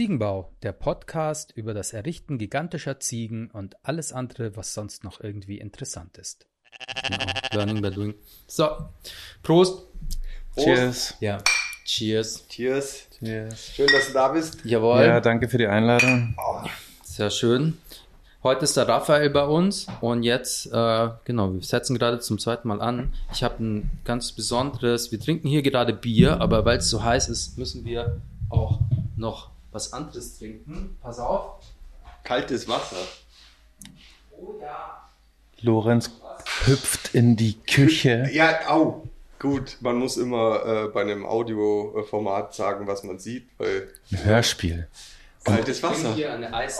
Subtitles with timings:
[0.00, 5.58] Ziegenbau, der Podcast über das Errichten gigantischer Ziegen und alles andere, was sonst noch irgendwie
[5.58, 6.46] interessant ist.
[7.06, 7.24] Genau.
[7.52, 8.14] Learning by doing.
[8.46, 8.64] So,
[9.42, 9.82] Prost.
[10.54, 10.64] Prost.
[10.64, 11.14] Cheers.
[11.20, 11.36] Ja,
[11.84, 12.48] cheers.
[12.48, 13.08] Cheers.
[13.18, 13.72] Cheers.
[13.74, 14.64] Schön, dass du da bist.
[14.64, 16.34] Jawohl, Ja, danke für die Einladung.
[17.04, 17.76] sehr schön.
[18.42, 22.68] Heute ist der Raphael bei uns und jetzt, äh, genau, wir setzen gerade zum zweiten
[22.68, 23.12] Mal an.
[23.34, 27.28] Ich habe ein ganz besonderes, wir trinken hier gerade Bier, aber weil es so heiß
[27.28, 28.80] ist, müssen wir auch
[29.14, 30.96] noch was anderes trinken.
[31.00, 31.62] Pass auf.
[32.24, 32.96] Kaltes Wasser.
[34.32, 35.08] Oh ja.
[35.62, 36.10] Lorenz
[36.66, 38.28] hüpft in die Küche.
[38.32, 39.06] Ja, au.
[39.38, 44.86] Gut, man muss immer äh, bei einem Audioformat sagen, was man sieht, weil Ein Hörspiel.
[45.44, 46.14] Kaltes Ich Wasser.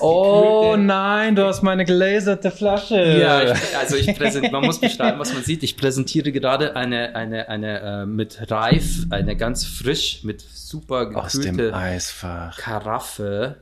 [0.03, 3.19] Oh nein, du hast meine gelaserte Flasche.
[3.21, 5.63] Ja, ich, also ich präsent, man muss beschreiben, was man sieht.
[5.63, 11.33] Ich präsentiere gerade eine, eine, eine äh, mit Reif, eine ganz frisch, mit super Aus
[11.33, 12.57] dem gekühlte Eisfach.
[12.59, 13.57] Karaffe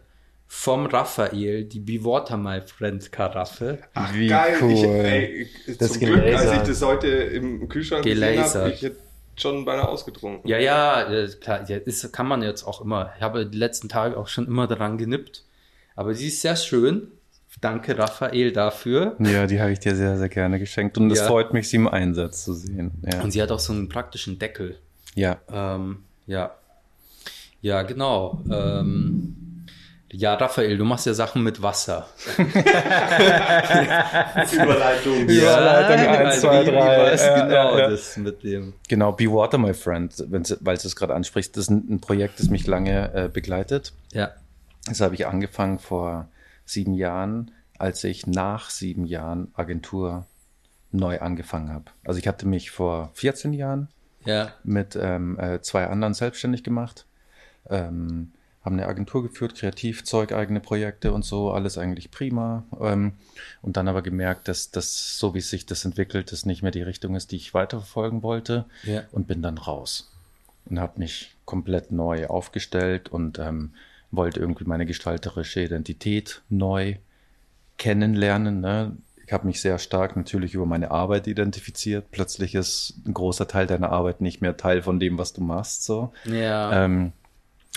[0.50, 3.78] vom Raphael, die Be Water My Friend Karaffe.
[3.94, 4.56] Ach, Wie geil.
[4.62, 4.72] cool.
[4.72, 5.46] Ich, ey,
[5.78, 8.62] Das zum Glück, als ich das heute im Kühlschrank gesehen Gelasert.
[8.62, 8.96] habe, ich hätte
[9.40, 10.48] schon beinahe ausgetrunken.
[10.48, 13.12] Ja, ja, äh, klar, ja, ist, kann man jetzt auch immer.
[13.16, 15.44] Ich habe die letzten Tage auch schon immer daran genippt.
[15.96, 17.08] Aber sie ist sehr schön.
[17.60, 19.16] Danke, Raphael, dafür.
[19.18, 20.96] Ja, die habe ich dir sehr, sehr gerne geschenkt.
[20.96, 21.26] Und es Ja.
[21.26, 22.92] freut mich, sie im Einsatz zu sehen.
[23.10, 23.20] Ja.
[23.22, 24.78] Und sie hat auch so einen praktischen Deckel.
[25.14, 25.38] ja.
[25.52, 26.52] Ähm, ja.
[27.60, 28.40] Ja, genau.
[28.52, 29.47] Ähm,
[30.10, 32.06] ja, Raphael, du machst ja Sachen mit Wasser.
[34.52, 35.16] Überleitung.
[35.28, 36.98] Überleitung Ja, eins, zwei, wie- wie drei.
[37.10, 37.90] war's Ja, genau, ja, ja.
[37.90, 38.74] das mit dem.
[38.88, 41.56] Genau, Be Water, my friend, weil es es gerade anspricht.
[41.56, 43.92] Das ist ein, ein Projekt, das mich lange äh, begleitet.
[44.12, 44.30] Ja.
[44.86, 46.28] Das habe ich angefangen vor
[46.64, 50.26] sieben Jahren, als ich nach sieben Jahren Agentur
[50.90, 51.84] neu angefangen habe.
[52.04, 53.88] Also ich hatte mich vor 14 Jahren
[54.24, 54.52] Ja.
[54.64, 57.04] mit ähm, äh, zwei anderen selbstständig gemacht,
[57.68, 58.32] ähm,
[58.68, 62.64] haben eine Agentur geführt, Kreativzeug, eigene Projekte und so, alles eigentlich prima.
[62.80, 63.12] Ähm,
[63.62, 66.82] und dann aber gemerkt, dass das, so wie sich das entwickelt, das nicht mehr die
[66.82, 69.02] Richtung ist, die ich weiterverfolgen wollte Ja.
[69.10, 70.12] und bin dann raus
[70.66, 73.72] und habe mich komplett neu aufgestellt und ähm,
[74.10, 76.96] wollte irgendwie meine gestalterische Identität neu
[77.78, 78.60] kennenlernen.
[78.60, 78.96] Ne?
[79.26, 82.10] Ich habe mich sehr stark natürlich über meine Arbeit identifiziert.
[82.10, 85.84] Plötzlich ist ein großer Teil deiner Arbeit nicht mehr Teil von dem, was du machst.
[85.84, 86.12] So.
[86.24, 86.84] Ja.
[86.84, 87.12] Ähm,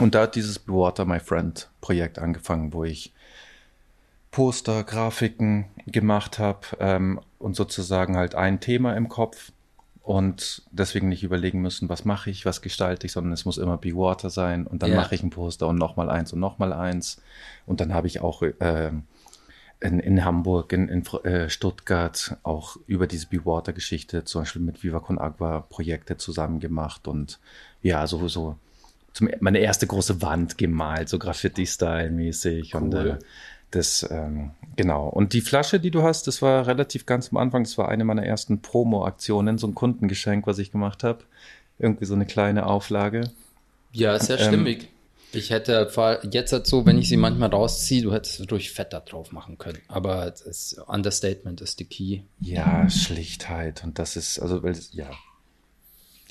[0.01, 3.13] und da hat dieses Be Water My Friend Projekt angefangen, wo ich
[4.31, 9.51] Poster, Grafiken gemacht habe ähm, und sozusagen halt ein Thema im Kopf
[10.03, 13.78] und deswegen nicht überlegen müssen, was mache ich, was gestalte ich, sondern es muss immer
[13.78, 14.95] Be Water sein und dann Ja.
[14.97, 17.22] mache ich ein Poster und nochmal eins und nochmal eins
[17.66, 19.03] und dann habe ich auch ähm,
[19.81, 24.61] in, in Hamburg, in, in äh, Stuttgart auch über diese Be Water Geschichte zum Beispiel
[24.61, 27.40] mit Viva Con Agua Projekte zusammen gemacht und
[27.81, 28.57] ja, so, so
[29.13, 32.75] zum, meine erste große Wand gemalt, so Graffiti-Style-mäßig.
[32.75, 33.09] Und Cool.
[33.22, 33.25] äh,
[33.72, 35.07] das, ähm, genau.
[35.07, 38.03] Und die Flasche, die du hast, das war relativ ganz am Anfang, das war eine
[38.03, 41.19] meiner ersten Promo-Aktionen, so ein Kundengeschenk, was ich gemacht habe.
[41.79, 43.31] Irgendwie so eine kleine Auflage.
[43.94, 44.89] ja, sehr ähm, stimmig.
[45.33, 45.89] Ich hätte
[46.29, 49.57] jetzt halt so, wenn ich sie manchmal rausziehe, du hättest durch Fett da drauf machen
[49.57, 49.78] können.
[49.88, 52.19] Aber das Understatement ist die Key.
[52.41, 53.81] Ja, Schlichtheit.
[53.85, 54.91] Und das ist, also, weil, es-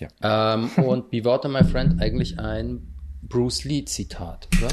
[0.00, 0.54] ja.
[0.54, 2.86] Ähm, und Be Water My Friend eigentlich ein
[3.22, 4.68] Bruce Lee Zitat, oder?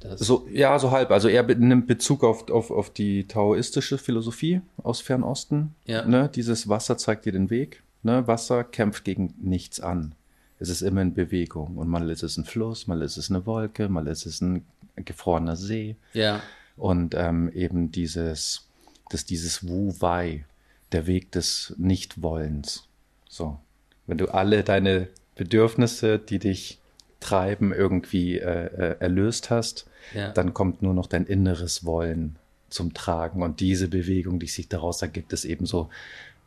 [0.00, 1.10] Das, So, ja, so halb.
[1.10, 5.74] Also er be- nimmt Bezug auf, auf, auf die taoistische Philosophie aus Fernosten.
[5.86, 6.04] Ja.
[6.04, 6.28] Ne?
[6.34, 7.82] Dieses Wasser zeigt dir den Weg.
[8.02, 8.26] Ne?
[8.26, 10.14] Wasser kämpft gegen nichts an.
[10.58, 11.76] Es ist immer in Bewegung.
[11.76, 14.64] Und mal ist es ein Fluss, mal ist es eine Wolke, mal ist es ein
[14.96, 15.96] gefrorener See.
[16.12, 16.40] ja.
[16.78, 18.68] Und ähm, eben dieses,
[19.08, 20.44] dass dieses Wu-Wei,
[20.92, 22.86] der Weg des Nichtwollens.
[23.28, 23.58] So.
[24.06, 26.78] Wenn du alle deine Bedürfnisse, die dich
[27.20, 30.30] treiben, irgendwie äh, äh, erlöst hast, Ja.
[30.32, 32.36] dann kommt nur noch dein inneres Wollen
[32.70, 33.42] zum Tragen.
[33.42, 35.88] Und diese Bewegung, die sich daraus ergibt, ist eben so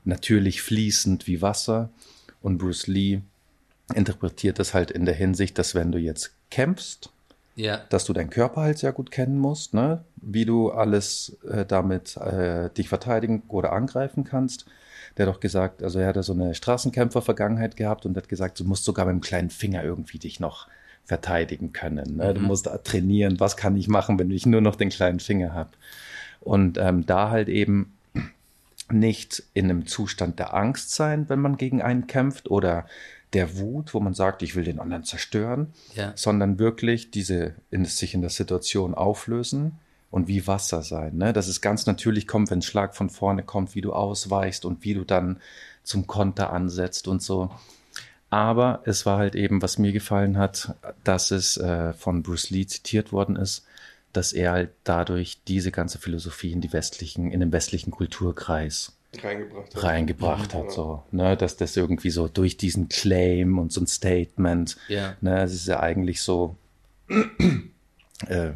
[0.06, 1.90] natürlich fließend wie Wasser.
[2.42, 3.22] Und Bruce Lee
[3.96, 7.10] interpretiert das halt in der Hinsicht, dass wenn du jetzt kämpfst,
[7.56, 7.78] Ja.
[7.90, 10.04] dass du deinen Körper halt sehr gut kennen musst, ne?
[10.18, 14.66] wie du alles äh, damit äh, dich verteidigen oder angreifen kannst.
[15.20, 18.58] Der hat doch gesagt, also er hat ja so eine Straßenkämpfer-Vergangenheit gehabt und hat gesagt,
[18.60, 20.68] du musst sogar mit dem kleinen Finger irgendwie dich noch
[21.04, 22.16] verteidigen können.
[22.18, 22.34] Ne?
[22.34, 25.54] Du musst da trainieren, was kann ich machen, wenn ich nur noch den kleinen Finger
[25.54, 25.72] habe.
[26.40, 27.98] Und ähm, da halt eben
[28.92, 32.86] nicht in einem Zustand der Angst sein, wenn man gegen einen kämpft oder
[33.34, 36.14] der Wut, wo man sagt, ich will den anderen zerstören, Ja.
[36.16, 39.74] sondern wirklich diese in, sich in der Situation auflösen
[40.12, 41.18] und wie Wasser sein.
[41.18, 41.34] Ne?
[41.34, 44.84] Dass es ganz natürlich kommt, wenn ein Schlag von vorne kommt, wie du ausweichst und
[44.84, 45.40] wie du dann
[45.84, 47.52] zum Konter ansetzt und so.
[48.30, 52.66] Aber es war halt eben, was mir gefallen hat, dass es äh, von Bruce Lee
[52.68, 53.66] zitiert worden ist,
[54.14, 59.76] dass er halt dadurch diese ganze Philosophie in die westlichen, in den westlichen Kulturkreis reingebracht
[59.76, 59.84] hat.
[59.84, 60.70] reingebracht hat, ja.
[60.70, 65.16] so, ne, dass das irgendwie so durch diesen Claim und so ein Statement, Ja.
[65.22, 66.56] ne, es ist ja eigentlich so,
[68.28, 68.52] äh,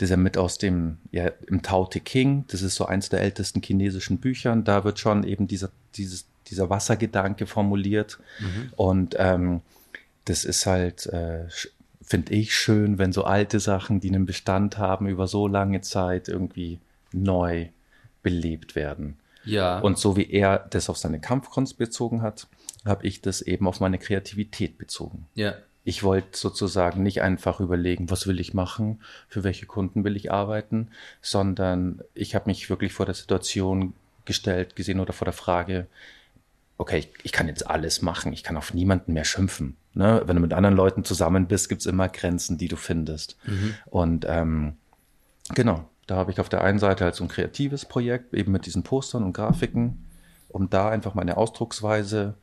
[0.00, 3.10] das ist ja mit aus dem, ja, im Tao Te King, das ist so eins
[3.10, 8.18] der ältesten chinesischen Büchern, da wird schon eben dieser, dieses, dieser Wassergedanke formuliert
[8.76, 9.60] und ähm,
[10.24, 11.46] das ist halt, äh,
[12.00, 16.28] finde ich schön, wenn so alte Sachen, die einen Bestand haben, über so lange Zeit
[16.28, 16.78] irgendwie
[17.12, 17.68] neu
[18.22, 19.18] belebt werden.
[19.44, 19.80] Ja.
[19.80, 22.46] Und so wie er das auf seine Kampfkunst bezogen hat,
[22.86, 25.26] habe ich das eben auf meine Kreativität bezogen.
[25.34, 25.54] ja.
[25.84, 30.30] Ich wollte sozusagen nicht einfach überlegen, was will ich machen, für welche Kunden will ich
[30.30, 30.88] arbeiten,
[31.22, 33.94] sondern ich habe mich wirklich vor der Situation
[34.24, 35.86] gestellt, gesehen oder vor der Frage,
[36.76, 39.76] okay, ich, ich kann jetzt alles machen, ich kann auf niemanden mehr schimpfen.
[39.92, 40.22] Ne?
[40.24, 43.36] Wenn du mit anderen Leuten zusammen bist, gibt's immer Grenzen, die du findest.
[43.86, 44.76] Und ähm,
[45.54, 48.66] genau, da habe ich auf der einen Seite halt so ein kreatives Projekt, eben mit
[48.66, 50.06] diesen Postern und Grafiken,
[50.48, 52.34] um da einfach meine Ausdrucksweise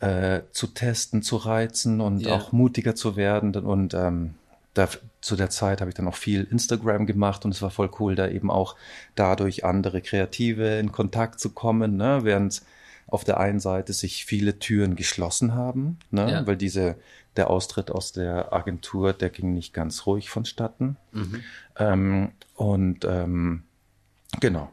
[0.00, 2.34] äh, zu testen, zu reizen und Ja.
[2.34, 3.54] auch mutiger zu werden.
[3.56, 4.34] Und ähm,
[4.74, 4.88] da,
[5.20, 8.14] zu der Zeit habe ich dann auch viel Instagram gemacht und es war voll cool,
[8.14, 8.76] da eben auch
[9.14, 12.20] dadurch andere Kreative in Kontakt zu kommen, ne?
[12.22, 12.62] während
[13.06, 16.30] auf der einen Seite sich viele Türen geschlossen haben, ne?
[16.30, 16.46] Ja.
[16.46, 16.94] weil diese,
[17.36, 20.96] der Austritt aus der Agentur, der ging nicht ganz ruhig vonstatten.
[21.12, 21.42] Mhm.
[21.76, 23.64] Ähm, und ähm,
[24.38, 24.70] genau.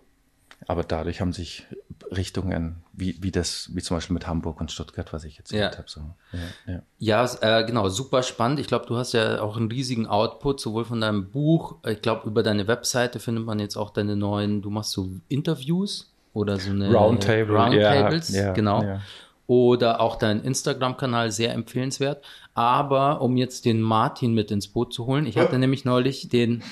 [0.65, 1.65] Aber dadurch haben sich
[2.11, 5.77] Richtungen, wie, wie das, wie zum Beispiel mit Hamburg und Stuttgart, was ich erzählt Ja.
[5.77, 5.87] habe.
[5.87, 6.01] So.
[6.33, 7.25] Ja, ja.
[7.25, 8.59] Ja, äh, genau, super spannend.
[8.59, 12.27] Ich glaube, du hast ja auch einen riesigen Output, sowohl von deinem Buch, ich glaube,
[12.27, 16.71] über deine Webseite findet man jetzt auch deine neuen, du machst so Interviews oder so
[16.71, 18.83] eine Roundtable, Roundtables, ja, ja, genau.
[18.83, 19.01] ja.
[19.47, 22.23] Oder auch dein Instagram-Kanal sehr empfehlenswert.
[22.53, 26.63] Aber um jetzt den Martin mit ins Boot zu holen, ich hatte nämlich neulich den,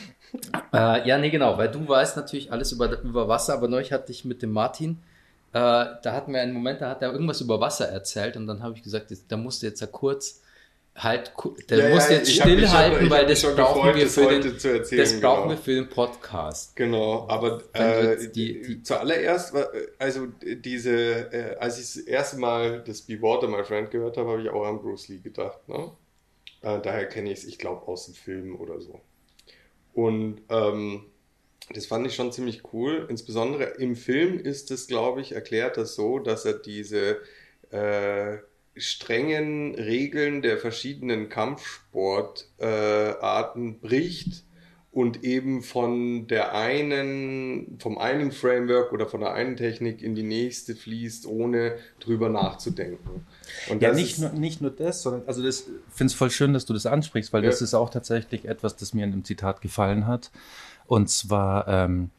[0.74, 4.12] äh, ja, nee, genau, weil du weißt natürlich alles über, über Wasser, aber neulich hatte
[4.12, 5.02] ich mit dem Martin,
[5.54, 8.62] äh, da hatten wir einen Moment, da hat er irgendwas über Wasser erzählt und dann
[8.64, 10.42] habe ich gesagt, jetzt, da musst du jetzt ja kurz
[10.98, 11.34] halt,
[11.70, 14.60] der Ja, ja, muss jetzt mich schon- stillhalten, weil das brauchen gefreut, wir für den,
[14.60, 15.50] zu erzählen, das brauchen genau.
[15.50, 16.76] wir für den Podcast.
[16.78, 20.94] Genau, aber äh, jetzt die- die- zuallererst, war, äh, also diese,
[21.34, 24.50] äh, als ich das erste Mal das Be Water My Friend gehört habe, habe ich
[24.50, 25.68] auch an Bruce Lee gedacht.
[25.68, 25.92] Ne?
[26.62, 29.02] Äh, daher kenne ich es, ich glaube, aus dem Film oder so.
[29.96, 31.06] Und ähm,
[31.74, 33.08] das fand ich schon ziemlich cool.
[33.10, 37.22] Insbesondere im Film ist es, glaube ich, erklärt das so, dass er diese
[37.72, 38.38] äh,
[38.76, 44.44] strengen Regeln der verschiedenen Kampfsportarten äh, bricht
[44.96, 50.24] und eben von der einen, vom einen Framework oder von der einen Technik in die
[50.24, 53.26] nächste fließt, ohne drüber nachzudenken.
[53.70, 56.64] Und Ja, nicht nur, nicht nur das, sondern, also das finde ich voll schön, dass
[56.64, 57.50] du das ansprichst, weil Ja.
[57.50, 60.32] das ist auch tatsächlich etwas, das mir in dem Zitat gefallen hat.
[60.88, 62.10] Und zwar, ähm,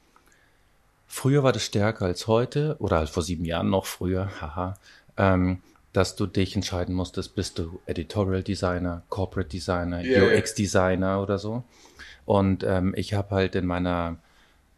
[1.06, 4.76] früher war das stärker als heute, oder halt vor sieben Jahren noch früher, haha,
[5.16, 5.62] ähm,
[5.96, 10.38] dass du dich entscheiden musstest, bist du Editorial Designer, Corporate Designer, Ja, ja.
[10.38, 11.64] UX Designer oder so.
[12.26, 14.18] Und ähm, ich habe halt in meiner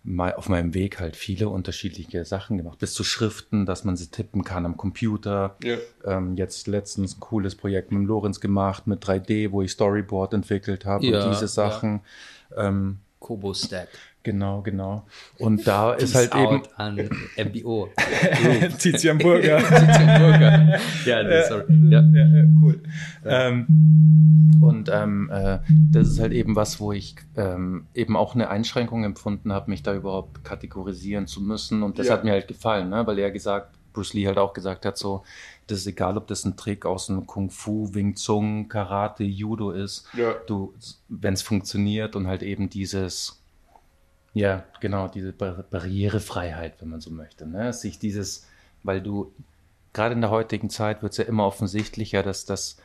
[0.05, 4.07] mei- auf meinem Weg halt viele unterschiedliche Sachen gemacht, bis zu Schriften, dass man sie
[4.09, 5.57] tippen kann am Computer.
[5.63, 5.79] Ja.
[6.05, 10.85] Ähm, jetzt letztens ein cooles Projekt mit Lorenz gemacht, mit 3D, wo ich Storyboard entwickelt
[10.85, 12.01] habe Ja, und diese Sachen.
[12.57, 13.89] Ähm, Kobo Stack.
[14.23, 15.07] Genau, genau.
[15.39, 17.89] Und da ist Peace halt eben an MBO.
[18.79, 19.59] Tizian Burger.
[19.61, 20.79] Burger.
[21.05, 21.65] ja, nee, sorry.
[21.91, 22.01] Ja.
[22.03, 22.83] ja, ja, cool.
[23.25, 23.67] Ähm,
[24.61, 25.59] und ähm, äh,
[25.91, 29.83] das ist halt eben was, wo ich ähm, eben auch eine Einschränkung empfunden habe, mich
[29.83, 31.83] da überhaupt kategorisieren zu müssen.
[31.83, 32.15] Und das Ja.
[32.15, 33.07] hat mir halt gefallen, ne?
[33.07, 35.25] weil er gesagt, Bruce Lee halt auch gesagt hat, so,
[35.67, 39.71] das ist egal, ob das ein Trick aus dem Kung Fu, Wing Chun, Karate, Judo
[39.71, 40.07] ist.
[40.17, 40.35] Ja.
[40.47, 40.75] Du,
[41.09, 43.43] wenn es funktioniert und halt eben dieses,
[44.39, 47.73] ja, genau, diese Bar Barrierefreiheit, wenn man so möchte, ne?
[47.73, 48.47] sich dieses,
[48.83, 49.33] weil du
[49.93, 52.77] gerade in der heutigen Zeit wird es ja immer offensichtlicher, dass das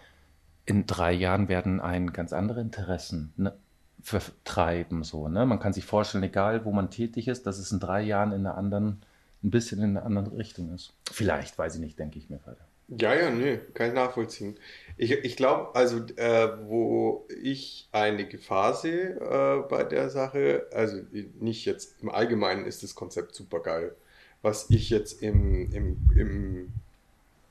[0.65, 3.53] in drei Jahren werden einen ganz andere Interessen ne,
[4.01, 5.03] vertreiben.
[5.03, 5.45] So, ne?
[5.45, 8.48] Man kann sich vorstellen, egal wo man tätig ist, dass es in drei Jahren in
[8.48, 9.01] einer anderen,
[9.43, 10.93] ein bisschen in einer anderen Richtung ist.
[11.12, 12.62] Vielleicht, weiß ich nicht, denke ich mir gerade.
[12.88, 14.57] Ja, ja, nee, kann ich nachvollziehen.
[14.97, 21.01] Ich, ich glaube, also, äh, wo ich eine Gefahr sehe äh, bei der Sache, also
[21.39, 23.95] nicht jetzt im Allgemeinen ist das Konzept super geil.
[24.41, 26.73] Was ich jetzt im, im, im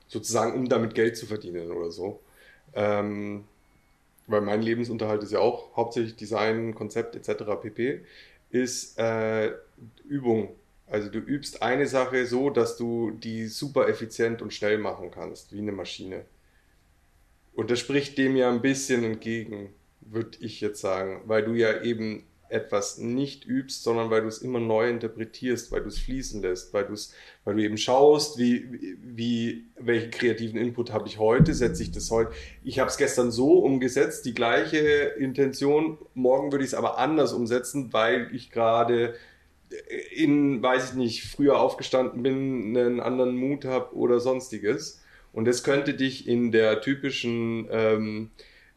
[0.09, 2.21] sozusagen, um damit Geld zu verdienen oder so.
[2.75, 3.45] Ähm,
[4.27, 7.45] weil mein Lebensunterhalt ist ja auch hauptsächlich Design, Konzept etc.
[7.61, 8.03] pp.
[8.51, 9.53] ist äh,
[10.09, 10.55] Übung.
[10.87, 15.53] Also du übst eine Sache so, dass du die super effizient und schnell machen kannst,
[15.53, 16.25] wie eine Maschine.
[17.55, 21.83] Und das spricht dem ja ein bisschen entgegen, würde ich jetzt sagen, weil du ja
[21.83, 26.43] eben etwas nicht übst, sondern weil du es immer neu interpretierst, weil du es fließen
[26.43, 31.19] lässt, weil du es, weil du eben schaust, wie, wie, welchen kreativen Input habe ich
[31.19, 32.31] heute, setze ich das heute.
[32.63, 34.79] Ich habe es gestern so umgesetzt, die gleiche
[35.19, 39.15] Intention, morgen würde ich es aber anders umsetzen, weil ich gerade
[40.15, 45.02] in, weiß ich nicht, früher aufgestanden bin, einen anderen Mut habe oder sonstiges.
[45.33, 48.31] Und das könnte dich in der typischen ähm,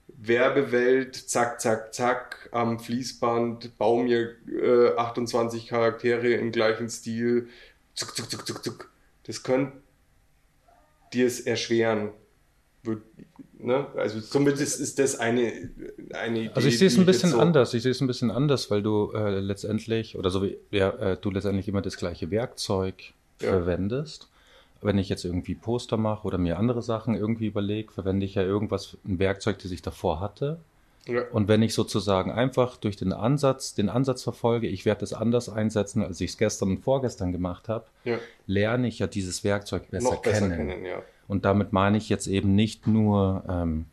[0.07, 7.49] Werbewelt, zack, zack, zack, am Fließband, bau mir äh, 28 Charaktere im gleichen Stil,
[7.93, 8.91] zuck, zuck, zuck, zuck, zuck.
[9.23, 9.73] Das könnte
[11.11, 12.11] dir es erschweren.
[13.57, 13.87] Ne?
[13.95, 15.69] Also zumindest ist das eine,
[16.13, 16.51] eine Idee.
[16.53, 17.73] Also ich sehe es ein bisschen so anders.
[17.73, 21.17] Ich sehe es ein bisschen anders, weil du äh, letztendlich, oder so wie ja, äh,
[21.17, 22.95] du letztendlich immer das gleiche Werkzeug
[23.41, 23.49] ja.
[23.49, 24.29] verwendest
[24.85, 28.43] wenn ich jetzt irgendwie Poster mache oder mir andere Sachen irgendwie überlege, verwende ich ja
[28.43, 30.59] irgendwas, ein Werkzeug, das ich davor hatte.
[31.07, 31.23] Ja.
[31.31, 35.49] Und wenn ich sozusagen einfach durch den Ansatz, den Ansatz verfolge, ich werde es anders
[35.49, 38.17] einsetzen, als ich es gestern und vorgestern gemacht habe, ja.
[38.47, 40.69] lerne ich ja dieses Werkzeug besser, Noch besser kennen.
[40.69, 41.01] kennen ja.
[41.27, 43.85] Und damit meine ich jetzt eben nicht nur ähm,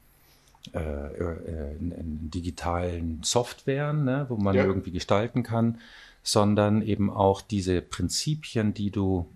[0.73, 5.81] äh, äh, in, in, digitalen Softwaren, ne, wo man irgendwie gestalten kann,
[6.23, 9.27] sondern eben auch diese Prinzipien, die du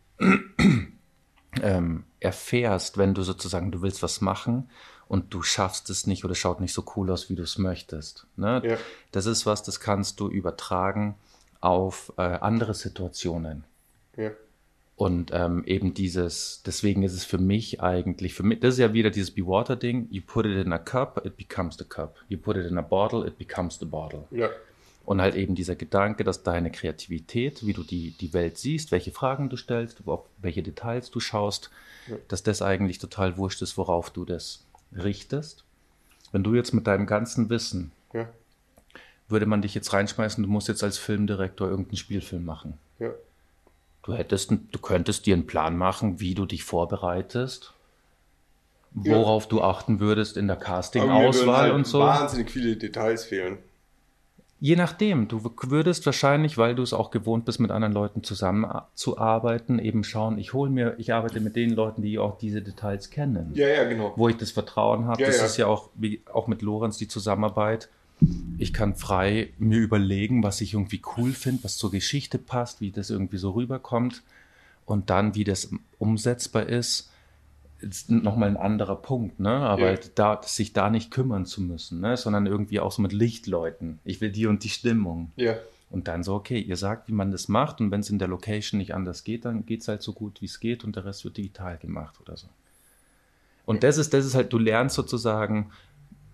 [1.63, 4.71] ähm, erfährst, wenn du sozusagen, du willst was machen
[5.09, 8.27] und du schaffst es nicht oder schaut nicht so cool aus, wie du es möchtest.
[8.37, 8.63] Ne?
[8.65, 8.77] Ja.
[9.13, 11.17] Das ist was, das kannst du übertragen
[11.61, 13.65] auf äh, andere Situationen.
[14.17, 14.31] Ja.
[14.97, 18.95] Und ähm, eben dieses, deswegen ist es für mich eigentlich, für mich, das ist ja
[18.95, 22.17] wieder dieses Be Water Ding, you put it in a cup, it becomes the cup.
[22.29, 24.25] You put it in a bottle, it becomes the bottle.
[24.31, 24.49] Ja.
[25.07, 29.13] Und halt eben dieser Gedanke, dass deine Kreativität, wie du die, die Welt siehst, welche
[29.13, 31.71] Fragen du stellst, auf welche Details du schaust,
[32.09, 32.17] ja.
[32.27, 35.65] dass das eigentlich total wurscht ist, worauf du das richtest.
[36.33, 38.29] Wenn du jetzt mit deinem ganzen Wissen, ja.
[39.29, 42.75] würde man dich jetzt reinschmeißen, du musst jetzt als Filmdirektor irgendeinen Spielfilm machen.
[42.99, 43.13] Ja.
[44.03, 47.75] Du hättest, du könntest dir einen Plan machen, wie du dich vorbereitest,
[48.91, 52.01] worauf du achten würdest in der Casting-Auswahl halt und so.
[52.01, 53.59] Wahnsinnig viele Details fehlen.
[54.59, 59.79] Je nachdem, du würdest wahrscheinlich, weil du es auch gewohnt bist, mit anderen Leuten zusammenzuarbeiten,
[59.79, 63.53] eben schauen, ich hole mir, ich arbeite mit den Leuten, die auch diese Details kennen.
[63.55, 64.15] Ja, ja, genau.
[64.17, 65.21] Wo ich das Vertrauen habe.
[65.21, 65.45] Ja, das ja.
[65.45, 67.91] ist ja auch, wie auch mit Lorenz die Zusammenarbeit.
[68.57, 72.91] Ich kann frei mir überlegen, was ich irgendwie cool finde, was zur Geschichte passt, wie
[72.91, 74.23] das irgendwie so rüberkommt
[74.87, 77.11] und dann, wie das umsetzbar ist
[77.81, 79.51] ist nochmal ein anderer Punkt, ne?
[79.51, 79.99] Aber ja.
[80.15, 82.17] da, sich da nicht kümmern zu müssen, ne?
[82.17, 83.99] Sondern irgendwie auch so mit Lichtleuten.
[84.05, 85.33] Ich will die und die Stimmung.
[85.37, 85.57] Ja.
[85.91, 88.29] Und dann so, okay, ihr sagt, wie man das macht und wenn es in der
[88.29, 91.05] Location nicht anders geht, dann geht es halt so gut, wie es geht und der
[91.05, 92.49] Rest wird digital gemacht oder so.
[93.67, 95.71] Und das ist, das ist halt, du lernst sozusagen,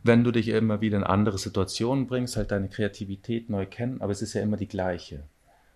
[0.03, 4.13] wenn du dich immer wieder in andere Situationen bringst, halt deine Kreativität neu kennen, aber
[4.13, 5.23] es ist ja immer die gleiche.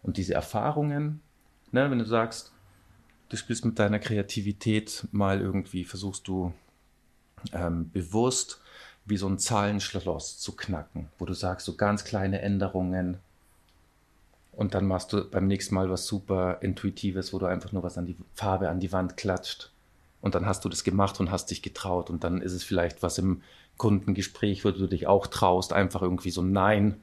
[0.02, 1.20] Und diese Erfahrungen,
[1.70, 2.52] ne, wenn du sagst,
[3.28, 6.52] du spielst mit deiner Kreativität mal irgendwie, versuchst du
[7.52, 8.60] ähm, bewusst
[9.04, 13.18] wie so ein Zahlenschloss zu knacken, wo du sagst, so ganz kleine Änderungen
[14.52, 17.98] und dann machst du beim nächsten Mal was super Intuitives, wo du einfach nur was
[17.98, 19.70] an die Farbe an die Wand klatscht
[20.20, 23.02] und dann hast du das gemacht und hast dich getraut und dann ist es vielleicht
[23.02, 23.42] was im
[23.76, 27.00] Kundengespräch, wo du dich auch traust, einfach irgendwie so Nein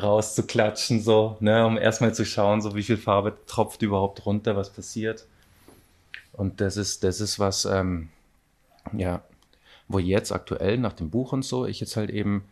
[0.00, 4.70] rauszuklatschen, so, ne, um erstmal zu schauen, so wie viel Farbe tropft überhaupt runter, was
[4.70, 5.26] passiert.
[6.38, 8.10] Und das ist, das ist was, ähm,
[8.96, 9.22] ja,
[9.88, 12.44] wo jetzt aktuell nach dem Buch und so, ich jetzt halt eben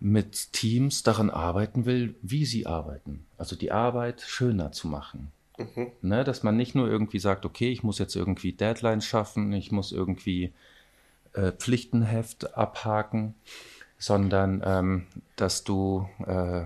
[0.00, 3.26] mit Teams daran arbeiten will, wie sie arbeiten.
[3.36, 5.30] Also die Arbeit schöner zu machen.
[5.58, 5.88] Mhm.
[6.00, 9.70] Ne, dass man nicht nur irgendwie sagt, okay, ich muss jetzt irgendwie Deadlines schaffen, ich
[9.70, 10.50] muss irgendwie
[11.34, 13.34] äh, Pflichtenheft abhaken,
[13.98, 16.62] sondern ähm, dass du äh,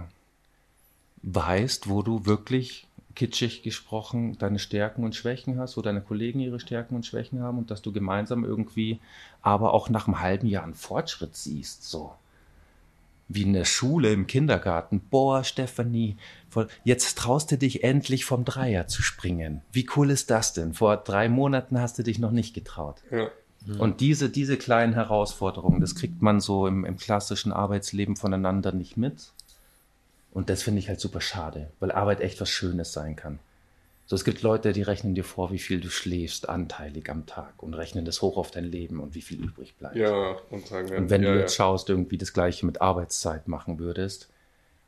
[1.23, 2.87] weißt, wo du wirklich
[3.17, 7.59] kitschig gesprochen deine Stärken und Schwächen hast, wo deine Kollegen ihre Stärken und Schwächen haben
[7.59, 9.01] und dass du gemeinsam irgendwie
[9.43, 12.13] aber auch nach einem halben Jahr einen Fortschritt siehst, so.
[13.29, 15.01] Wie in der Schule, im Kindergarten.
[15.01, 16.17] Boah, Stefanie,
[16.85, 19.63] jetzt traust du dich endlich vom Dreier zu springen.
[19.73, 20.75] Wie cool ist das denn?
[20.75, 23.03] Vor drei Monaten hast du dich noch nicht getraut.
[23.11, 23.29] Ja.
[23.79, 28.97] Und diese, diese kleinen Herausforderungen, das kriegt man so im, im klassischen Arbeitsleben voneinander nicht
[28.97, 29.33] mit.
[30.37, 33.39] Und das finde ich halt super schade, weil Arbeit echt was Schönes sein kann.
[34.05, 37.63] So, es gibt Leute, die rechnen dir vor, wie viel du schläfst, anteilig am Tag
[37.63, 39.97] und rechnen das hoch auf dein Leben und wie viel übrig bleibt.
[39.97, 41.65] Ja, und sagen Und wenn ja, du jetzt ja.
[41.65, 44.29] schaust, irgendwie das Gleiche mit Arbeitszeit machen würdest,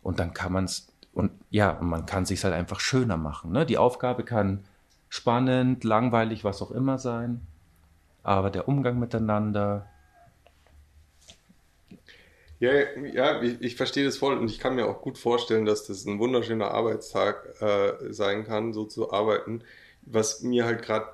[0.02, 3.50] und dann kann man es, und ja, man kann es sich halt einfach schöner machen.
[3.50, 3.64] Ne?
[3.64, 4.64] Die Aufgabe kann
[5.08, 7.40] spannend, langweilig, was auch immer sein,
[8.22, 9.86] aber der Umgang miteinander,
[12.60, 15.86] Ja, ja, ich, ich verstehe das voll und ich kann mir auch gut vorstellen, dass
[15.86, 19.62] das ein wunderschöner Arbeitstag äh, sein kann, so zu arbeiten.
[20.02, 21.06] Was mir halt gerade,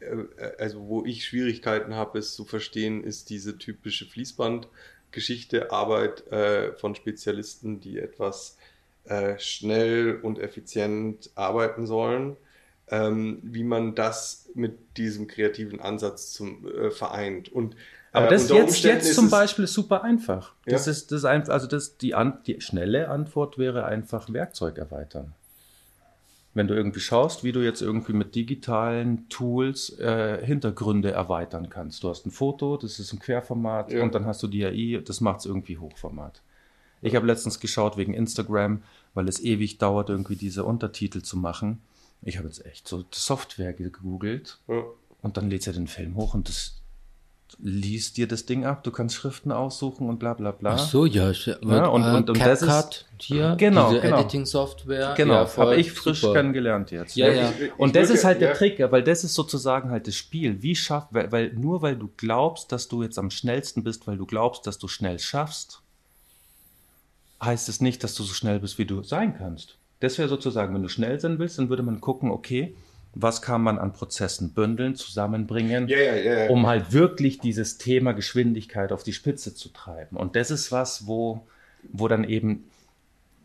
[0.00, 6.72] äh, also wo ich Schwierigkeiten habe, es zu verstehen, ist diese typische Fließbandgeschichte, Arbeit äh,
[6.74, 8.56] von Spezialisten, die etwas
[9.04, 12.36] äh, schnell und effizient arbeiten sollen.
[12.90, 17.50] Ähm, wie man das mit diesem kreativen Ansatz zum, äh, vereint.
[17.50, 17.76] Und
[18.12, 20.54] aber äh, das jetzt, jetzt zum Beispiel ist super einfach.
[20.66, 20.92] Das Ja.
[20.92, 25.34] ist das einfach, also das die, an, die schnelle Antwort wäre einfach Werkzeug erweitern.
[26.54, 32.02] Wenn du irgendwie schaust, wie du jetzt irgendwie mit digitalen Tools äh, Hintergründe erweitern kannst.
[32.02, 34.02] Du hast ein Foto, das ist im Querformat Ja.
[34.02, 36.40] und dann hast du die AI, das macht es irgendwie Hochformat.
[37.00, 38.82] Ich habe letztens geschaut wegen Instagram,
[39.14, 41.80] weil es ewig dauert, irgendwie diese Untertitel zu machen.
[42.22, 44.82] Ich habe jetzt echt so Software gegoogelt Ja.
[45.22, 46.77] und dann lädt er den Film hoch und das
[47.60, 48.84] liest dir das Ding ab.
[48.84, 50.74] Du kannst Schriften aussuchen und bla bla bla.
[50.74, 51.30] Ach so, ja.
[51.30, 54.18] ich- Ja, und- äh, und- und das ist- hier, Genau, diese genau.
[54.20, 55.14] Editing-Software.
[55.16, 56.34] Genau, ja, habe ich frisch super.
[56.34, 57.16] kennengelernt jetzt.
[57.16, 57.50] Ja, ja.
[57.50, 58.54] Ich- ich Und das ist halt der ja.
[58.54, 60.62] Trick, weil das ist sozusagen halt das Spiel.
[60.62, 64.16] Wie schafft, weil, weil nur weil du glaubst, dass du jetzt am schnellsten bist, weil
[64.16, 65.80] du glaubst, dass du schnell schaffst,
[67.42, 69.76] heißt es nicht, dass du so schnell bist, wie du sein kannst.
[70.00, 72.74] Das wäre sozusagen, wenn du schnell sein willst, dann würde man gucken, okay,
[73.14, 76.50] was kann man an Prozessen bündeln, zusammenbringen, ja, ja, ja.
[76.50, 80.16] um halt wirklich dieses Thema Geschwindigkeit auf die Spitze zu treiben.
[80.16, 81.46] Und das ist was, wo,
[81.92, 82.64] wo dann eben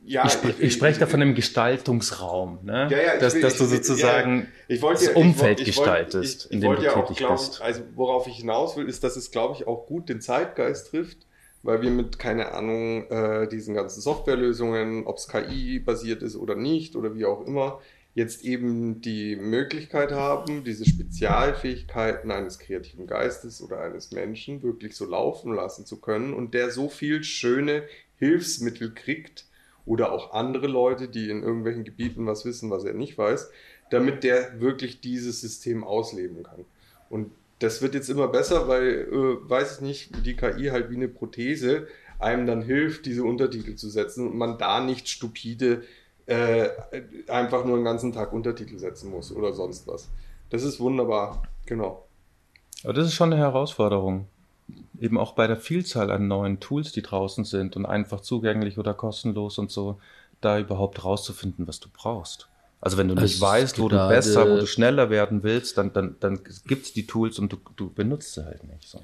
[0.05, 2.89] ja, ich, spre ich spreche da von einem Gestaltungsraum, ne?
[2.91, 5.67] Ja, ja, ich dass, will- dass du ich sozusagen ja, ich wollte, das Umfeld ich,
[5.67, 7.62] gestaltest, ich, in ich dem du ja tätig glauben, bist.
[7.62, 11.20] Also worauf ich hinaus will, ist, dass es, glaube ich, auch gut den Zeitgeist trifft,
[11.63, 16.98] weil wir mit, keine Ahnung, äh, diesen ganzen Softwarelösungen, ob es KI-basiert ist oder nicht
[16.98, 17.79] oder wie auch immer,
[18.15, 25.05] jetzt eben die Möglichkeit haben, diese Spezialfähigkeiten eines kreativen Geistes oder eines Menschen wirklich so
[25.05, 27.84] laufen lassen zu können und der so viel schöne
[28.20, 29.45] Hilfsmittel kriegt
[29.86, 33.49] oder auch andere Leute, die in irgendwelchen Gebieten was wissen, was er nicht weiß,
[33.89, 36.65] damit der wirklich dieses System ausleben kann.
[37.10, 40.95] Und das wird jetzt immer besser, weil, äh, weiß ich nicht, die KI halt wie
[40.95, 41.88] eine Prothese
[42.19, 45.84] einem dann hilft, diese Untertitel zu setzen und man da nicht stupide
[46.25, 46.69] äh,
[47.27, 50.09] einfach nur den ganzen Tag Untertitel setzen muss oder sonst was.
[50.49, 52.05] Das ist wunderbar, genau.
[52.83, 54.27] Aber das ist schon eine Herausforderung.
[54.99, 58.93] Eben auch bei der Vielzahl an neuen Tools, die draußen sind und einfach zugänglich oder
[58.93, 59.99] kostenlos und so,
[60.39, 62.47] da überhaupt rauszufinden, was du brauchst.
[62.79, 65.93] Also wenn du Also nicht weißt, wo du besser, wo du schneller werden willst, dann,
[65.93, 69.01] dann, dann gibt es die Tools und du, du benutzt sie halt nicht so.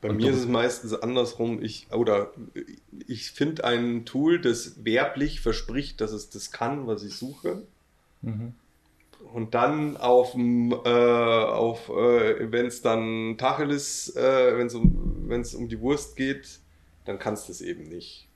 [0.00, 1.62] Bei Und mir du- ist es meistens andersrum.
[1.62, 2.32] Ich, oder
[3.06, 7.62] ich finde ein Tool, das werblich verspricht, dass es das kann, was ich suche.
[8.22, 8.54] Mhm.
[9.34, 15.54] Und dann auf, äh, auf äh, wenn es dann Tacheles, äh, wenn es um, wenn's
[15.54, 16.58] um die Wurst geht,
[17.04, 18.26] dann kannst du es eben nicht.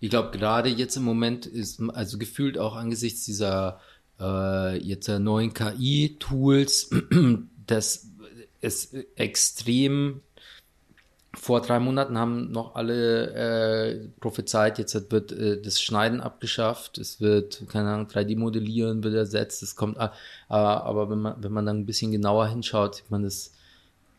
[0.00, 3.80] Ich glaube, gerade jetzt im Moment ist, also gefühlt auch angesichts dieser
[4.20, 6.90] äh, jetzt neuen KI-Tools,
[7.66, 8.06] das
[8.60, 10.20] ist extrem.
[11.36, 17.20] Vor drei Monaten haben noch alle äh, prophezeit, jetzt wird äh, das Schneiden abgeschafft, es
[17.20, 20.08] wird, keine Ahnung, 3D-Modellieren wird ersetzt, es kommt, äh,
[20.48, 23.52] aber wenn man, wenn man dann ein bisschen genauer hinschaut, sieht man das,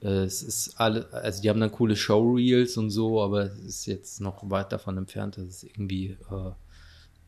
[0.02, 3.86] äh, es ist alle, also die haben dann coole Showreels und so, aber es ist
[3.86, 6.52] jetzt noch weit davon entfernt, dass es irgendwie äh,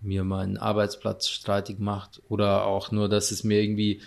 [0.01, 4.01] mir meinen Arbeitsplatz streitig macht oder auch nur, dass es mir irgendwie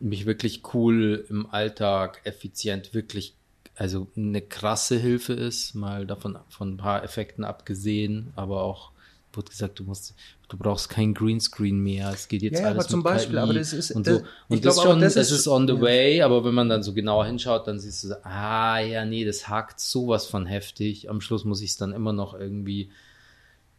[0.00, 3.34] mich wirklich cool im Alltag effizient wirklich
[3.76, 8.90] also eine krasse Hilfe ist, mal davon von ein paar Effekten abgesehen, aber auch
[9.34, 10.14] wurde gesagt, du musst,
[10.50, 12.10] du brauchst kein Greenscreen mehr.
[12.12, 14.24] Es geht jetzt Ja, alles aber zum Beispiel, KI aber das ist- und das- so.
[14.24, 15.80] ich Und das, glaube aber, schon, das das ist- ist on the ja.
[15.80, 19.24] way, aber wenn man dann so genauer hinschaut, dann siehst du, so, ah ja, nee,
[19.24, 21.08] das hakt sowas von heftig.
[21.08, 22.90] Am Schluss muss ich es dann immer noch irgendwie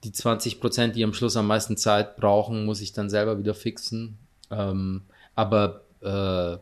[0.04, 3.54] die 20 Prozent, die am Schluss am meisten Zeit brauchen, muss ich dann selber wieder
[3.54, 4.18] fixen.
[4.50, 5.04] Ähm,
[5.36, 6.58] aber äh,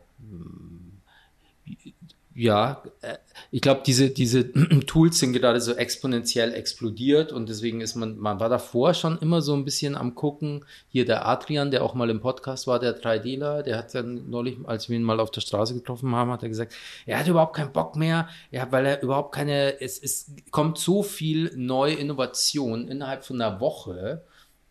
[2.34, 3.16] ja, äh,
[3.50, 4.50] ich glaube, diese, diese
[4.86, 9.42] Tools sind gerade so exponentiell explodiert und deswegen ist man, man war davor schon immer
[9.42, 10.64] so ein bisschen am gucken.
[10.88, 14.56] Hier der Adrian, der auch mal im Podcast war, der 3Dler, der hat dann neulich,
[14.64, 16.74] als wir ihn mal auf der Straße getroffen haben, hat er gesagt,
[17.06, 21.02] er hat überhaupt keinen Bock mehr, ja, weil er überhaupt keine, es, es kommt so
[21.02, 24.24] viel neue Innovation innerhalb von einer Woche.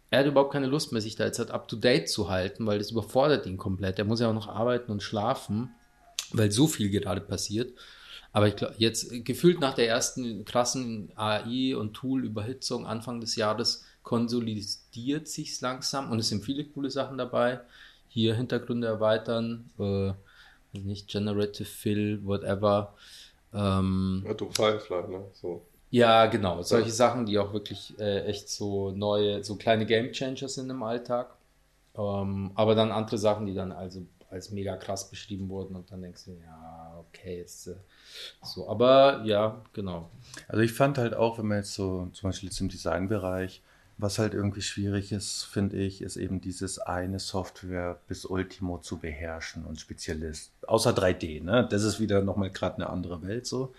[0.10, 2.65] Er hat überhaupt keine Lust mehr, sich da jetzt halt up to date zu halten,
[2.65, 4.00] weil das überfordert ihn komplett.
[4.00, 5.69] Er muss ja auch noch arbeiten und schlafen,
[6.34, 7.74] weil so viel gerade passiert.
[8.34, 13.84] Aber ich glaube, jetzt gefühlt nach der ersten krassen AI- und Tool-Überhitzung Anfang des Jahres
[14.04, 17.60] konsolidiert sich langsam und es sind viele coole Sachen dabei.
[18.08, 20.13] Hier Hintergründe erweitern, äh,
[20.78, 22.94] nicht Generative Fill, whatever.
[23.54, 25.26] Ähm, Ja, du Firefly, ne?
[25.34, 25.62] So.
[25.89, 26.62] Ja, genau.
[26.63, 30.84] Solche Sachen, die auch wirklich äh, echt so neue, so kleine Game Changer sind im
[30.84, 31.36] Alltag.
[31.98, 36.02] Ähm, aber dann andere Sachen, die dann also als mega krass beschrieben wurden und dann
[36.02, 37.76] denkst du, ja, okay, ist äh,
[38.41, 38.70] so.
[38.70, 40.10] Aber ja, genau.
[40.48, 43.62] Also ich fand halt auch, wenn man jetzt so zum Beispiel jetzt im Designbereich,
[43.98, 48.98] was halt irgendwie schwierig ist, finde ich, ist eben dieses eine Software bis Ultimo zu
[48.98, 50.52] beherrschen und Spezialist.
[50.65, 51.67] Außer 3D, ne?
[51.70, 53.74] Das ist wieder nochmal gerade eine andere Welt so.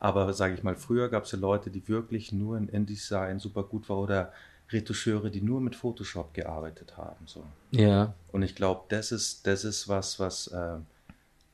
[0.00, 3.62] Aber sage ich mal, früher gab es ja Leute, die wirklich nur in InDesign super
[3.62, 4.32] gut waren oder
[4.70, 7.26] Retoucheure, die nur mit Photoshop gearbeitet haben.
[7.26, 7.44] So.
[7.70, 8.14] Ja.
[8.32, 10.76] Und ich glaube, das ist, das ist was, was äh,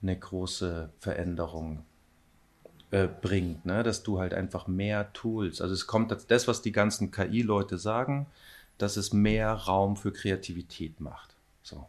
[0.02, 1.84] eine große Veränderung
[2.90, 3.82] äh, bringt, ne?
[3.82, 8.26] dass du halt einfach mehr Tools, also es kommt das, was die ganzen KI-Leute sagen,
[8.78, 11.34] dass es mehr Raum für Kreativität macht.
[11.62, 11.86] So.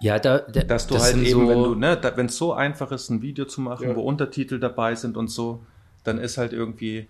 [0.00, 2.54] Ja, da, da, dass du das halt eben, so, wenn du, ne, wenn es so
[2.54, 3.96] einfach ist, ein Video zu machen, Ja.
[3.96, 5.60] wo Untertitel dabei sind und so,
[6.04, 7.06] dann ist halt irgendwie.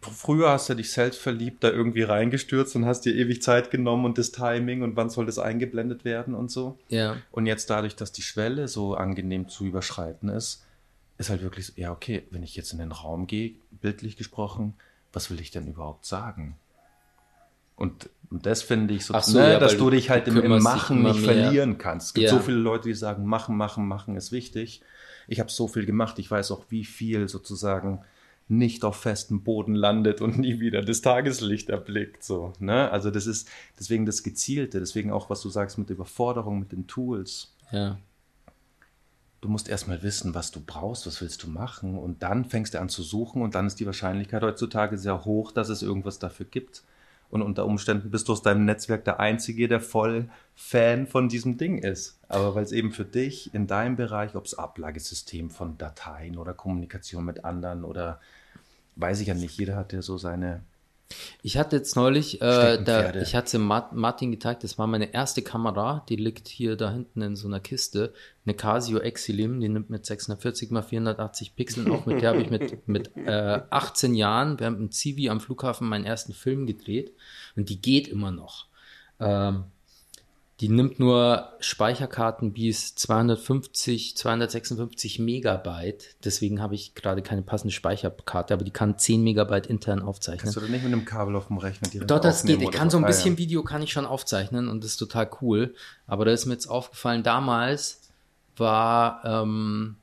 [0.00, 4.04] Früher hast du dich selbst verliebt, da irgendwie reingestürzt und hast dir ewig Zeit genommen
[4.04, 6.78] und das Timing und wann soll das eingeblendet werden und so.
[6.88, 7.16] ja.
[7.32, 10.64] Und jetzt dadurch, dass die Schwelle so angenehm zu überschreiten ist,
[11.18, 14.74] ist halt wirklich so, ja, okay, wenn ich jetzt in den Raum gehe, bildlich gesprochen,
[15.12, 16.56] was will ich denn überhaupt sagen?
[17.74, 20.52] Und, und das finde ich so, so, ne, ja, dass du dich halt du im,
[20.52, 21.34] im Machen nicht mehr.
[21.34, 22.08] verlieren kannst.
[22.08, 22.30] Es gibt Ja.
[22.34, 24.82] so viele Leute, die sagen, machen, machen, machen ist wichtig.
[25.28, 28.00] Ich habe so viel gemacht, ich weiß auch, wie viel sozusagen
[28.48, 32.24] nicht auf festem Boden landet und nie wieder das Tageslicht erblickt.
[32.24, 32.90] So, ne?
[32.90, 36.86] Also das ist deswegen das Gezielte, deswegen auch, was du sagst mit Überforderung, mit den
[36.86, 37.98] Tools ja.
[39.42, 42.80] du musst erstmal wissen, was du brauchst, was willst du machen und dann fängst du
[42.80, 46.46] an zu suchen und dann ist die Wahrscheinlichkeit heutzutage sehr hoch, dass es irgendwas dafür
[46.46, 46.82] gibt.
[47.30, 51.58] Und unter Umständen bist du aus deinem Netzwerk der Einzige, der voll Fan von diesem
[51.58, 52.18] Ding ist.
[52.26, 56.54] Aber weil es eben für dich in deinem Bereich, ob es Ablagesystem von Dateien oder
[56.54, 58.18] Kommunikation mit anderen oder
[58.98, 60.62] weiß ich ja nicht, jeder hat ja so seine.
[61.42, 65.40] Ich hatte jetzt neulich, äh, da, ich hatte Mart- Martin gezeigt, das war meine erste
[65.40, 68.12] Kamera, die liegt hier da hinten in so einer Kiste,
[68.44, 72.50] eine Casio Exilim, die nimmt mit 640 x 480 Pixeln auf, mit der habe ich
[72.50, 77.14] mit, mit äh, 18 Jahren, wir haben im Zivi am Flughafen meinen ersten Film gedreht
[77.56, 78.66] und die geht immer noch.
[79.18, 79.64] Ähm,
[80.60, 86.16] die nimmt nur Speicherkarten bis 250, 256 Megabyte.
[86.24, 90.42] Deswegen habe ich gerade keine passende Speicherkarte, aber die kann 10 Megabyte intern aufzeichnen.
[90.42, 92.60] Kannst du da nicht mit einem Kabel auf dem Rechner direkt Doch, das geht.
[92.60, 93.38] Ich kann so ein Ah, bisschen ja.
[93.38, 95.74] Video kann ich schon aufzeichnen und das ist total cool.
[96.08, 98.00] Aber da ist mir jetzt aufgefallen, damals
[98.56, 99.97] war ähm,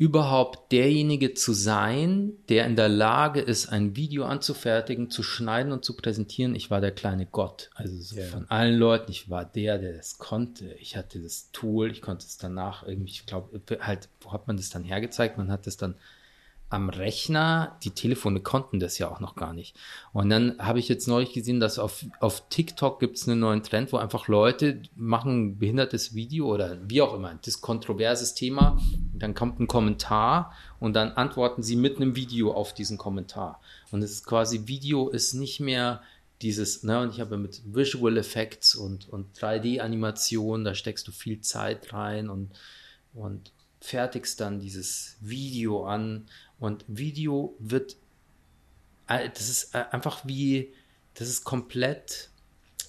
[0.00, 5.84] überhaupt derjenige zu sein, der in der Lage ist, ein Video anzufertigen, zu schneiden und
[5.84, 6.54] zu präsentieren.
[6.54, 7.68] Ich war der kleine Gott.
[7.74, 8.24] Also so Ja.
[8.24, 9.10] von allen Leuten.
[9.10, 10.72] Ich war der, der das konnte.
[10.80, 11.90] Ich hatte das Tool.
[11.90, 15.36] Ich konnte es danach irgendwie, ich glaube, halt, wo hat man das dann hergezeigt?
[15.36, 15.96] Man hat das dann
[16.70, 19.76] am Rechner, die Telefone konnten das ja auch noch gar nicht.
[20.12, 23.64] Und dann habe ich jetzt neulich gesehen, dass auf, auf TikTok gibt es einen neuen
[23.64, 28.80] Trend, wo einfach Leute machen ein behindertes Video oder wie auch immer, das kontroverses Thema,
[29.20, 33.60] dann kommt ein Kommentar und dann antworten sie mit einem Video auf diesen Kommentar.
[33.90, 36.02] Und es ist quasi, Video ist nicht mehr
[36.42, 41.40] dieses, ne, und ich habe mit Visual Effects und, und 3D-Animation, da steckst du viel
[41.40, 42.50] Zeit rein und,
[43.14, 46.26] und fertigst dann dieses Video an
[46.58, 47.96] und Video wird,
[49.06, 50.72] äh, das ist äh, einfach wie,
[51.14, 52.30] das ist komplett,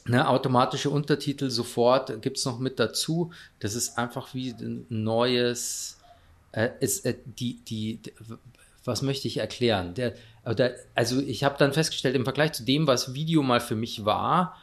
[0.06, 3.32] ne, automatische Untertitel sofort gibt es noch mit dazu.
[3.60, 5.98] Das ist einfach wie ein neues,
[6.52, 8.14] äh, ist, äh, die, die, die,
[8.84, 9.94] was möchte ich erklären?
[9.94, 10.14] Der,
[10.46, 14.06] oder, also ich habe dann festgestellt, im Vergleich zu dem, was Video mal für mich
[14.06, 14.58] war,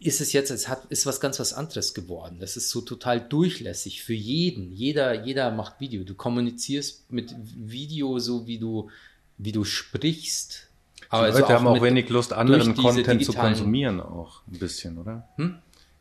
[0.00, 2.38] ist es jetzt, es hat, ist was ganz was anderes geworden.
[2.40, 4.72] Das ist so total durchlässig für jeden.
[4.72, 6.04] Jeder, jeder macht Video.
[6.04, 8.90] Du kommunizierst mit Video so, wie du,
[9.36, 10.68] wie du sprichst.
[11.00, 15.28] Die also Leute haben auch wenig Lust, anderen Content zu konsumieren, auch ein bisschen, oder?
[15.36, 15.58] Hm?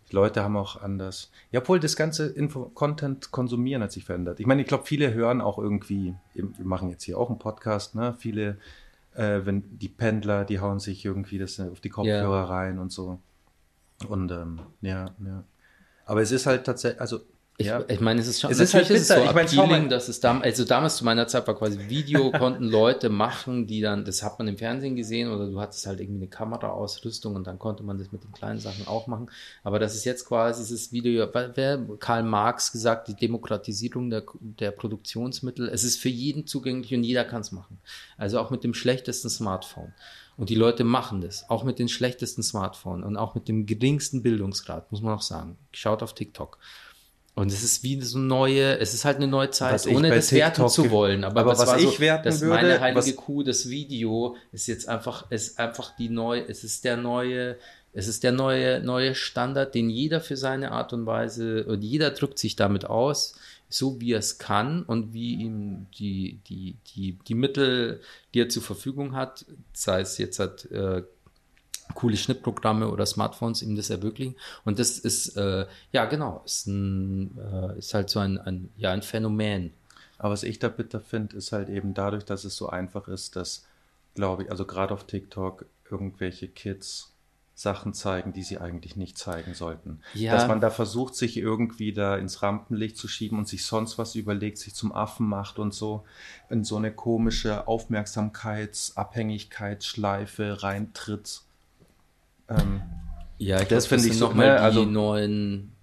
[0.10, 1.32] Die Leute haben auch anders.
[1.52, 4.39] Ja, obwohl das ganze Info Content konsumieren hat sich verändert.
[4.39, 7.96] Ich meine, ich glaube, viele hören auch irgendwie, wir machen jetzt hier auch einen Podcast,
[7.96, 8.15] ne?
[8.17, 8.58] Viele,
[9.15, 13.20] äh, wenn die Pendler, die hauen sich irgendwie das auf die Kopfhörer rein und so.
[14.08, 15.43] Und ähm, ja, ja.
[16.06, 17.20] Aber es ist halt tatsächlich, also
[17.60, 19.26] Ich, ja, ich meine, es ist schon, Es ist halt bitter.
[19.26, 19.89] Ich meine, schau mal.
[19.89, 23.82] dass es damals, also damals zu meiner Zeit war quasi Video, konnten Leute machen, die
[23.82, 27.48] dann, das hat man im Fernsehen gesehen oder du hattest halt irgendwie eine Kameraausrüstung und
[27.48, 29.32] dann konnte man das mit den kleinen Sachen auch machen.
[29.63, 34.70] Aber das ist jetzt quasi dieses Video, wer Karl Marx gesagt, die Demokratisierung der, der
[34.70, 35.67] Produktionsmittel.
[35.67, 37.80] Es ist für jeden zugänglich und jeder kann es machen.
[38.20, 39.93] Also auch mit dem schlechtesten Smartphone.
[40.38, 44.22] Und die Leute machen das, auch mit den schlechtesten Smartphones und auch mit dem geringsten
[44.22, 45.58] Bildungsgrad, muss man auch sagen.
[45.72, 46.60] Schaut auf TikTok
[47.38, 50.10] Und es ist wie so neue, es ist halt eine neue Zeit, Was ich ohne
[50.10, 51.23] das werten TikTok zu ge- wollen.
[51.23, 53.69] Aber, aber das was war so, ich werten das würde, meine heilige was- Kuh, das
[53.69, 57.58] Video ist jetzt einfach, ist einfach die neue, es ist der neue,
[57.93, 62.10] es ist der neue, neue Standard, den jeder für seine Art und Weise, und jeder
[62.10, 63.36] drückt sich damit aus,
[63.69, 68.00] so wie er es kann und wie ihm die, die, die, die Mittel,
[68.34, 71.04] die er zur Verfügung hat, sei es jetzt halt, äh,
[71.93, 74.36] coole Schnittprogramme oder Smartphones ihm das ermöglichen.
[74.65, 78.91] Und das ist, äh, ja genau, ist, ein, äh, ist halt so ein, ein, ja,
[78.91, 79.73] ein Phänomen.
[80.17, 83.36] Aber was ich da bitter finde, ist halt eben dadurch, dass es so einfach ist,
[83.36, 83.65] dass,
[84.15, 87.13] glaube ich, also gerade auf TikTok irgendwelche Kids
[87.58, 90.02] Sachen zeigen, die sie eigentlich nicht zeigen sollten.
[90.13, 90.34] Ja.
[90.34, 94.13] Dass man da versucht, sich irgendwie da ins Rampenlicht zu schieben und sich sonst was
[94.13, 96.06] überlegt, sich zum Affen macht und so
[96.52, 101.41] in so eine komische Aufmerksamkeitsabhängigkeitsschleife reintritt.
[102.50, 102.82] Ähm,
[103.40, 105.74] Ja, ich Das finde ich sind so, noch mal ne, die also- neuen.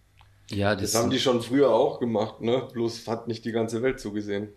[0.51, 2.69] Ja, Das das, haben die schon früher auch gemacht, ne?
[2.73, 4.49] Bloß hat nicht die ganze Welt so gesehen.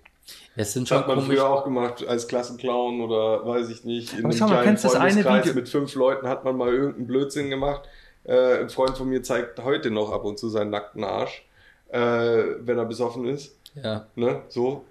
[0.58, 1.30] es sind Das schon hat man komisch.
[1.38, 4.12] früher auch gemacht als Klassenclown oder weiß ich nicht.
[4.14, 6.74] In Aber einem schau mal, kennst das eine Video- mit fünf Leuten hat man mal
[6.74, 7.84] irgendeinen Blödsinn gemacht.
[8.26, 11.46] Äh, ein Freund von mir zeigt heute noch ab und zu seinen nackten Arsch,
[11.90, 12.00] äh,
[12.60, 13.58] wenn er besoffen ist.
[13.82, 14.08] Ja.
[14.16, 14.42] Ne?
[14.50, 14.84] So.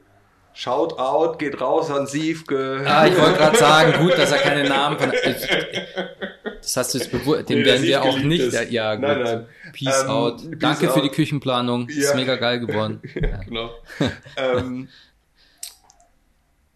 [0.55, 2.83] Shout out, geht raus an Siefke.
[2.87, 5.13] Ah, ich wollte gerade sagen, gut, dass er keine Namen von.
[6.61, 7.49] Das hast du jetzt bewusst.
[7.49, 8.41] Den Nee, werden wir auch nicht.
[8.53, 8.71] es.
[8.71, 9.03] Ja, gut.
[9.03, 9.47] Nein, nein.
[9.73, 10.37] Peace Ähm, out.
[10.51, 11.05] peace Danke für out.
[11.05, 11.89] die Küchenplanung.
[11.89, 12.15] Ist Ja.
[12.17, 13.01] mega geil geworden.
[13.15, 13.43] Ja.
[13.45, 13.71] genau.
[14.37, 14.89] ähm,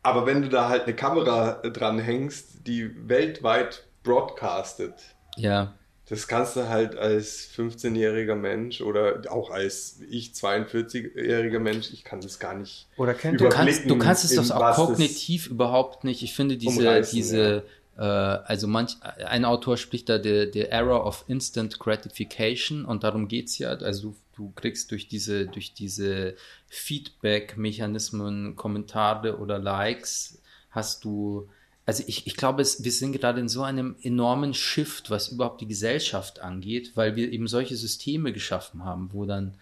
[0.03, 4.95] aber wenn du da halt eine Kamera dran hängst, die weltweit broadcastet,
[5.37, 5.75] ja.
[6.09, 12.21] das kannst du halt als 15-jähriger Mensch oder auch als ich 42-jähriger Mensch, ich kann
[12.23, 12.89] das gar nicht.
[12.97, 16.23] oder kennt Du kannst, du kannst es doch auch kognitiv überhaupt nicht.
[16.23, 17.63] Ich finde diese, diese, äh,
[18.03, 23.59] also manch, ein Autor spricht da der, der Error of Instant Gratification und darum geht's
[23.59, 23.71] ja.
[23.71, 26.35] Also du, du kriegst durch diese, durch diese
[26.69, 31.49] Feedback-Mechanismen, Kommentare oder Likes, hast du,
[31.85, 35.61] also ich, ich glaube, es, wir sind gerade in so einem enormen Shift, was überhaupt
[35.61, 39.57] die Gesellschaft angeht, weil wir eben solche Systeme geschaffen haben, wo dann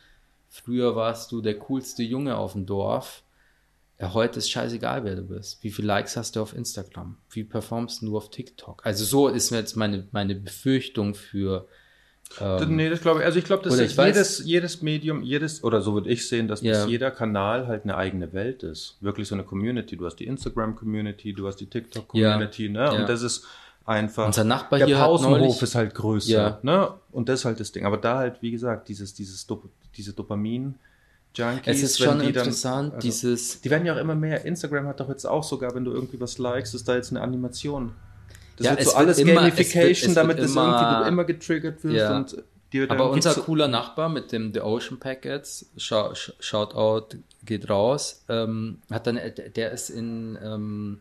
[0.49, 3.25] früher warst du der coolste Junge auf dem Dorf.
[4.01, 5.63] Ja, heute ist scheißegal, wer du bist.
[5.65, 7.17] Wie viele Likes hast du auf Instagram?
[7.31, 8.83] Wie performst du auf TikTok?
[8.87, 11.67] Also so ist jetzt meine, meine Befürchtung für
[12.41, 13.27] ähm, Nee, das glaube ich.
[13.27, 16.47] Also ich glaube, dass ich weiß- jedes, jedes Medium, jedes, oder so würde ich sehen,
[16.47, 18.99] dass das jeder Kanal halt eine eigene Welt ist.
[19.01, 19.97] Wirklich so eine Community.
[19.97, 22.79] Du hast die Instagram-Community, du hast die TikTok-Community, ne?
[22.81, 22.91] Ja.
[22.93, 23.47] Und das ist
[23.85, 24.27] einfach.
[24.27, 26.31] Unser Nachbar der hier Pausenhof neulich- ist halt größer,
[26.63, 26.93] ne?
[27.11, 27.85] Und das ist halt das Ding.
[27.87, 29.65] Aber da halt, wie gesagt, dieses, dieses, Dop
[29.97, 30.13] diese
[31.39, 31.67] Dopamin-Junkies.
[31.77, 34.45] es ist schon die dann- interessant, also- dieses Die werden ja auch immer mehr.
[34.45, 37.21] Instagram hat doch jetzt auch sogar, wenn du irgendwie was likest, ist da jetzt eine
[37.21, 37.93] Animation.
[38.57, 40.51] Das Ja, wird es so wird alles immer- Gamification, es wird- es wird damit das
[40.51, 42.17] immer- irgendwie du immer getriggert wirst Ja.
[42.17, 42.37] und
[42.73, 48.25] dann Aber unser cooler Nachbar mit dem The Ocean Packets, Shou- Sh- Shoutout geht raus,
[48.29, 50.99] ähm, hat dann, der der ist in ähm,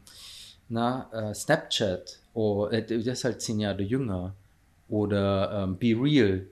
[0.69, 4.33] na, äh, Snapchat, oh, äh, der ist halt zehn Jahre jünger.
[4.89, 6.45] Oder ähm, Be Real.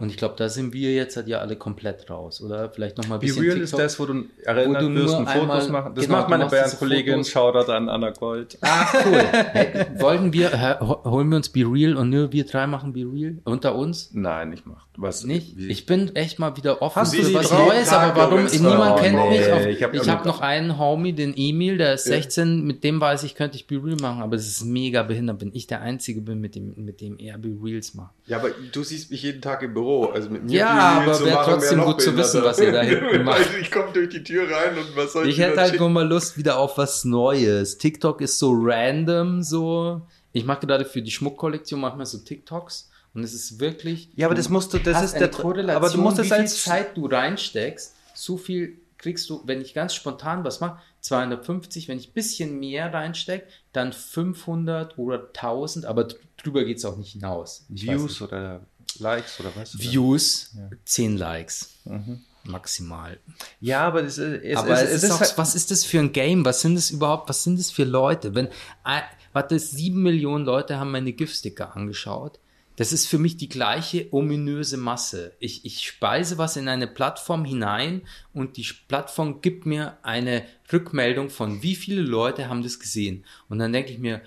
[0.00, 2.70] Und ich glaube, da sind wir jetzt halt ja alle komplett raus, oder?
[2.70, 5.28] Vielleicht nochmal ein Be bisschen Real ist das, wo du erinnert Wo du wirst und
[5.28, 5.94] Fotos machen.
[5.94, 6.48] Das genau, macht meine.
[6.48, 7.28] Fotos.
[7.30, 8.58] Shoutout an Anna Gold.
[8.62, 9.22] Ah, cool.
[9.52, 13.36] Hey, wollen wir, holen wir uns Be Real und nur wir drei machen Be Real
[13.44, 14.10] unter uns?
[14.12, 14.86] Nein, ich mach.
[14.96, 15.24] Was?
[15.24, 15.56] Nicht?
[15.56, 17.50] Wie- Ich bin echt mal wieder offen Hast du für was?
[17.50, 18.44] Neues, Tag, aber warum?
[18.44, 19.52] Niemand Oh, kennt nee, mich.
[19.52, 22.14] Auf, ich hab habe immer- noch einen Homie, den Emil, der ist Ja.
[22.16, 25.40] 16, mit dem weiß ich, könnte ich Be Real machen, aber das ist mega behindert,
[25.40, 28.12] wenn ich der Einzige bin, mit dem, mit dem er Be Reals macht.
[28.26, 29.89] Ja, aber du siehst mich jeden Tag im Büro.
[30.12, 32.82] Also mit mir Ja, aber zu wär machen, trotzdem gut zu wissen, was ihr da
[32.82, 33.38] hinten macht.
[33.38, 35.90] Also ich komme durch die Tür rein und was soll ich Ich hätte halt nur
[35.90, 37.78] mal Lust wieder auf was Neues.
[37.78, 40.02] TikTok ist so random, so.
[40.32, 44.10] Ich mache gerade für die Schmuckkollektion manchmal so TikToks und es ist wirklich.
[44.14, 46.46] Ja, aber das musst du, das ist der Korrelation, aber du musst wie es viel
[46.72, 51.96] Zeit du reinsteckst, so viel kriegst du, wenn ich ganz spontan was mache, 250, wenn
[51.98, 57.12] ich ein bisschen mehr reinstecke, dann 500 oder 1000, aber dr- drüber geht's auch nicht
[57.12, 57.64] hinaus.
[57.74, 58.60] Ich Views oder
[59.00, 59.78] Likes oder was?
[59.78, 60.70] Views, Ja.
[60.84, 61.70] 10 Likes.
[61.84, 62.20] Mhm.
[62.44, 63.18] Maximal.
[63.60, 65.98] Ja, aber es, ist- es, Aber es, es, ist auch, halt, was ist das für
[65.98, 66.44] ein Game?
[66.44, 67.28] Was sind das überhaupt?
[67.28, 68.34] Was sind das für Leute?
[68.34, 69.02] Wenn, äh,
[69.34, 72.38] warte, sieben Millionen Leute haben meine GIF-Sticker angeschaut.
[72.76, 75.32] Das ist für mich die gleiche ominöse Masse.
[75.38, 78.00] Ich, ich speise was in eine Plattform hinein
[78.32, 83.26] und die Plattform gibt mir eine Rückmeldung von wie viele Leute haben das gesehen.
[83.50, 84.22] Und dann denke ich mir,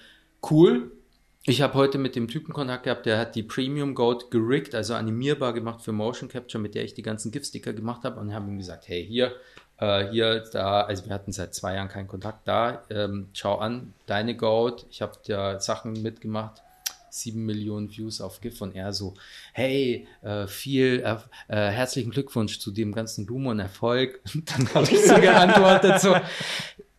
[0.51, 0.91] cool,
[1.45, 4.93] ich habe heute mit dem Typen Kontakt gehabt, der hat die Premium Goat geriggt, also
[4.93, 8.49] animierbar gemacht für Motion Capture, mit der ich die ganzen GIF-Sticker gemacht habe und habe
[8.49, 9.33] ihm gesagt, hey, hier,
[9.77, 13.93] äh, hier, da, also wir hatten seit zwei Jahren keinen Kontakt da, ähm, schau an,
[14.05, 16.61] deine Goat, ich habe da Sachen mitgemacht,
[17.09, 19.13] sieben Millionen Views auf GIF und er so,
[19.51, 21.17] hey, äh, viel äh,
[21.53, 24.19] äh, herzlichen Glückwunsch zu dem ganzen Ruhm und Erfolg.
[24.33, 26.15] Und dann habe ich so geantwortet so,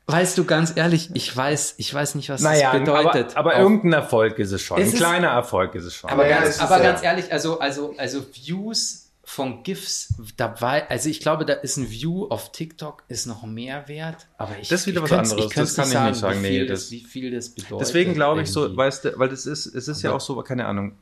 [0.06, 3.36] weißt du, ganz ehrlich, ich weiß, ich weiß nicht, was Naja, das bedeutet.
[3.36, 4.78] aber, aber irgendein Erfolg ist es schon.
[4.78, 6.10] Es ein ist- kleiner Erfolg ist es schon.
[6.10, 11.20] aber Ja, ganz, aber ganz ehrlich, also, also, also Views von GIFs dabei, also ich
[11.20, 14.86] glaube, da ist ein View auf TikTok ist noch mehr wert, aber ich, Das ist
[14.86, 17.00] wieder ich was anderes, das kann ich nicht sagen, wie nee, viel das- das, wie
[17.04, 17.80] viel das bedeutet.
[17.80, 20.66] Deswegen glaube ich so, weißt du, weil das ist, es ist ja auch so, keine
[20.66, 20.92] Ahnung.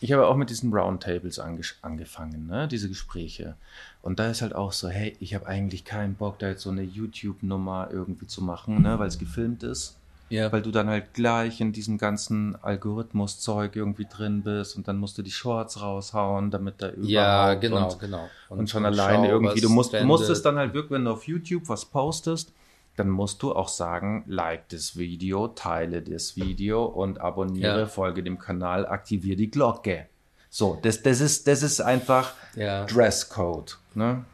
[0.00, 3.56] Ich habe auch mit diesen Roundtables ange angefangen, ne, diese Gespräche.
[4.08, 6.70] Und da ist halt auch so, hey, ich habe eigentlich keinen Bock, da jetzt so
[6.70, 9.98] eine YouTube-Nummer irgendwie zu machen, ne, weil es gefilmt ist.
[10.30, 10.50] ja.
[10.50, 15.18] Weil du dann halt gleich in diesem ganzen Algorithmus-Zeug irgendwie drin bist und dann musst
[15.18, 18.30] du die Shorts raushauen, damit da überhaupt ja, genau, und, genau.
[18.48, 21.68] und, schon schau, alleine irgendwie, du musst, es dann halt wirklich, wenn du auf YouTube
[21.68, 22.54] was postest,
[22.96, 27.86] dann musst du auch sagen, like das Video, teile das Video und abonniere, Ja.
[27.86, 30.06] folge dem Kanal, aktiviere die Glocke.
[30.58, 32.84] So, das, das, ist, das ist einfach Ja.
[32.84, 33.78] Dresscode.
[33.94, 34.24] Ne?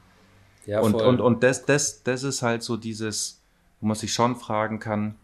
[0.64, 3.42] ja, und, und, und das, das, das ist halt so dieses,
[3.78, 5.16] wo man sich schon fragen kann,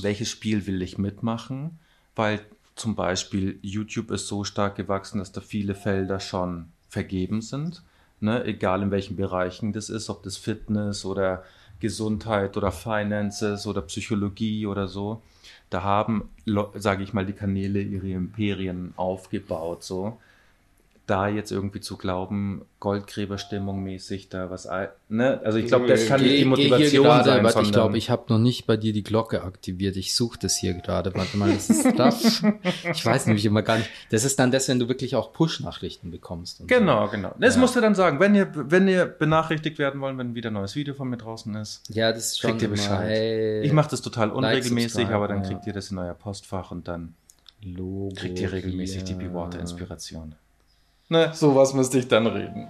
[0.00, 1.78] welches Spiel will ich mitmachen?
[2.14, 2.40] Weil
[2.76, 7.82] zum Beispiel YouTube ist so stark gewachsen, dass da viele Felder schon vergeben sind.
[8.20, 8.42] Ne?
[8.46, 11.44] Egal in welchen Bereichen das ist, ob das Fitness oder
[11.78, 15.20] Gesundheit oder Finances oder Psychologie oder so.
[15.70, 16.30] Da haben,
[16.74, 19.82] sage ich mal, die Kanäle ihre Imperien aufgebaut.
[19.82, 20.18] So
[21.06, 24.68] da jetzt irgendwie zu glauben, Goldgräberstimmung mäßig da was,
[25.08, 25.40] ne?
[25.44, 28.24] Also ich glaube, das kann nicht die Motivation gerade, sein, warte, ich glaube, ich habe
[28.28, 29.96] noch nicht bei dir die Glocke aktiviert.
[29.96, 31.14] Ich suche das hier gerade.
[31.14, 32.42] Warte mal, das ist das.
[32.92, 33.88] ich weiß nämlich immer gar nicht.
[34.10, 36.62] Das ist dann das, wenn du wirklich auch Push-Nachrichten bekommst.
[36.66, 37.34] Genau, genau.
[37.38, 37.60] Das Ja.
[37.60, 38.18] musst du dann sagen.
[38.18, 41.54] Wenn ihr, wenn ihr benachrichtigt werden wollt, wenn wieder ein neues Video von mir draußen
[41.54, 41.94] ist, So.
[41.94, 43.08] Ja, das ist schon kriegt ihr Bescheid.
[43.08, 45.48] hey, ich mache das total unregelmäßig, aber dann ja.
[45.50, 47.14] kriegt ihr das in euer Postfach und dann
[47.62, 49.28] Logo kriegt ihr regelmäßig die hier.
[49.28, 50.34] Be Water Inspiration.
[51.08, 52.68] Ne, sowas müsste ich dann reden.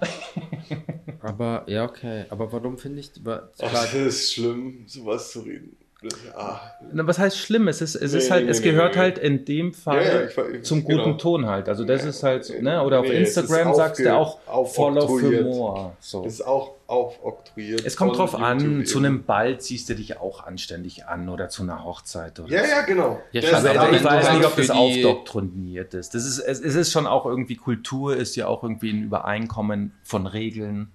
[1.21, 2.27] Aber, ja, okay.
[2.29, 5.77] Aber warum finde ich, Ach, das ist schlimm, sowas zu reden.
[6.09, 6.61] Das, ah,
[6.93, 7.69] Na, was heißt schlimm?
[7.69, 9.01] Es ist, es Nee, ist halt, nee, es nee, gehört nee.
[9.01, 11.17] halt in dem Fall Ja, ja, ich ich- zum guten genau.
[11.17, 11.69] Ton halt.
[11.69, 12.83] Also das ist halt, ne?
[12.83, 14.39] Oder auf Instagram sagst du auch
[14.69, 15.45] Follow aufoktroyiert.
[15.45, 15.93] more.
[16.01, 16.23] So.
[16.25, 17.85] das ist auch aufoktroyiert.
[17.85, 21.49] Es kommt drauf an, YouTube zu einem Ball ziehst du dich auch anständig an oder
[21.49, 22.71] zu einer Hochzeit oder Ja, so.
[22.71, 23.21] ja, genau.
[23.33, 26.15] Ja, Das- schon, Also, ich weiß nicht, ob das aufdoktriniert ist.
[26.15, 29.93] Das ist es, es ist schon auch irgendwie Kultur, ist ja auch irgendwie ein Übereinkommen
[30.05, 30.93] von Regeln.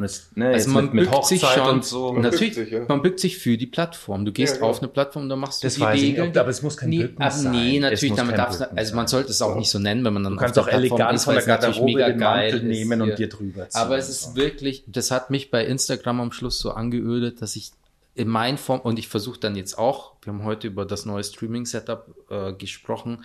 [0.00, 2.12] Und es, ne, Also man mit, mit bückt sich schon, und so.
[2.14, 2.84] Man natürlich, bückt sich, ja.
[2.88, 4.24] man bückt sich für die Plattform.
[4.24, 4.70] Du gehst Ja, genau.
[4.70, 6.30] auf eine Plattform, da machst du Das die nicht, Regeln.
[6.30, 7.52] ob- aber es muss kein nee, Bücken aber sein.
[7.52, 10.02] Nee, Es natürlich, muss damit darfst du, also man sollte es auch nicht so nennen,
[10.04, 11.84] wenn man dann Du kannst auf auch der Plattform elegant ist, von weil der Garderobe
[11.84, 13.80] mega den Mantel geil ist nehmen und dir drüber ziehen.
[13.80, 17.72] Aber es ist wirklich, das hat mich bei Instagram am Schluss so angeödet, dass ich
[18.14, 21.22] in meinen Form, und ich versuche dann jetzt auch, wir haben heute über das neue
[21.24, 23.24] Streaming-Setup äh, gesprochen,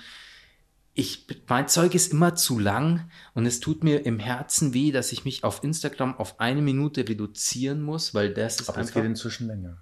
[0.98, 5.12] ich, mein Zeug ist immer zu lang und es tut mir im Herzen weh, dass
[5.12, 9.02] ich mich auf Instagram auf eine Minute reduzieren muss, weil das ist Aber es einfach.
[9.02, 9.78] geht inzwischen länger.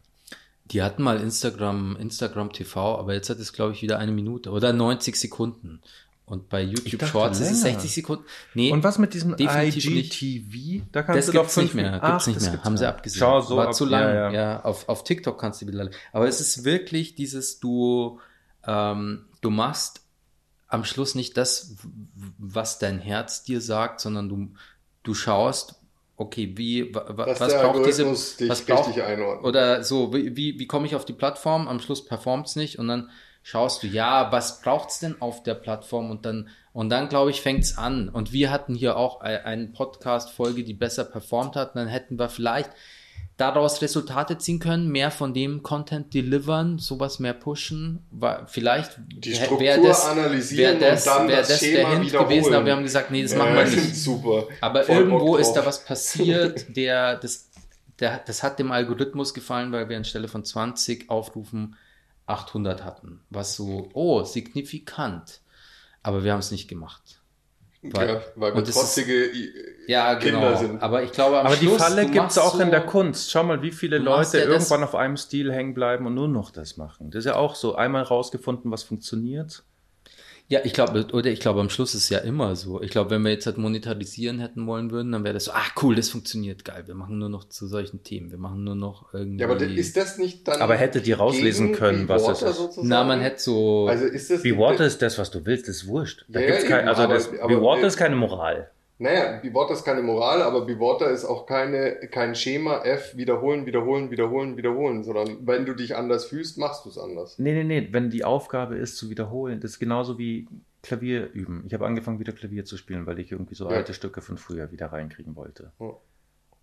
[0.66, 4.50] Die hatten mal Instagram, Instagram TV, aber jetzt hat es, glaube ich, wieder eine Minute
[4.50, 5.82] oder 90 Sekunden.
[6.26, 7.80] Und bei YouTube dachte Shorts ist es länger.
[7.82, 8.24] 60 Sekunden.
[8.54, 10.22] Nee, Und was mit diesem nicht.
[10.22, 10.84] IGTV?
[10.94, 12.00] Da das du doch gibt's nicht fünf- mehr.
[12.02, 12.64] Ach, Gibt's nicht mehr.
[12.64, 13.20] Haben sie abgesehen.
[13.20, 14.02] Schau, so War ab- zu lang.
[14.04, 14.64] Ja, Ja, ja.
[14.64, 15.90] auf, auf TikTok kannst du wieder.
[16.14, 18.20] Aber es ist wirklich dieses, du,
[18.66, 20.00] ähm, du machst
[20.74, 21.76] am Schluss nicht das,
[22.38, 24.50] was dein Herz dir sagt, sondern du,
[25.04, 25.76] du schaust,
[26.18, 28.04] okay, wie, wa, wa, was braucht diese,
[28.50, 28.90] was braucht,
[29.44, 31.68] oder so, wie, wie, wie komme ich auf die Plattform?
[31.68, 33.10] Am Schluss performt's nicht und dann
[33.44, 36.10] schaust du, ja, was braucht's denn auf der Plattform?
[36.10, 38.08] Und dann, und dann glaube ich, fängt's an.
[38.10, 41.76] Und wir hatten hier auch ein- eine Podcast-Folge, die besser performt hat.
[41.76, 42.72] Und dann hätten wir vielleicht
[43.38, 48.06] daraus Resultate ziehen können, mehr von dem Content delivern, sowas mehr pushen.
[48.48, 52.06] Vielleicht Die Struktur wär das, analysieren wär das, und dann wär das das der Hint
[52.06, 52.30] wiederholen.
[52.30, 53.96] gewesen, aber wir haben gesagt, nee, das machen wir nicht.
[53.96, 54.48] Super.
[54.62, 57.50] Aber Voll irgendwo ist da was passiert, der, das,
[58.00, 61.76] der, das hat dem Algorithmus gefallen, weil wir anstelle von 20 Aufrufen
[62.28, 63.22] 800 hatten.
[63.30, 65.42] Was so, oh, signifikant.
[66.04, 67.02] Aber wir haben es nicht gemacht.
[67.92, 69.52] Weil- ja, weil wir und das ist- trotzige I-
[69.88, 70.58] Ja, Kinder genau.
[70.58, 70.82] sind.
[70.82, 72.82] Aber ich glaube, am Aber die Schluss, Falle du gibt es auch in so- der
[72.86, 73.30] Kunst.
[73.32, 76.30] Schau mal, wie viele Leute ja das- irgendwann auf einem Stil hängen bleiben und nur
[76.30, 77.12] noch das machen.
[77.12, 77.76] Das ist ja auch so.
[77.76, 79.64] Einmal rausgefunden, was funktioniert.
[80.50, 82.82] Ja, ich glaube, oder ich glaube, am Schluss ist es ja immer so.
[82.82, 85.64] Ich glaube, wenn wir jetzt halt monetarisieren hätten wollen würden, dann wäre das so, ah,
[85.82, 86.84] cool, das funktioniert geil.
[86.86, 88.30] Wir machen nur noch zu solchen Themen.
[88.30, 89.42] Wir machen nur noch irgendwie.
[89.42, 90.62] Ja, aber ist das nicht dann.
[90.62, 92.58] Aber hättet ihr rauslesen können, was es ist?
[92.58, 92.88] sozusagen?
[92.88, 93.88] Na, man hätte so.
[93.88, 94.44] Also ist das.
[94.44, 96.26] Be Water ist das, was du willst, ist wurscht.
[96.28, 98.70] Da Ja, gibt's ja, kein, also aber- das, aber- Be Water ist keine Moral.
[99.04, 103.66] Naja, Water ist keine Moral, aber Be Water ist auch keine, kein Schema F, wiederholen,
[103.66, 107.38] wiederholen, wiederholen, wiederholen, sondern wenn du dich anders fühlst, machst du es anders.
[107.38, 107.90] Nee, nee, nee.
[107.92, 110.48] Wenn die Aufgabe ist, zu wiederholen, das ist genauso wie
[110.82, 111.66] Klavier üben.
[111.68, 113.76] Ich habe angefangen, wieder Klavier zu spielen, weil ich irgendwie so Ja.
[113.76, 115.74] alte Stücke von früher wieder reinkriegen wollte.
[115.82, 115.92] Ja.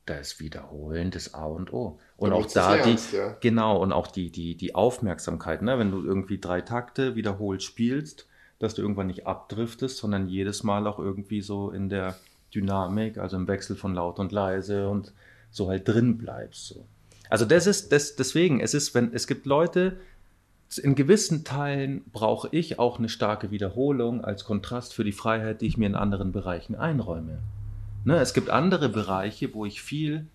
[0.06, 1.98] Das Wiederholen das A und O.
[2.16, 3.36] Und Du auch da die, ernst, ja.
[3.40, 5.78] genau, und auch die, die, die Aufmerksamkeit, ne?
[5.78, 8.26] wenn du irgendwie drei Takte wiederholt spielst,
[8.58, 12.16] dass du irgendwann nicht abdriftest, sondern jedes Mal auch irgendwie so in der
[12.54, 15.12] Dynamik, also im Wechsel von laut und leise und
[15.50, 16.68] so halt drin bleibst.
[16.68, 16.84] So.
[17.28, 19.96] Also das ist, das, deswegen, es ist, wenn, es gibt Leute,
[20.82, 25.66] in gewissen Teilen brauche ich auch eine starke Wiederholung als Kontrast für die Freiheit, die
[25.66, 27.38] ich mir in anderen Bereichen einräume.
[28.04, 30.26] Ne, es gibt andere Bereiche, wo ich viel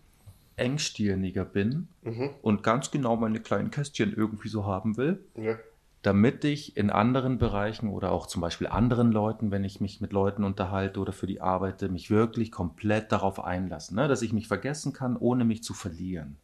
[0.57, 2.30] engstirniger bin Mhm.
[2.41, 5.57] und ganz genau meine kleinen Kästchen irgendwie so haben will, Ja.
[6.06, 10.14] Damit ich in anderen Bereichen oder auch zum Beispiel anderen Leuten, wenn ich mich mit
[10.14, 14.08] Leuten unterhalte oder für die arbeite, mich wirklich komplett darauf einlasse, ne?
[14.08, 16.38] dass ich mich vergessen kann, ohne mich zu verlieren.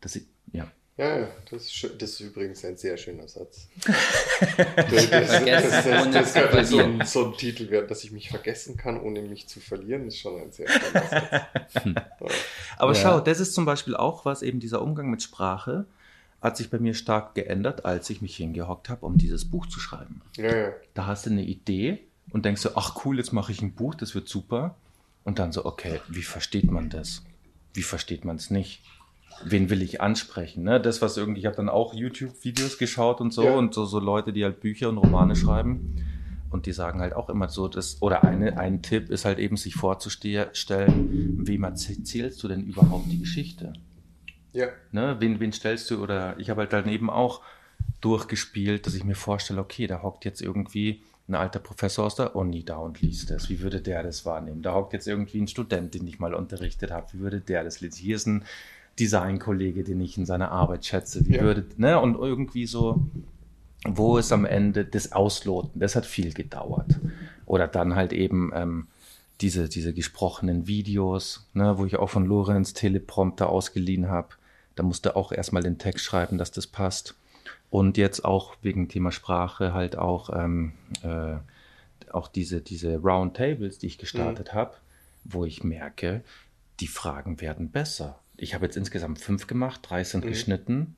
[0.00, 0.66] Dass ich, ja.
[0.96, 3.68] Ja, ja, das ist, das ist übrigens ein sehr schöner Satz.
[3.84, 7.06] das, das, das, Vergessen, das, das könnte so ein, verlieren.
[7.06, 10.40] so ein Titel werden, dass ich mich vergessen kann, ohne mich zu verlieren, ist schon
[10.40, 11.74] ein sehr schöner Satz.
[12.78, 12.98] Aber Ja.
[13.02, 15.84] schau, das ist zum Beispiel auch was, eben dieser Umgang mit Sprache
[16.40, 19.80] hat sich bei mir stark geändert, als ich mich hingehockt habe, um dieses Buch zu
[19.80, 20.20] schreiben.
[20.36, 20.68] Ja, ja.
[20.94, 23.94] Da hast du eine Idee und denkst so, ach cool, jetzt mache ich ein Buch,
[23.94, 24.76] das wird super.
[25.24, 27.22] Und dann so, okay, wie versteht man das?
[27.74, 28.82] Wie versteht man es nicht?
[29.44, 30.62] Wen will ich ansprechen?
[30.62, 30.80] Ne?
[30.80, 33.54] Das, was irgendwie, ich habe dann auch YouTube-Videos geschaut und so Ja.
[33.54, 35.96] und so, so Leute, die halt Bücher und Romane schreiben.
[36.48, 39.56] Und die sagen halt auch immer so, dass, oder eine, ein Tipp ist halt eben,
[39.56, 43.72] sich vorzustellen, wem erzählst du denn überhaupt die Geschichte?
[44.56, 45.16] Ja, Ne?
[45.18, 46.02] Wen, wen stellst du?
[46.02, 47.42] Oder ich habe halt dann eben auch
[48.00, 52.36] durchgespielt, dass ich mir vorstelle, okay, da hockt jetzt irgendwie ein alter Professor aus der
[52.36, 53.50] Uni da und liest das.
[53.50, 54.62] Wie würde der das wahrnehmen?
[54.62, 57.06] Da hockt jetzt irgendwie ein Student, den ich mal unterrichtet habe.
[57.12, 57.98] Wie würde der das lesen?
[57.98, 58.44] Hier ist ein
[58.98, 61.26] Designkollege, den ich in seiner Arbeit schätze.
[61.26, 61.42] Wie Ja.
[61.42, 62.00] würde, ne?
[62.00, 63.06] Und irgendwie so,
[63.84, 65.80] wo ist am Ende das Ausloten?
[65.80, 66.98] Das hat viel gedauert.
[67.44, 68.86] Oder dann halt eben ähm,
[69.40, 74.28] diese, diese gesprochenen Videos, ne, wo ich auch von Lorenz Teleprompter ausgeliehen habe.
[74.76, 77.16] Da musste auch erstmal den Text schreiben, dass das passt.
[77.68, 80.72] Und jetzt auch wegen Thema Sprache halt auch, ähm,
[81.02, 81.36] äh,
[82.12, 84.74] auch diese, diese Roundtables, die ich gestartet habe,
[85.24, 86.22] wo ich merke,
[86.78, 88.20] die Fragen werden besser.
[88.36, 90.28] Ich habe jetzt insgesamt fünf gemacht, drei sind Mhm.
[90.28, 90.96] geschnitten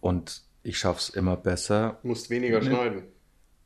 [0.00, 2.66] und ich schaffe es immer besser, musst weniger Ne.
[2.66, 3.02] schneiden.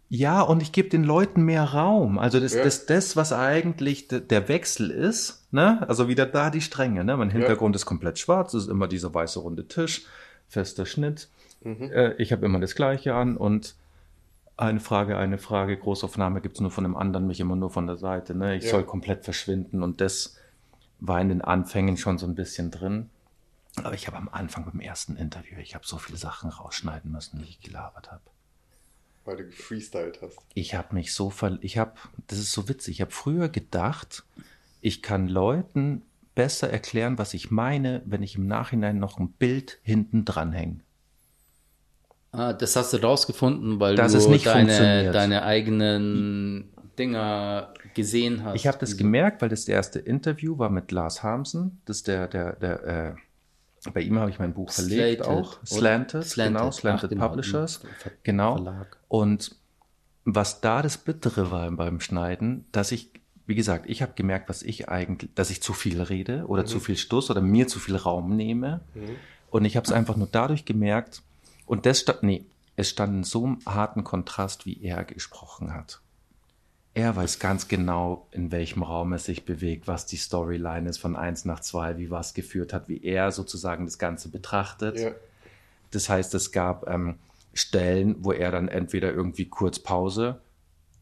[0.08, 2.18] Ja, und ich gebe den Leuten mehr Raum.
[2.18, 2.62] Also das, Ja.
[2.64, 5.84] das, das, was eigentlich de- der Wechsel ist, ne?
[5.88, 7.16] Also wieder da die Stränge, ne?
[7.16, 10.04] Mein Hintergrund ist komplett schwarz, es ist immer dieser weiße runde Tisch,
[10.48, 11.28] fester Schnitt.
[11.62, 11.90] Mhm.
[11.90, 13.74] Äh, ich habe immer das Gleiche an und
[14.56, 17.86] eine Frage, eine Frage, Großaufnahme gibt es nur von dem anderen, mich immer nur von
[17.86, 18.34] der Seite.
[18.34, 18.56] Ne?
[18.56, 18.70] Ich Ja.
[18.70, 20.36] soll komplett verschwinden und das
[21.00, 23.10] war in den Anfängen schon so ein bisschen drin.
[23.82, 27.38] Aber ich habe am Anfang beim ersten Interview, ich habe so viele Sachen rausschneiden müssen,
[27.40, 28.22] die ich gelabert habe.
[29.26, 30.38] Weil du gefreestylt hast.
[30.54, 31.58] Ich habe mich so ver...
[31.60, 31.92] Ich habe...
[32.28, 32.94] Das ist so witzig.
[32.94, 34.24] Ich habe früher gedacht,
[34.80, 36.02] ich kann Leuten
[36.34, 40.80] besser erklären, was ich meine, wenn ich im Nachhinein noch ein Bild hinten dranhänge.
[42.30, 48.56] Ah, das hast du rausgefunden, weil Dass du deine, deine eigenen Dinger gesehen hast.
[48.56, 51.80] Ich habe das gemerkt, weil das erste Interview war mit Lars Harmsen.
[51.86, 53.14] Das ist der, der, der, äh,
[53.92, 55.58] bei ihm habe ich mein Buch verlegt Slated, auch.
[55.64, 57.76] Slanted, Slanted, genau, Slanted ach, genau, Publishers.
[57.98, 58.54] Ver- Genau.
[58.56, 58.96] Verlag.
[59.08, 59.54] Und
[60.24, 63.10] was da das Bittere war beim Schneiden, dass ich,
[63.46, 66.80] wie gesagt, ich habe gemerkt, was ich eigentlich, dass ich zu viel rede oder zu
[66.80, 68.80] viel Stuss oder mir zu viel Raum nehme.
[68.94, 69.16] Mhm.
[69.50, 71.22] Und ich habe es einfach nur dadurch gemerkt,
[71.64, 72.44] und das stand, nee,
[72.76, 76.00] es stand in so einem harten Kontrast, wie er gesprochen hat.
[76.96, 81.14] Er weiß ganz genau, in welchem Raum er sich bewegt, was die Storyline ist von
[81.14, 84.98] eins nach zwei, wie was geführt hat, wie er sozusagen das Ganze betrachtet.
[84.98, 85.10] Ja.
[85.90, 87.16] Das heißt, es gab ähm,
[87.52, 90.40] Stellen, wo er dann entweder irgendwie kurz Pause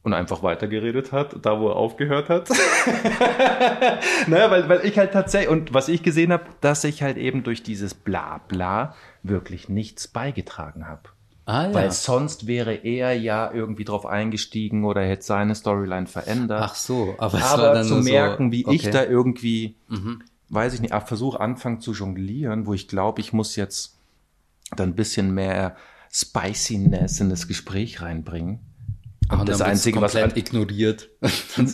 [0.03, 2.51] und einfach weitergeredet hat, da wo er aufgehört hat.
[4.27, 7.45] ne, weil, weil ich halt tatsächlich, und was ich gesehen habe, dass ich halt eben
[7.45, 11.14] durch dieses Blabla wirklich nichts beigetragen habe.
[11.47, 11.75] Ah, ja.
[11.75, 16.63] Weil sonst wäre er ja irgendwie drauf eingestiegen oder hätte seine Storyline verändert.
[16.63, 18.91] Ach so, aber Aber zu nur so- merken, wie ich okay.
[18.91, 20.23] da irgendwie, Mhm.
[20.49, 23.99] weiß ich nicht, Versuch anfangen zu jonglieren, wo ich glaube, ich muss jetzt
[24.75, 25.77] dann ein bisschen mehr
[26.11, 28.61] Spiciness in das Gespräch reinbringen.
[29.29, 31.09] Ah, und das Einzige, was an- ignoriert.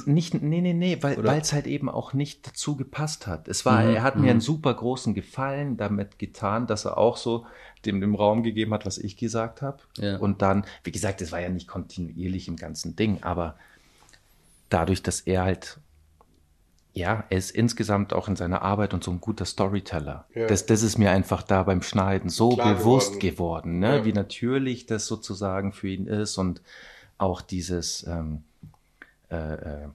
[0.07, 3.49] Nicht, nee, nee, nee, weil es halt eben auch nicht dazu gepasst hat.
[3.49, 4.29] Es war, Mhm, er hat mir mhm.
[4.31, 7.47] einen super großen Gefallen damit getan, dass er auch so
[7.87, 9.79] dem, dem Raum gegeben hat, was ich gesagt habe.
[9.99, 10.19] Ja.
[10.19, 13.57] Und dann, wie gesagt, es war ja nicht kontinuierlich im ganzen Ding, aber
[14.69, 15.79] dadurch, dass er halt,
[16.93, 20.27] ja, er ist insgesamt auch in seiner Arbeit und so ein guter Storyteller.
[20.35, 20.47] Ja.
[20.47, 23.79] Das, das ist mir einfach da beim Schneiden so Klar bewusst geworden.
[23.79, 23.97] geworden, ne?
[23.99, 24.05] Ja.
[24.05, 26.63] wie natürlich das sozusagen für ihn ist und
[27.19, 28.45] auch dieses, ähm,
[29.31, 29.89] äh, äh,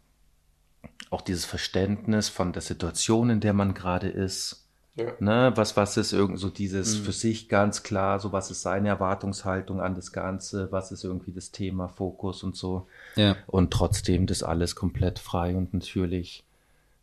[1.09, 4.64] auch dieses Verständnis von der Situation, in der man gerade ist.
[4.95, 5.11] Ja.
[5.19, 8.87] Ne, was, was ist irgend so dieses für sich ganz klar, so was ist seine
[8.87, 12.87] Erwartungshaltung an das Ganze, was ist irgendwie das Thema, Fokus und so.
[13.17, 13.35] Ja.
[13.47, 16.45] Und trotzdem das alles komplett frei und natürlich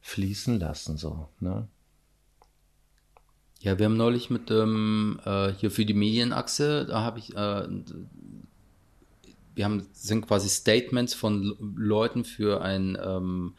[0.00, 1.68] fließen lassen, so, ne?
[3.60, 7.68] Ja, wir haben neulich mit ähm, äh, hier für die Medienachse, da habe ich, äh,
[9.54, 13.54] wir haben sind quasi Statements von Leuten für ein ähm,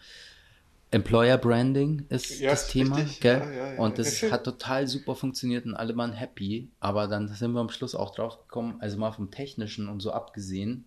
[0.93, 3.21] Employer Branding ist Ja, das ist Thema, richtig.
[3.21, 3.41] gell?
[3.55, 3.79] Ja, ja.
[3.79, 7.69] Und das hat total super funktioniert und alle waren happy, aber dann sind wir am
[7.69, 10.85] Schluss auch drauf gekommen, also mal vom Technischen und so abgesehen,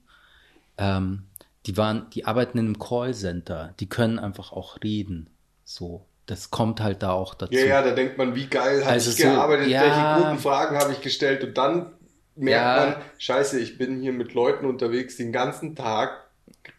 [0.78, 1.24] ähm,
[1.66, 5.28] die waren, die arbeiten in einem Callcenter, die können einfach auch reden,
[5.64, 6.06] so.
[6.26, 7.54] Das kommt halt da auch dazu.
[7.54, 10.76] Ja, ja, da denkt man, wie geil habe Also ich so, gearbeitet, welche guten Fragen
[10.76, 11.92] habe ich gestellt und dann
[12.34, 16.24] merkt man, scheiße, ich bin hier mit Leuten unterwegs, die den ganzen Tag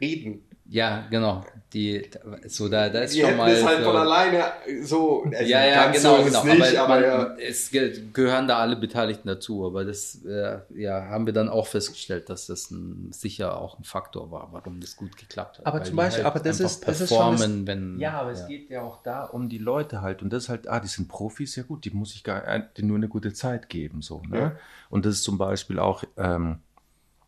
[0.01, 0.46] reden.
[0.69, 1.45] Ja, genau.
[1.73, 2.09] Die,
[2.47, 3.51] so da, da ist Die schon hätten mal.
[3.51, 4.43] es halt von alleine
[4.83, 6.53] so, also ja, ja, ganz genau, so ist genau.
[6.53, 7.43] es nicht, aber aber, man, ja.
[7.45, 9.65] es ge- gehören da alle Beteiligten dazu.
[9.65, 13.83] Aber das äh, ja, haben wir dann auch festgestellt, dass das ein, sicher auch ein
[13.83, 15.65] Faktor war, warum das gut geklappt hat.
[15.67, 17.99] Aber Weil zum die Beispiel, halt aber das ist, das ist schon das, wenn.
[17.99, 20.21] Ja, aber es geht ja auch da um die Leute halt.
[20.21, 22.63] Und das ist halt, ah, die sind Profis, ja gut, die muss ich gar äh,
[22.77, 24.01] denen nur eine gute Zeit geben.
[24.01, 24.37] So, ne?
[24.39, 24.55] Ja.
[24.89, 26.59] Und das ist zum Beispiel auch, ähm,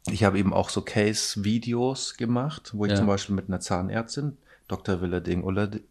[0.08, 2.98] ich habe eben auch so Case-Videos gemacht, wo ich Ja.
[2.98, 4.38] zum Beispiel mit einer Zahnärztin,
[4.68, 5.02] Dr.
[5.02, 5.44] Willerding,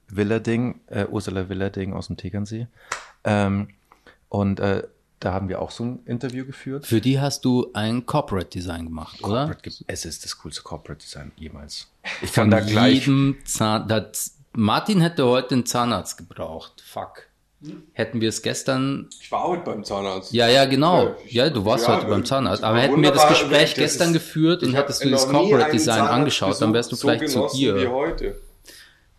[0.09, 2.68] Willerding äh, Ursula Willerding aus dem Tegernsee,
[3.24, 3.68] ähm,
[4.28, 4.86] und äh,
[5.20, 6.86] da haben wir auch so ein Interview geführt.
[6.86, 9.46] Für die hast du ein Corporate Design gemacht, oder?
[9.46, 11.88] Corporate, ge- es ist das coolste Corporate Design jemals.
[12.22, 13.88] Ich Von kann da gleich jedem Zahn.
[13.88, 16.82] Das, Martin hätte heute einen Zahnarzt gebraucht.
[16.86, 17.24] Fuck.
[17.92, 20.32] Hätten wir es gestern Ich war heute beim Zahnarzt.
[20.32, 21.16] Ja, ja, genau.
[21.26, 22.62] Ja, Ja, du warst ja, heute beim Zahnarzt.
[22.62, 23.28] Aber hätten wir das.
[23.28, 26.92] Gespräch Das gestern ist- geführt und hättest du das Corporate Design Zahnarzt angeschaut, dann wärst
[26.92, 28.36] du so vielleicht zu genossen wie heute.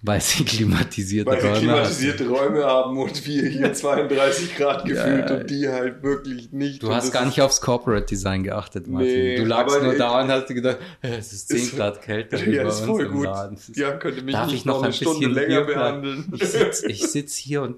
[0.02, 5.36] weil sie klimatisierte Weil Räume klimatisierte Räume haben und wir hier 32 Grad gefühlt Ja.
[5.36, 6.82] und die halt wirklich nicht.
[6.82, 9.10] Du hast gar nicht aufs Corporate Design geachtet, Martin.
[9.10, 12.02] Nee, du lagst nur da und hast dir gedacht, "Äh, es ist 10 Ist- Grad
[12.02, 13.26] kälter Ja, ist voll gut.
[13.26, 13.58] Laden.
[13.76, 16.32] Ja, könnte mich Darf nicht ich noch noch ein eine Stunde bisschen länger hier behandeln.
[16.34, 17.76] Ich sitze ich sitz hier und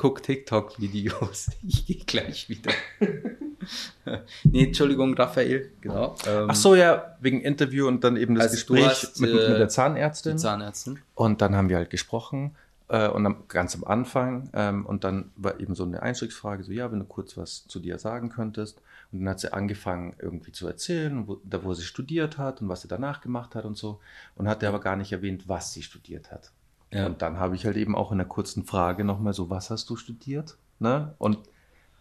[0.00, 1.50] guck TikTok-Videos.
[1.62, 2.72] Ich gehe gleich wieder.
[4.44, 5.70] nee, Entschuldigung, Raphael.
[5.82, 6.16] Genau.
[6.26, 9.34] Ähm, Ach so, ja, wegen Interview und dann eben das Also Gespräch hast, mit, äh,
[9.34, 10.38] mit der Zahnärztin.
[10.38, 10.98] Zahnärztin.
[11.14, 12.56] und dann haben wir halt gesprochen
[12.88, 16.72] äh, und am, ganz am Anfang ähm, und dann war eben so eine Einstiegsfrage, so
[16.72, 18.80] ja, wenn du kurz was zu dir sagen könntest.
[19.12, 22.70] Und dann hat sie angefangen irgendwie zu erzählen, wo, da wo sie studiert hat und
[22.70, 24.00] was sie danach gemacht hat und so.
[24.36, 26.52] Und hatte aber gar nicht erwähnt, was sie studiert hat.
[26.92, 27.06] Ja.
[27.06, 29.88] Und dann habe ich halt eben auch in einer kurzen Frage nochmal so, was hast
[29.90, 30.56] du studiert?
[30.80, 31.14] Ne?
[31.18, 31.38] Und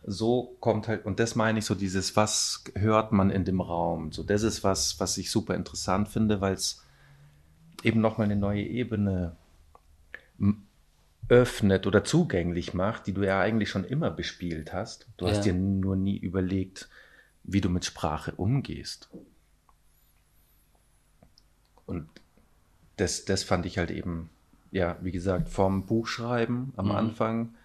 [0.06, 4.12] so kommt halt, und das meine ich so, dieses, was hört man in dem Raum?
[4.12, 6.84] So, das ist was, was ich super interessant finde, weil es
[7.84, 9.36] eben nochmal eine neue Ebene
[11.28, 15.08] öffnet oder zugänglich macht, die du ja eigentlich schon immer bespielt hast.
[15.18, 15.32] Du Ja.
[15.32, 16.90] hast dir nur nie überlegt,
[17.44, 19.10] wie du mit Sprache umgehst.
[21.86, 22.08] Und
[22.98, 24.30] das, das fand ich halt eben,
[24.72, 26.92] ja, wie gesagt, vom Buchschreiben am Mhm.
[26.92, 27.56] Anfang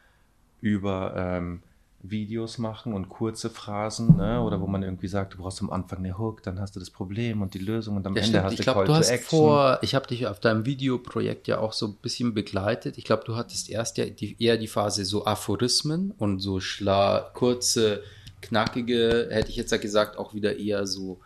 [0.60, 1.62] über ähm,
[2.00, 4.42] Videos machen und kurze Phrasen, ne?
[4.42, 6.90] oder wo man irgendwie sagt, du brauchst am Anfang eine Hook, dann hast du das
[6.90, 8.44] Problem und die Lösung und am Ja, Ende stimmt.
[8.44, 9.26] hast Ich du glaube, Call du hast Action.
[9.28, 12.96] vor, ich habe dich auf deinem Videoprojekt ja auch so ein bisschen begleitet.
[12.96, 17.30] Ich glaube, du hattest erst ja die, eher die Phase so Aphorismen und so schla
[17.34, 18.02] kurze,
[18.40, 21.20] knackige, hätte ich jetzt ja gesagt, auch wieder eher so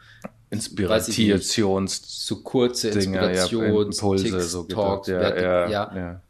[0.50, 5.96] nicht, Inspirations so kurze Dinger, ja, Inspirations, Impulse so gedacht, ja, wer- ja, ja.
[5.96, 6.22] ja.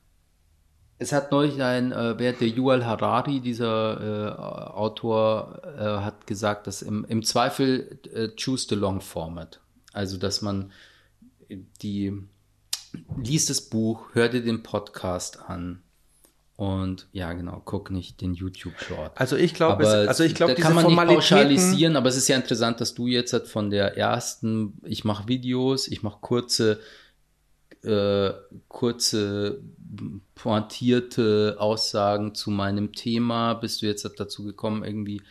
[1.01, 4.41] Es hat neulich ein, äh, wer der Yuval Harari, dieser äh,
[4.73, 9.61] Autor, äh, hat gesagt, dass im, im Zweifel äh, choose the long format.
[9.93, 10.73] Also, dass man
[11.83, 12.12] die
[13.16, 15.83] liest das Buch, hör dir den Podcast an
[16.59, 19.13] und ja, genau, guck nicht den YouTube-Short.
[19.15, 22.35] Also ich glaube, also ich glaube, kann man nicht Formalitäten, pauschalisieren, aber es ist ja
[22.35, 26.81] interessant, dass du jetzt halt von der ersten, ich mache Videos, ich mache kurze,
[27.85, 28.31] äh,
[28.67, 29.61] kurze
[30.35, 35.23] pointierte Aussagen zu meinem Thema, bist du jetzt halt dazu gekommen, irgendwie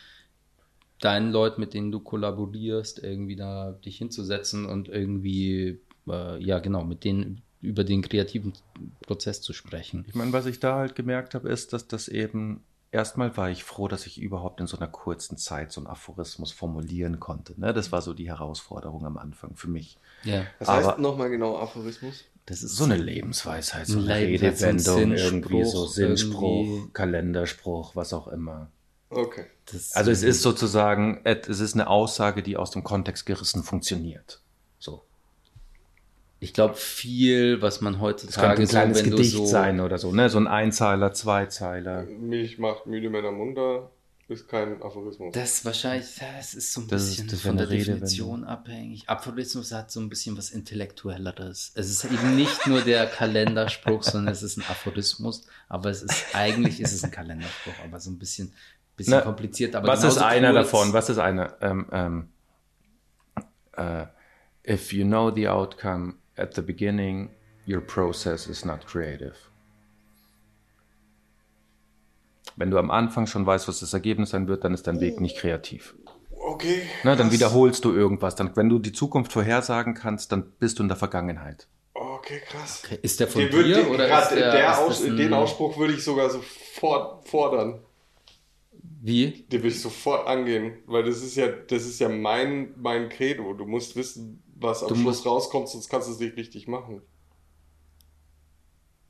[1.02, 6.86] deinen Leuten, mit denen du kollaborierst, irgendwie da dich hinzusetzen und irgendwie, äh, ja genau,
[6.86, 8.54] mit denen über den kreativen
[9.02, 10.06] Prozess zu sprechen.
[10.08, 13.64] Ich meine, was ich da halt gemerkt habe, ist, dass das eben erstmal war ich
[13.64, 17.60] froh, dass ich überhaupt in so einer kurzen Zeit so einen Aphorismus formulieren konnte.
[17.60, 17.74] Ne?
[17.74, 19.98] Das war so die Herausforderung am Anfang für mich.
[20.24, 20.46] Ja.
[20.60, 22.26] Was Aber- heißt nochmal genau Aphorismus?
[22.46, 26.94] Das ist So eine Lebensweisheit, so Ein eine ein Redewendung, irgendwie so Sinnspruch, Sinnspruch, irgendwie.
[26.94, 28.72] Kalenderspruch, was auch immer.
[29.10, 29.46] Okay.
[29.66, 34.42] Das, Also es ist sozusagen, es ist eine Aussage, die aus dem Kontext gerissen funktioniert.
[36.40, 39.98] Ich glaube, viel, was man Es heutzutage könnte ein so, kleines Gedicht so, sein oder
[39.98, 40.30] so, ne?
[40.30, 42.04] So ein Einzeiler, Zweizeiler.
[42.04, 43.90] Milch macht müde Männer munter,
[44.28, 45.34] ist kein Aphorismus.
[45.34, 48.02] Das wahrscheinlich, das ist so ein Das ist- bisschen das wär von der Redewendung.
[48.02, 49.04] Definition abhängig.
[49.10, 51.72] Aphorismus hat so ein bisschen was Intellektuelleres.
[51.74, 55.48] Es ist eben nicht nur der Kalenderspruch, sondern es ist ein Aphorismus.
[55.70, 58.54] Aber es ist, eigentlich ist es ein Kalenderspruch, aber so ein bisschen,
[58.96, 59.76] bisschen Na, kompliziert.
[59.76, 60.66] Aber Was ist einer kurz.
[60.72, 60.94] davon?
[60.94, 61.56] Was ist einer?
[61.62, 62.28] Ähm, ähm,
[63.76, 64.06] äh,
[64.68, 67.30] if you know the outcome at the beginning,
[67.68, 69.36] your process is not creative.
[72.56, 75.22] Wenn du am Anfang schon weißt, was das Ergebnis sein wird, dann ist dein Weg
[75.22, 75.96] nicht kreativ.
[76.32, 76.84] Okay.
[77.04, 78.36] Ne, dann wiederholst du irgendwas.
[78.36, 81.68] Dann, wenn du die Zukunft vorhersagen kannst, dann bist du in der Vergangenheit.
[81.94, 82.84] Okay, krass.
[82.84, 85.78] Okay, Ist der von Den, dir den, oder ist der, der ist Aus, den Ausspruch
[85.78, 87.82] würde ich sogar sofort fordern.
[89.02, 89.46] Wie?
[89.52, 93.54] Den würde ich sofort angehen, weil das ist ja, das ist ja mein, mein Credo.
[93.54, 96.68] Du musst wissen, was am Du Schluss musst- rauskommt, sonst kannst du es nicht richtig
[96.68, 97.02] machen.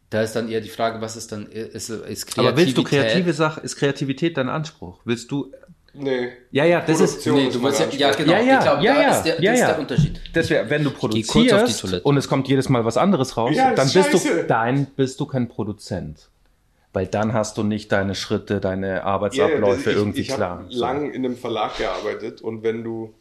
[0.10, 3.12] Da ist dann eher die Frage, was ist dann, ist, ist Aber willst du Kreativität-
[3.12, 3.60] kreative Sache?
[3.62, 5.00] Ist Kreativität dein Anspruch?
[5.04, 5.52] Willst du?
[5.94, 6.30] Nee.
[6.52, 7.24] Ja, ja, das ist.
[7.24, 8.32] Produktion Nee, ist du mein willst ja, ja, genau.
[8.34, 9.68] Ja, ja, ich glaube, ja, da ja, ist der, ja, das ist ja.
[9.72, 10.22] der Unterschied.
[10.34, 13.92] Das wäre, wenn du produzierst und es kommt jedes Mal was anderes raus, Ja, dann
[13.92, 16.30] bist ist du, dann bist du kein Produzent.
[16.94, 20.28] Weil dann hast du nicht deine Schritte, deine Ja, ja, Arbeitsabläufe das- ich, irgendwie ich
[20.30, 20.60] klar.
[20.60, 23.14] habe lang in einem Verlag gearbeitet und wenn du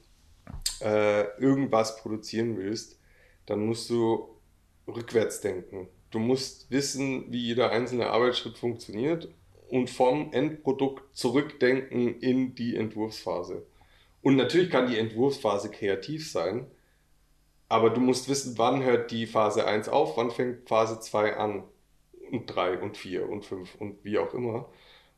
[0.80, 2.98] äh, irgendwas produzieren willst,
[3.46, 4.28] dann musst du
[4.86, 5.88] rückwärts denken.
[6.10, 9.28] Du musst wissen, wie jeder einzelne Arbeitsschritt funktioniert
[9.68, 13.66] und vom Endprodukt zurückdenken in die Entwurfsphase.
[14.22, 16.66] Und natürlich kann die Entwurfsphase kreativ sein,
[17.68, 21.64] aber du musst wissen, wann hört die Phase 1 auf, wann fängt Phase 2 an.
[22.30, 24.68] Und 3 und 4 und 5 und wie auch immer.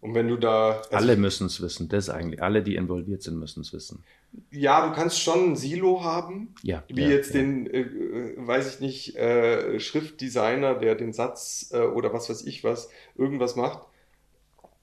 [0.00, 0.82] Und wenn du da.
[0.82, 1.88] also Alle müssen es wissen.
[1.88, 2.42] Das eigentlich.
[2.42, 4.04] Alle, die involviert sind, müssen es wissen.
[4.50, 6.82] Ja, du kannst schon ein Silo haben, Ja.
[6.88, 7.40] wie ja, jetzt ja.
[7.40, 12.44] den, äh, äh, weiß ich nicht, äh, Schriftdesigner, der den Satz äh, oder was weiß
[12.46, 13.80] ich was, irgendwas macht.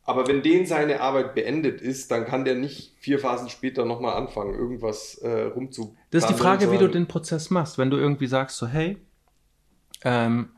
[0.03, 4.15] Aber wenn den seine Arbeit beendet ist, dann kann der nicht vier Phasen später nochmal
[4.15, 5.95] anfangen, irgendwas äh, rumzu.
[6.11, 7.79] Das ist die Frage, wie du den Prozess machst.
[7.79, 8.97] Wenn du irgendwie sagst, so, hey,
[10.03, 10.49] ähm,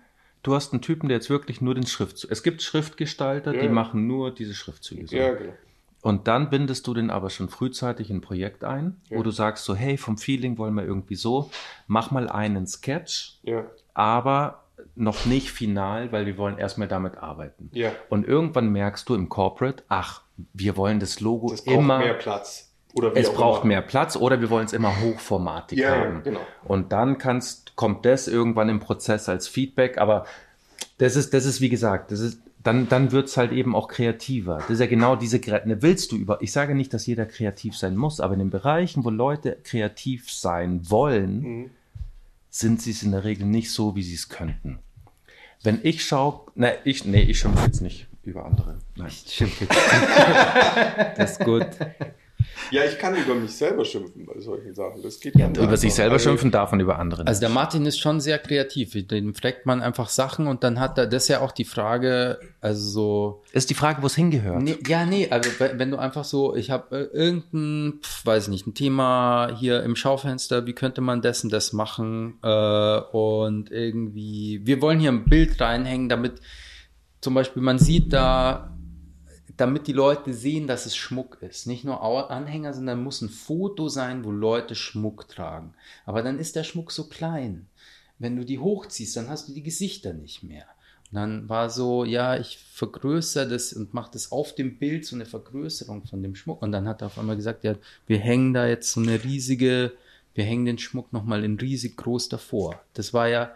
[0.43, 2.29] du hast einen Typen, der jetzt wirklich nur den Schriftzug.
[2.29, 3.71] Es gibt Schriftgestalter, die Ja.
[3.71, 5.07] machen nur diese Schriftzüge.
[5.07, 5.15] So.
[5.15, 5.53] Ja, genau.
[6.01, 9.17] Und dann bindest du den aber schon frühzeitig in ein Projekt ein, Ja.
[9.17, 11.49] wo du sagst so, hey, vom Feeling wollen wir irgendwie so,
[11.87, 14.63] mach mal einen Sketch, Ja, aber
[14.95, 17.69] noch nicht final, weil wir wollen erstmal damit arbeiten.
[17.73, 17.91] ja.
[18.09, 20.21] Und irgendwann merkst du im Corporate, ach,
[20.53, 22.71] wir wollen das Logo Das braucht immer, mehr Platz.
[22.93, 23.67] Oder es auch braucht immer.
[23.69, 26.23] mehr Platz oder wir wollen es immer hochformatig Ja, ja, haben.
[26.23, 26.39] genau.
[26.63, 30.25] Und dann kannst, kommt das irgendwann im Prozess als Feedback, aber
[30.99, 34.57] das ist, das ist wie gesagt, das ist, dann, dann wird's halt eben auch kreativer.
[34.57, 37.77] Das ist ja genau diese, ne, willst du über, ich sage nicht, dass jeder kreativ
[37.77, 41.69] sein muss, aber in den Bereichen, wo Leute kreativ sein wollen, Mhm.
[42.49, 44.79] sind sie es in der Regel nicht so, wie sie es könnten.
[45.63, 48.77] Wenn ich schaue, ne, ich, nee, ich schimpfe jetzt nicht über andere.
[48.95, 49.09] Nein.
[49.11, 49.65] Schimpfe.
[51.17, 51.65] das ist gut.
[52.71, 55.01] Ja, ich kann über mich selber schimpfen bei solchen Sachen.
[55.01, 57.29] Das geht Ja, über sich selber Also, schimpfen darf man über andere nicht.
[57.29, 59.07] Also der Martin ist schon sehr kreativ.
[59.07, 62.39] Dem fragt man einfach Sachen und dann hat er, das ist ja auch die Frage,
[62.61, 64.61] also so, ist die Frage, wo es hingehört.
[64.61, 68.49] Nee, ja, nee, also wenn du einfach so, ich habe äh, irgendein, pf, weiß ich
[68.49, 73.71] nicht, ein Thema hier im Schaufenster, wie könnte man das und das machen äh, und
[73.71, 76.33] irgendwie, wir wollen hier ein Bild reinhängen, damit
[77.21, 78.76] zum Beispiel man sieht da,
[79.57, 81.65] damit die Leute sehen, dass es Schmuck ist.
[81.65, 82.01] Nicht nur
[82.31, 85.73] Anhänger, sondern muss ein Foto sein, wo Leute Schmuck tragen.
[86.05, 87.67] Aber dann ist der Schmuck so klein.
[88.19, 90.65] Wenn du die hochziehst, dann hast du die Gesichter nicht mehr.
[91.11, 95.15] Und dann war so, ja, ich vergrößere das und mache das auf dem Bild so
[95.15, 96.61] eine Vergrößerung von dem Schmuck.
[96.61, 99.93] Und dann hat er auf einmal gesagt, ja, wir hängen da jetzt so eine riesige,
[100.35, 102.81] wir hängen den Schmuck nochmal in riesig groß davor.
[102.93, 103.55] Das war ja,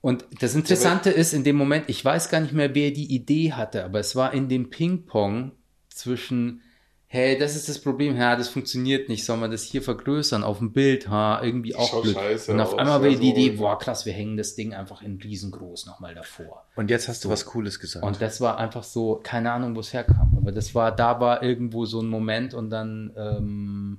[0.00, 3.52] und das Interessante ist, in dem Moment, ich weiß gar nicht mehr, wer die Idee
[3.52, 5.52] hatte, aber es war in dem Ping-Pong
[5.88, 6.62] zwischen,
[7.08, 10.58] hey, das ist das Problem, ja, das funktioniert nicht, soll man das hier vergrößern auf
[10.58, 12.14] dem Bild, ha, irgendwie auch Schaut blöd.
[12.14, 13.22] scheiße Und auf einmal war die so.
[13.22, 16.64] Idee, boah, krass, wir hängen das Ding einfach in riesengroß nochmal davor.
[16.76, 18.04] Und jetzt hast du was Cooles gesagt.
[18.04, 21.42] Und das war einfach so, keine Ahnung, wo es herkam, aber das war, da war
[21.42, 23.98] irgendwo so ein Moment und dann, ähm,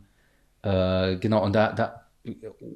[0.61, 2.05] äh, genau, und da, da,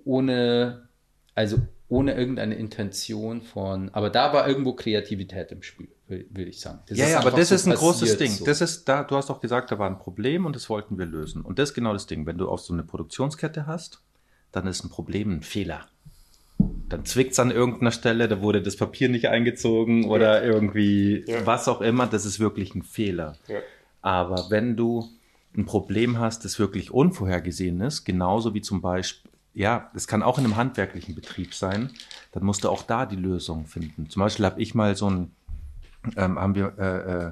[0.03, 0.89] ohne,
[1.35, 1.57] also
[1.93, 6.79] ohne irgendeine Intention von, aber da war irgendwo Kreativität im Spiel, will, will ich sagen.
[6.87, 8.31] Das ja, ja, aber das so ist ein großes Ding.
[8.31, 8.45] so.
[8.45, 11.05] Das ist da, du hast auch gesagt, da war ein Problem und das wollten wir
[11.05, 11.43] lösen.
[11.43, 12.25] Und das ist genau das Ding.
[12.25, 14.01] Wenn du auch so eine Produktionskette hast,
[14.51, 15.81] dann ist ein Problem ein Fehler.
[16.89, 21.45] Dann zwickt es an irgendeiner Stelle, da wurde das Papier nicht eingezogen oder irgendwie Ja.
[21.45, 22.07] was auch immer.
[22.07, 23.35] Das ist wirklich ein Fehler.
[23.47, 23.59] Ja.
[24.01, 25.07] Aber wenn du
[25.55, 30.37] ein Problem hast, das wirklich unvorhergesehen ist, genauso wie zum Beispiel, ja, es kann auch
[30.39, 31.91] in einem handwerklichen Betrieb sein,
[32.31, 34.09] dann musst du auch da die Lösung finden.
[34.09, 35.35] Zum Beispiel habe ich mal so ein,
[36.17, 37.31] ähm, haben wir äh, äh,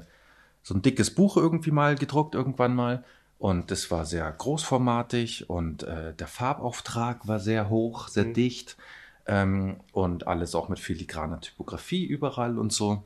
[0.64, 3.04] so ein dickes Buch irgendwie mal gedruckt, irgendwann mal.
[3.40, 8.34] Und das war sehr großformatig und äh, der Farbauftrag war sehr hoch, sehr Mhm.
[8.36, 8.78] dicht
[9.26, 13.04] ähm, und alles auch mit filigraner Typografie überall und so.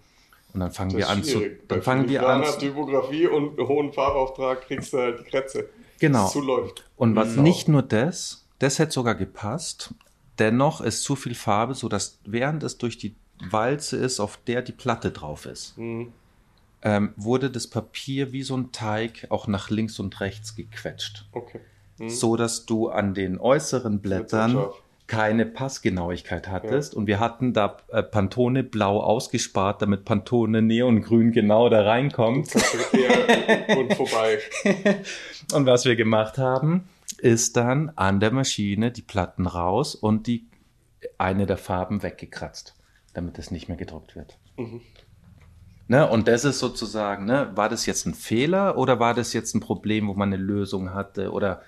[0.54, 1.68] Und dann fangen Das wir an zu, schwierig.
[1.70, 5.70] dann Bei fangen wir an, filigraner Typografie und hohen Farbauftrag kriegst du halt die Krätze.
[6.00, 6.28] genau.
[6.28, 6.84] Zuläuft.
[6.98, 7.44] Und was Mhm.
[7.44, 9.94] nicht nur das, das hätte sogar gepasst.
[10.40, 13.16] Dennoch ist zu viel Farbe, so dass während es durch die
[13.50, 16.12] Walze ist, auf der die Platte drauf ist, Mhm.
[16.84, 21.26] ähm, wurde das Papier wie so ein Teig auch nach links und rechts gequetscht.
[21.32, 21.60] Okay.
[21.98, 22.10] Mhm.
[22.10, 24.66] So dass du an den äußeren Blättern
[25.08, 26.96] keine Passgenauigkeit hattest.
[26.96, 32.52] Und wir hatten da äh, Pantone blau ausgespart, damit Pantone neongrün genau da reinkommt.
[32.54, 34.40] Ja, und vorbei.
[35.54, 40.48] Und was wir gemacht haben, ist dann an der Maschine die Platten raus und die
[41.18, 42.76] eine der Farben weggekratzt,
[43.14, 44.38] damit es nicht mehr gedruckt wird.
[44.58, 44.82] Mhm.
[45.88, 49.54] Ne, und das ist sozusagen, ne, war das jetzt ein Fehler oder war das jetzt
[49.54, 51.32] ein Problem, wo man eine Lösung hatte?
[51.32, 51.62] Oder,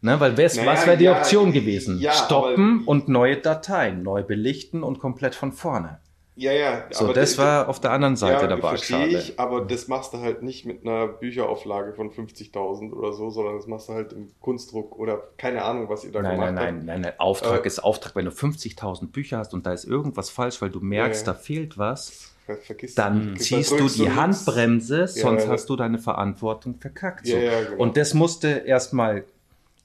[0.00, 1.98] ne, weil wes, Naja, was wäre die ja, Option gewesen?
[1.98, 5.98] ja, Stoppen und neue Dateien, neu belichten und komplett von vorne.
[6.36, 6.84] Ja, ja.
[6.90, 9.18] So, aber das d- war auf der anderen Seite ja, der verstehe Waagschale.
[9.18, 13.56] ich, aber das machst du halt nicht mit einer Bücherauflage von 50.000 oder so, sondern
[13.56, 16.76] das machst du halt im Kunstdruck oder keine Ahnung, was ihr da Nein, gemacht nein,
[16.78, 17.12] nein, nein, nein.
[17.18, 18.16] Auftrag Äh, ist Auftrag.
[18.16, 21.38] Wenn du 50.000 Bücher hast und da ist irgendwas falsch, weil du merkst, Ja, da
[21.38, 22.30] fehlt was, habt.
[22.46, 24.10] Ver vergiss dann da ziehst du die.
[24.10, 25.50] Handbremse, sonst ja.
[25.50, 27.26] hast du deine Verantwortung verkackt.
[27.26, 27.36] So.
[27.36, 27.82] Ja, ja, genau.
[27.82, 29.24] Und das musste erstmal,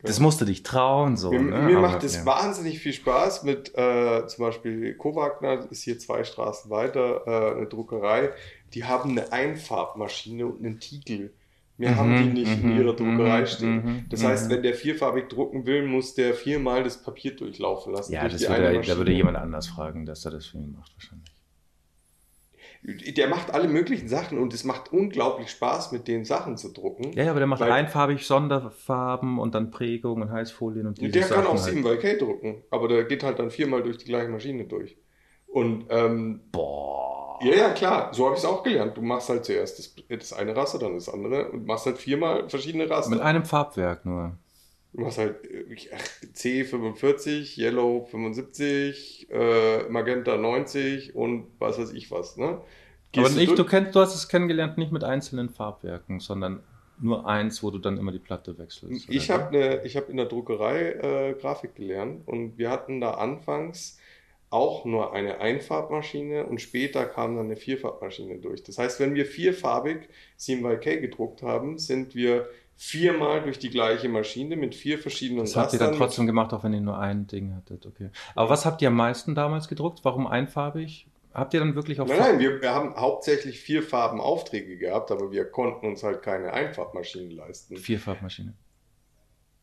[0.02, 0.24] das Ja.
[0.24, 1.18] musste dich trauen.
[1.18, 1.60] So, Mir, ne?
[1.62, 2.26] mir Aber, macht es ja.
[2.26, 7.68] wahnsinnig viel Spaß mit äh, zum Beispiel Kowagner, ist hier zwei Straßen weiter, äh, eine
[7.68, 8.32] Druckerei.
[8.74, 11.34] Die haben eine Einfarbmaschine und einen Tiegel.
[11.78, 13.76] Mehr Mhm, haben die nicht in mhm, ihrer Druckerei mhm, stehen.
[13.86, 14.54] mhm, Das heißt, mhm.
[14.56, 18.12] wenn der vierfarbig drucken will, muss der viermal das Papier durchlaufen lassen.
[18.14, 21.32] Ja, das würde, da würde jemand anders fragen, dass er das für ihn macht, wahrscheinlich.
[23.16, 27.12] Der macht alle möglichen Sachen und es macht unglaublich Spaß, mit den Sachen zu drucken.
[27.14, 31.22] Ja, ja, aber der macht einfarbig Sonderfarben und dann Prägung und Heißfolien und diese Der
[31.22, 32.02] kann Sachen auch halt.
[32.02, 34.98] 7 drucken, aber der geht halt dann viermal durch die gleiche Maschine durch.
[35.48, 37.40] Und ähm, Boah.
[37.42, 38.14] Ja, ja, klar.
[38.14, 38.98] So habe ich es auch gelernt.
[38.98, 42.50] Du machst halt zuerst das, das eine Raster, dann das andere und machst halt viermal
[42.50, 43.12] verschiedene Raster.
[43.12, 44.38] Mit einem Farbwerk nur.
[44.94, 52.12] Du machst halt äh, ach, C45, Yellow 75, äh, Magenta 90 und was weiß ich
[52.12, 52.38] was.
[52.38, 52.62] Ne?
[53.12, 56.62] Gehst Aber nicht, du, durch- kennst, du hast es kennengelernt nicht mit einzelnen Farbwerken, sondern
[57.02, 59.10] nur eins, wo du dann immer die Platte wechselst.
[59.10, 63.12] Ich habe ne, ich hab in der Druckerei äh, Grafik gelernt und wir hatten da
[63.12, 63.98] anfangs
[64.52, 68.64] auch nur eine Einfarbmaschine und später kam dann eine Vierfarbmaschine durch.
[68.64, 74.56] Das heißt, wenn wir vierfarbig 7YK gedruckt haben, sind wir viermal durch die gleiche Maschine
[74.56, 77.54] mit vier verschiedenen Das habt ihr dann trotzdem gemacht, auch wenn ihr nur ein Ding
[77.54, 78.10] hattet, okay.
[78.36, 80.00] Aber was habt ihr am meisten damals gedruckt?
[80.04, 81.06] Warum einfarbig?
[81.34, 85.12] Habt ihr dann wirklich auf Nein, nein, wir, wir haben hauptsächlich vier Farben Aufträge gehabt,
[85.12, 87.78] aber wir konnten uns halt keine Einfarbmaschine leisten.
[87.78, 88.54] Vierfarbmaschine?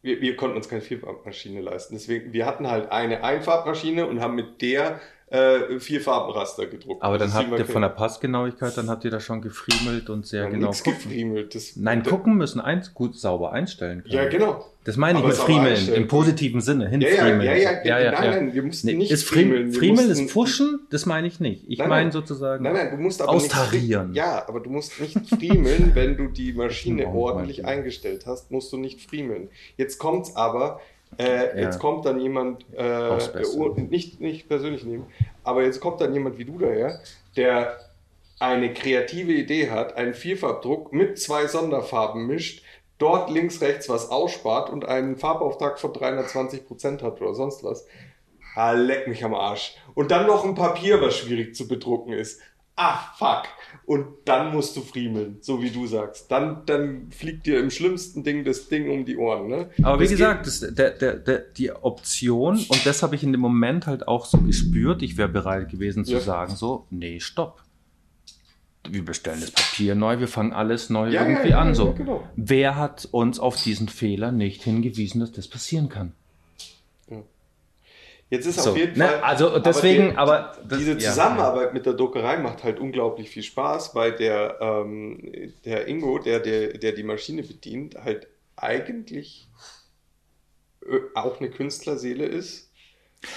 [0.02, 1.94] Wir, wir konnten uns keine Vierfarbmaschine leisten.
[1.94, 7.02] Deswegen, wir hatten halt eine Einfarbmaschine und haben mit der äh, vier Farbenraster gedruckt.
[7.02, 10.44] Aber dann habt ihr von der Passgenauigkeit, dann habt ihr da schon gefriemelt und sehr
[10.44, 10.92] Ja, genau gucken.
[10.94, 11.54] gefriemelt.
[11.54, 14.14] Das, Nein, gucken müssen, eins gut sauber einstellen können.
[14.14, 14.64] Ja, genau.
[14.84, 17.40] Das meine ich Aber mit sauber Friemeln, im positiven Sinne, Ja, ja, hinfriemeln.
[17.42, 20.10] ja, ja, ja, ja, nein, nein, wir mussten Nee, nicht ist Friemeln, friemeln.
[20.10, 20.86] Ist Fuschen?
[20.90, 21.64] Das meine ich nicht.
[21.66, 24.10] Ich Nein, meine sozusagen Nein, nein, du musst aber austarieren.
[24.10, 28.72] Nicht, ja, aber du musst nicht friemeln, wenn du die Maschine ordentlich eingestellt hast, musst
[28.72, 29.48] du nicht friemeln.
[29.76, 30.78] Jetzt kommt's aber,
[31.18, 31.62] äh, Ja.
[31.64, 33.18] jetzt kommt dann jemand, äh,
[33.56, 35.06] oh, nicht, nicht persönlich nehmen,
[35.44, 37.00] aber jetzt kommt dann jemand wie du daher,
[37.36, 37.78] der
[38.38, 42.62] eine kreative Idee hat, einen Vierfarbdruck mit zwei Sonderfarben mischt,
[42.98, 47.86] dort links, rechts was ausspart und einen Farbauftrag von 320 Prozent hat oder sonst was.
[48.54, 49.76] Ah, leck mich am Arsch.
[49.94, 52.40] Und dann noch ein Papier, was schwierig zu bedrucken ist.
[52.78, 53.44] Ah, fuck.
[53.86, 56.30] Und dann musst du friemeln, so wie du sagst.
[56.30, 59.70] Dann, dann fliegt dir im schlimmsten Ding das Ding um die Ohren, ne?
[59.82, 63.32] Aber wie Das gesagt, das, der, der, der, die Option, und das habe ich in
[63.32, 66.20] dem Moment halt auch so gespürt, ich wäre bereit gewesen zu Ja.
[66.20, 67.62] sagen, so, nee, stopp.
[68.88, 71.74] Wir bestellen das Papier neu, wir fangen alles neu Ja, irgendwie ja, an.
[71.74, 71.92] So.
[71.94, 72.22] genau.
[72.36, 76.12] Wer hat uns auf diesen Fehler nicht hingewiesen, dass das passieren kann?
[78.28, 79.20] Jetzt ist So, auf jeden ne, Fall.
[79.20, 83.44] also deswegen, der- aber das- diese ja, Zusammenarbeit mit der Druckerei macht halt unglaublich viel
[83.44, 89.48] Spaß, weil der, ähm, der Ingo, der, der, der die Maschine bedient, halt eigentlich
[90.88, 92.72] äh, auch eine Künstlerseele ist.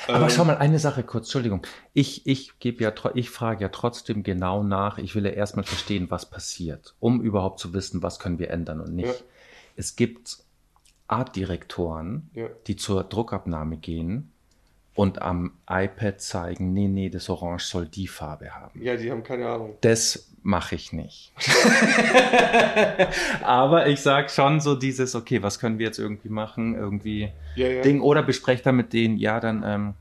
[0.07, 1.61] Aber Ähm, schau mal, eine Sache kurz, Entschuldigung.
[1.93, 4.97] Ich, ich gebe ja, ich frage ja trotzdem genau nach.
[4.97, 8.81] Ich will ja erstmal verstehen, was passiert, um überhaupt zu wissen, was können wir ändern
[8.81, 9.07] und nicht.
[9.07, 9.25] Ja.
[9.75, 10.39] Es gibt
[11.07, 12.47] Artdirektoren, Ja.
[12.67, 14.31] die zur Druckabnahme gehen
[14.99, 18.83] und am iPad zeigen, nee, nee, das Orange soll die Farbe haben.
[18.83, 19.75] Ja, die haben keine Ahnung.
[19.79, 21.31] Das mache ich nicht.
[23.41, 26.75] Aber ich sag schon so dieses, okay, was können wir jetzt irgendwie machen?
[26.75, 27.81] Irgendwie Ja, ja.
[27.81, 28.01] Ding.
[28.01, 29.93] Oder besprecht dann mit denen, ja, dann ähm,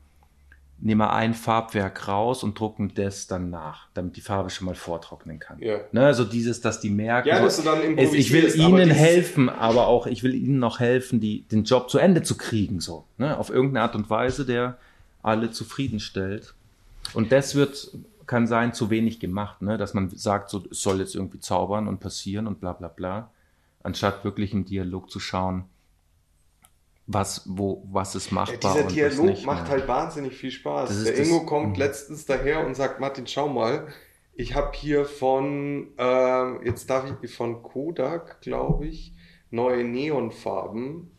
[0.81, 4.75] nehmen wir ein Farbwerk raus und drucken das dann nach, damit die Farbe schon mal
[4.75, 5.57] vortrocknen kann.
[5.59, 5.79] Ja.
[5.91, 8.97] Ne, also dieses, dass die merken, Ja, dass dann es, ich will aber ihnen dieses-
[8.97, 12.79] helfen, aber auch, ich will ihnen noch helfen, die, den Job zu Ende zu kriegen,
[12.79, 13.05] so.
[13.17, 14.77] Ne, auf irgendeine Art und Weise, der
[15.21, 16.53] alle zufriedenstellt.
[17.13, 17.91] Und das wird,
[18.27, 21.87] kann sein, zu wenig gemacht, ne, dass man sagt, so, es soll jetzt irgendwie zaubern
[21.87, 23.31] und passieren und bla, bla, bla.
[23.83, 25.65] Anstatt wirklich im Dialog zu schauen,
[27.07, 29.71] was, wo, was ist Ja, machbar dieser und was Dialog nicht macht mehr.
[29.71, 31.03] halt wahnsinnig viel Spaß.
[31.05, 31.75] Der Ingo kommt Mhm.
[31.79, 33.87] letztens daher und sagt, Martin, schau mal,
[34.35, 39.13] ich habe hier von, ähm, jetzt darf ich, von Kodak, glaube ich,
[39.49, 41.09] neue Neonfarben.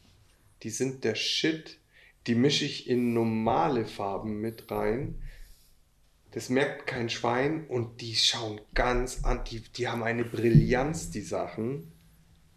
[0.62, 1.78] Die sind der Shit.
[2.26, 5.22] Die mische ich in normale Farben mit rein.
[6.32, 11.22] Das merkt kein Schwein und die schauen ganz an, die, die haben eine Brillanz, die
[11.22, 11.92] Sachen.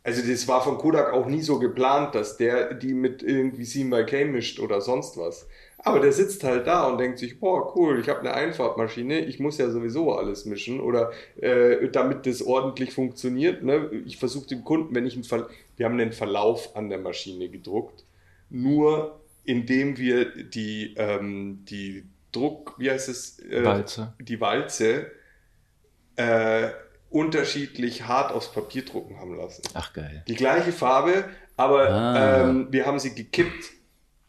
[0.04, 4.26] Also das war von Kodak auch nie so geplant, dass der die mit irgendwie 7x
[4.26, 5.48] mischt oder sonst was.
[5.78, 9.40] Aber der sitzt halt da und denkt sich, boah, cool, ich habe eine Einfahrtmaschine, ich
[9.40, 13.64] muss ja sowieso alles mischen oder äh, damit das ordentlich funktioniert.
[13.64, 13.90] Ne?
[14.06, 17.50] Ich versuche dem Kunden, wenn ich einen Ver wir haben einen Verlauf an der Maschine
[17.50, 18.06] gedruckt,
[18.50, 23.40] nur indem wir die, ähm, die Druck, wie heißt es?
[23.40, 24.14] Äh, Walze.
[24.20, 25.08] Die Walze
[26.16, 26.70] äh,
[27.10, 29.62] unterschiedlich hart aufs Papier drucken haben lassen.
[29.74, 30.24] Ach, geil.
[30.28, 31.26] Die gleiche Farbe,
[31.58, 32.42] aber Ah.
[32.50, 33.66] ähm, wir haben sie gekippt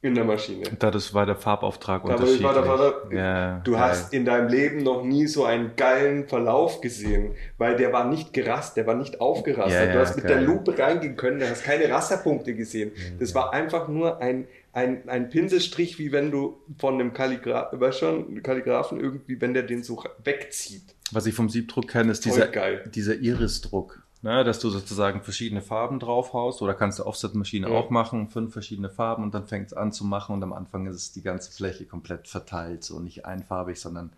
[0.02, 0.64] in der Maschine.
[0.78, 2.42] Dadurch war der Farbauftrag Dadurch unterschiedlich.
[2.46, 3.80] war der Farb- ja, Du geil.
[3.80, 8.34] hast in deinem Leben noch nie so einen geilen Verlauf gesehen, weil der war nicht
[8.34, 9.72] gerast, der war nicht aufgerastet.
[9.80, 10.34] Ja, ja, du hast mit geil.
[10.34, 12.92] der Lupe reingehen können, du hast keine Rasterpunkte gesehen.
[13.18, 17.98] Das war einfach nur ein, ein, ein Pinselstrich, wie wenn du von einem Kalligra weißt
[18.00, 20.94] schon, Kalligraphen irgendwie, wenn der den so wegzieht.
[21.12, 22.48] Was ich vom Siebdruck kenne, ist dieser,
[22.86, 24.02] dieser Iris-Druck.
[24.22, 27.74] Ne, dass du sozusagen verschiedene Farben draufhaust oder kannst du Offset-Maschine Ja.
[27.74, 30.86] auch machen, fünf verschiedene Farben und dann fängt es an zu machen und am Anfang
[30.86, 34.14] ist es die ganze Fläche komplett verteilt, so nicht einfarbig, sondern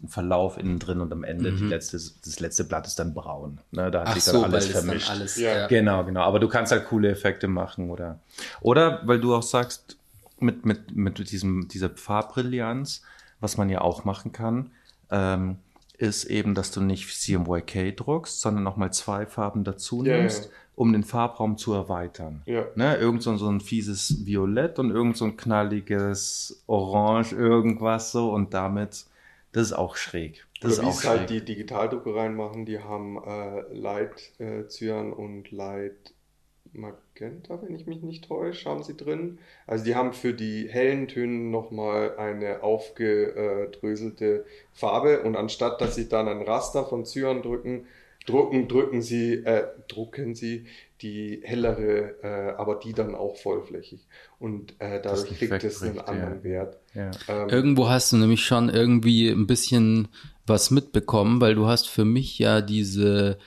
[0.00, 3.58] ein Verlauf innen drin und am Ende die letzte, das letzte Blatt ist dann braun.
[3.72, 5.10] Ne, da hat Ach sich so, dann weil alles es dann vermischt.
[5.10, 5.36] alles.
[5.38, 5.56] Ja.
[5.58, 5.66] Ja.
[5.66, 6.20] Genau, genau.
[6.22, 8.20] Aber du kannst halt coole Effekte machen oder,
[8.60, 9.97] oder weil du auch sagst,
[10.40, 13.02] mit, mit, mit diesem, dieser Farbbrillanz,
[13.40, 14.72] was man ja auch machen kann,
[15.10, 15.58] ähm,
[15.98, 20.50] ist eben, dass du nicht CMYK druckst, sondern nochmal zwei Farben dazu nimmst, ja.
[20.76, 22.42] um den Farbraum zu erweitern.
[22.46, 22.66] Ja.
[22.76, 28.32] Ne, irgend so, so ein fieses Violett und irgend so ein knalliges Orange, irgendwas so
[28.32, 29.06] und damit,
[29.52, 30.46] das ist auch schräg.
[30.60, 31.28] Das ist Oder wie auch halt schräg.
[31.28, 36.14] die Digitaldruckereien machen, die haben äh, Light äh, Cyan und Light
[36.72, 39.38] Magenta, wenn ich mich nicht täusche, haben sie drin.
[39.66, 46.08] Also die haben für die hellen Töne nochmal eine aufgedröselte Farbe und anstatt dass sie
[46.08, 47.86] dann ein Raster von Cyan drücken,
[48.26, 50.66] drucken, drücken sie, äh, drucken sie
[51.00, 54.06] die hellere, äh, aber die dann auch vollflächig.
[54.38, 56.44] Und äh, dadurch kriegt es einen anderen ja.
[56.44, 56.78] Wert.
[56.94, 57.10] ja.
[57.28, 60.08] Ähm, Irgendwo hast du nämlich schon irgendwie ein bisschen
[60.46, 63.38] was mitbekommen, weil du hast für mich ja diese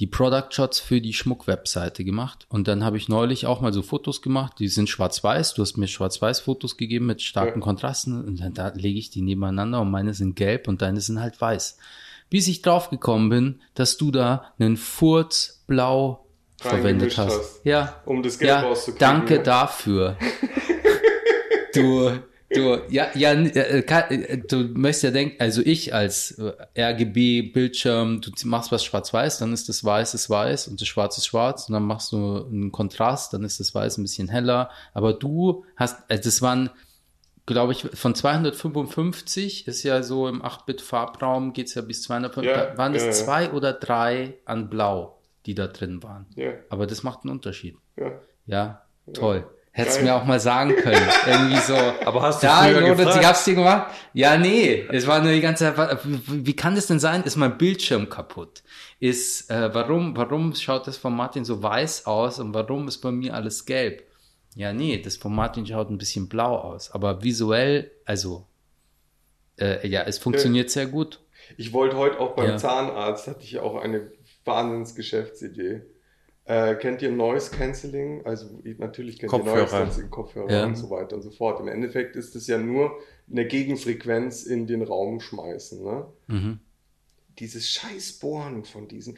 [0.00, 2.46] die Product Shots für die Schmuck-Webseite gemacht.
[2.48, 5.52] Und dann habe ich neulich auch mal so Fotos gemacht, die sind schwarz-weiß.
[5.54, 7.64] Du hast mir schwarz-weiß-Fotos gegeben mit starken Ja.
[7.64, 8.24] Kontrasten.
[8.24, 11.38] Und dann da lege ich die nebeneinander und meine sind gelb und deine sind halt
[11.38, 11.76] weiß.
[12.30, 16.24] Bis ich drauf gekommen bin, dass du da einen Furzblau
[16.56, 17.38] verwendet hast.
[17.38, 17.60] hast.
[17.64, 18.98] Ja, um das Geld ja, rauszukriegen.
[19.00, 19.42] danke ne?
[19.42, 20.16] dafür.
[21.74, 22.10] du,
[22.52, 28.20] du, ja, ja, äh, kann- äh, du möchtest ja denken, also ich als äh, RGB-Bildschirm,
[28.20, 31.68] du machst was schwarz-weiß, dann ist das Weiß ist weiß und das Schwarz ist schwarz
[31.68, 34.70] und dann machst du einen Kontrast, dann ist das Weiß ein bisschen heller.
[34.94, 36.70] Aber du hast, also das waren,
[37.46, 42.94] glaube ich, von 255 ist ja so im 8-Bit-Farbraum geht's ja bis 250, Ja, waren
[42.94, 43.10] es ja.
[43.12, 46.26] zwei oder drei an Blau, die da drin waren.
[46.36, 47.76] Ja, Aber das macht einen Unterschied.
[47.96, 48.12] ja.
[48.46, 48.82] Ja,
[49.12, 49.46] toll.
[49.80, 51.06] Hättest mir auch mal sagen können.
[51.26, 51.76] Irgendwie so.
[52.04, 53.26] Aber hast du ja, früher oder gefragt?
[53.26, 53.92] hab's dir gemacht.
[54.12, 54.86] Ja, nee.
[54.90, 55.98] Es war nur die ganze Zeit.
[56.04, 57.22] Wie kann das denn sein?
[57.24, 58.62] Ist mein Bildschirm kaputt?
[58.98, 63.10] Ist, äh, warum, warum schaut das von Martin so weiß aus und warum ist bei
[63.10, 64.04] mir alles gelb?
[64.56, 66.90] Ja, nee, das von Martin schaut ein bisschen blau aus.
[66.90, 68.46] Aber visuell, also,
[69.58, 71.20] äh, ja, es funktioniert sehr gut.
[71.56, 72.56] Ich wollte heute auch beim Ja.
[72.56, 74.10] Zahnarzt, hatte ich auch eine
[74.44, 75.82] Wahnsinnsgeschäftsidee.
[76.50, 78.26] Äh, kennt ihr Noise Cancelling?
[78.26, 78.46] Also
[78.78, 79.54] natürlich kennt Kopfhörer.
[79.56, 80.64] ihr Noise Cancelling, Kopfhörer Ja.
[80.66, 81.60] und so weiter und so fort.
[81.60, 82.98] Im Endeffekt ist es ja nur
[83.30, 85.80] eine Gegenfrequenz in den Raum schmeißen.
[85.84, 86.06] Ne?
[86.26, 86.58] Mhm.
[87.38, 89.16] Dieses scheiß Bohren von diesem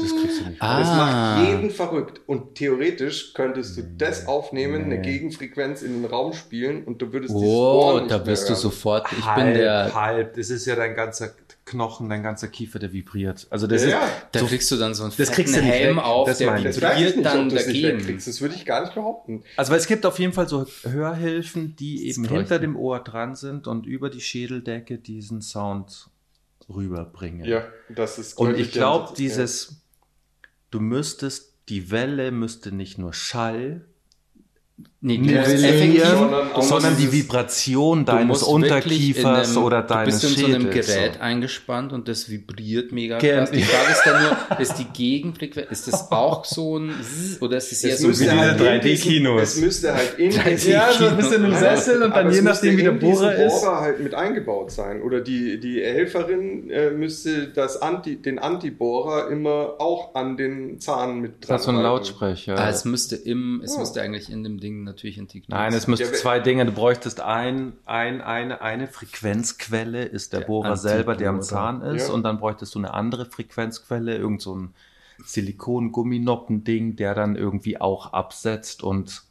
[0.00, 0.62] Das kriegst du nicht.
[0.62, 0.78] Ah.
[0.78, 2.20] Das macht jeden verrückt.
[2.26, 7.34] Und theoretisch könntest du das aufnehmen, eine Gegenfrequenz in den Raum spielen und du würdest
[7.34, 9.06] dieses Ohr Oh, nicht da bist du sofort.
[9.12, 9.94] Ich halb, bin der.
[9.94, 10.34] halb.
[10.34, 11.30] Das ist ja dein ganzer
[11.64, 13.46] Knochen, dein ganzer Kiefer, der vibriert.
[13.50, 14.08] Also das Ja, ist ja.
[14.32, 16.04] Da so- kriegst du dann so einen Das kriegst du Helm weg.
[16.04, 16.60] auf, Das der.
[16.60, 18.16] Das vibriert nicht, dann nicht dagegen.
[18.24, 19.42] Das würde ich gar nicht behaupten.
[19.56, 23.36] Also weil es gibt auf jeden Fall so Hörhilfen, die eben hinter dem Ohr dran
[23.36, 26.08] sind und über die Schädeldecke diesen Sound
[26.68, 27.44] rüberbringen.
[27.44, 27.64] Ja,
[27.94, 29.14] das ist Und ich glaube, ja.
[29.16, 29.81] dieses,
[30.72, 33.86] du müsstest, die Welle müsste nicht nur Schall
[35.04, 40.44] Nee, du effektiv, sondern sondern die Vibration deines Unterkiefers einem- oder deines Du bist in
[40.46, 40.86] so einem Schädels.
[40.94, 41.20] Gerät so.
[41.20, 43.50] eingespannt und das vibriert mega krass.
[43.50, 46.92] Die Frage ist dann nur, ist die Gegenfrequenz, ist das auch so ein
[47.40, 49.40] oder ist es eher so müsste, halt in 3D-Kinos.
[49.40, 52.76] diesen- es müsste halt in Ja, so ein bisschen im Sessel und dann je nachdem,
[52.76, 53.60] wie der Bohrer ist.
[53.60, 55.02] Bohrer halt mit eingebaut sein.
[55.02, 61.20] Oder die, die Helferin äh, müsste das Anti, den Antibohrer immer auch an den Zahn
[61.20, 61.82] mit dran Das ist so ein.
[61.82, 62.56] Lautsprecher.
[62.56, 63.80] Ah, es müsste im, es Ja.
[63.80, 66.64] müsste eigentlich in dem Ding natürlich integriert Nein, es müsste Ja, zwei Dinge.
[66.66, 71.80] Du bräuchtest ein, ein, eine, eine Frequenzquelle, ist der, Der Bohrer selber, der am Antibohrer.
[71.80, 72.08] Zahn ist.
[72.08, 72.14] Ja.
[72.14, 74.74] Und dann bräuchtest du eine andere Frequenzquelle, irgend so ein
[75.24, 79.22] Silikon-Gumminoppen-Ding, der dann irgendwie auch absetzt und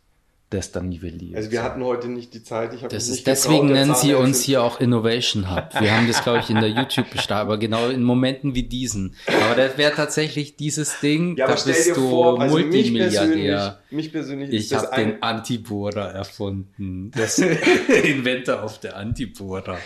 [0.51, 1.35] das dann nivelliert.
[1.37, 2.73] Also wir hatten heute nicht die Zeit.
[2.73, 5.69] Ich Das ist, deswegen getraut, nennen sie uns hier auch Innovation Hub.
[5.79, 9.15] Wir haben das, glaube ich, in der YouTube bestimmt, aber genau in Momenten wie diesen.
[9.27, 13.79] Aber das wäre tatsächlich dieses Ding, Ja, da bist du vor, also mich persönlich, Multimilliardär.
[13.89, 17.11] mich persönlich Ich habe den Antibohrer erfunden.
[17.15, 19.77] Das Inventor auf der Antibohrer.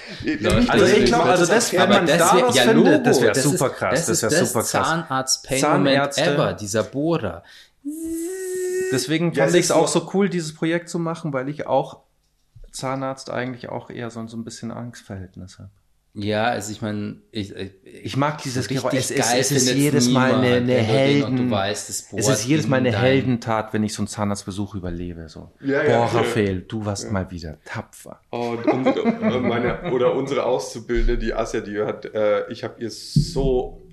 [0.67, 3.03] Also ich das glaube, also das, wenn aber man das da wär- ja, findet, Logo,
[3.03, 4.05] das wäre super krass.
[4.05, 4.71] Das, Das ist wäre super krass.
[4.71, 7.43] Zahnarzt-Pain-Moment ever, dieser Bohrer.
[8.91, 11.67] Deswegen Ja, fand es ich es auch so cool, dieses Projekt zu machen, weil ich
[11.67, 12.01] auch
[12.71, 15.69] Zahnarzt eigentlich auch eher so, so ein bisschen Angstverhältnis habe.
[16.17, 18.93] Ja, also ich meine, ich, ich, Ich mag dieses Geräusch.
[18.93, 21.51] Es ist, es ist jedes Mal eine, eine Helden.
[21.51, 25.27] Weißt, es, ist jedes Mal in eine Heldentat, wenn ich so einen Zahnarztbesuch überlebe.
[25.27, 25.51] So.
[25.59, 26.23] Ja, ja, Boah, klar.
[26.23, 28.21] Raphael, du warst mal wieder tapfer.
[28.29, 32.91] Und, und, und meine, oder unsere Auszubildende, die Asja, die hat, äh, ich habe ihr
[32.91, 33.84] so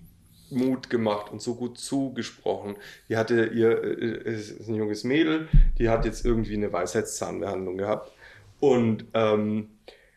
[0.53, 2.77] Mut gemacht und so gut zugesprochen.
[3.09, 5.49] Die hatte ihr, äh, es ist ein junges Mädel,
[5.79, 8.13] die hat jetzt irgendwie eine Weisheitszahnbehandlung gehabt.
[8.61, 9.71] Und ähm,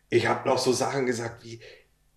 [0.08, 1.60] ich habe noch so Sachen gesagt wie,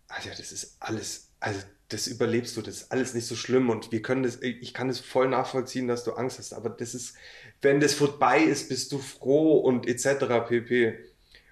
[0.07, 1.59] Alter, das ist alles, also
[1.89, 4.89] das überlebst du, das ist alles nicht so schlimm und wir können das, ich kann
[4.89, 7.15] es voll nachvollziehen, dass du Angst hast, aber das ist,
[7.61, 10.47] wenn das vorbei ist, bist du froh und etc.
[10.47, 10.99] pp.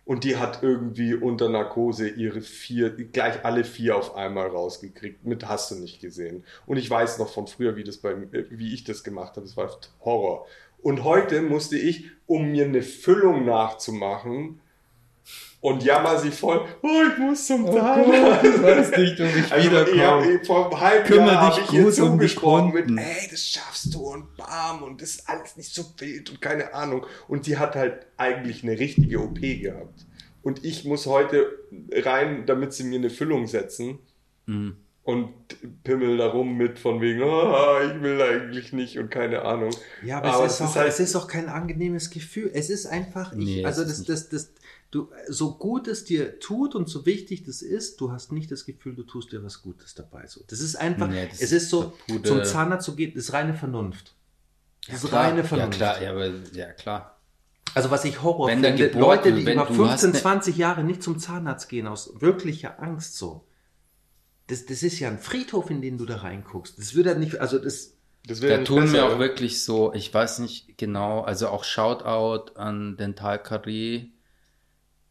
[0.07, 5.25] Und die hat irgendwie unter Narkose ihre vier, gleich alle vier auf einmal rausgekriegt.
[5.25, 6.45] Mit hast du nicht gesehen.
[6.65, 9.45] Und ich weiß noch von früher, wie das bei, wie ich das gemacht habe.
[9.45, 9.69] Es war
[10.05, 10.47] Horror.
[10.81, 14.61] Und heute musste ich, um mir eine Füllung nachzumachen,
[15.59, 18.43] und jammer sie voll, oh, ich muss zum Zahnarzt.
[18.45, 21.65] ich weiß nicht, ob ich Also, hab, ich, vor einem halben Kümmer Jahr dich habe
[21.67, 25.57] ich ihr um zugesprochen mit, ey, das schaffst du und bam und das ist alles
[25.57, 27.05] nicht so wild und keine Ahnung.
[27.27, 30.05] Und die hat halt eigentlich eine richtige OP gehabt.
[30.43, 31.47] Und ich muss heute
[31.91, 33.99] rein, damit sie mir eine Füllung setzen
[34.45, 34.77] Mhm.
[35.03, 35.29] und
[35.83, 39.71] pimmel da rum mit von wegen, ah, ich will eigentlich nicht und keine Ahnung.
[40.05, 42.49] Ja, aber, Aber es, es ist ist auch, halt- es ist auch kein angenehmes Gefühl.
[42.53, 44.51] Es ist einfach, ich, Nee, also das, das, das,
[44.97, 48.65] du, so gut es dir tut und so wichtig das ist, du hast nicht das
[48.65, 50.25] Gefühl, du tust dir was Gutes dabei.
[50.27, 52.95] So, das ist einfach, Nee, das es ist ist so, der Pude- zum Zahnarzt zu
[52.95, 54.15] gehen, das ist reine Vernunft.
[54.87, 55.77] Das ist Klar, reine ja Vernunft.
[55.77, 57.13] klar, ja, aber, ja klar.
[57.73, 60.13] Also was ich Horror Wenn finde, Geburt- Leute, die wenn über du 15, hast eine-
[60.13, 63.45] 20 Jahre nicht zum Zahnarzt gehen, aus wirklicher Angst so.
[64.47, 66.79] Das, das ist ja ein Friedhof, in den du da reinguckst.
[66.79, 67.93] Das würde nicht, also das,
[68.25, 69.19] Da tun besser, mir auch oder?
[69.19, 74.07] wirklich so, ich weiß nicht genau, also auch Shoutout an Dental Carré,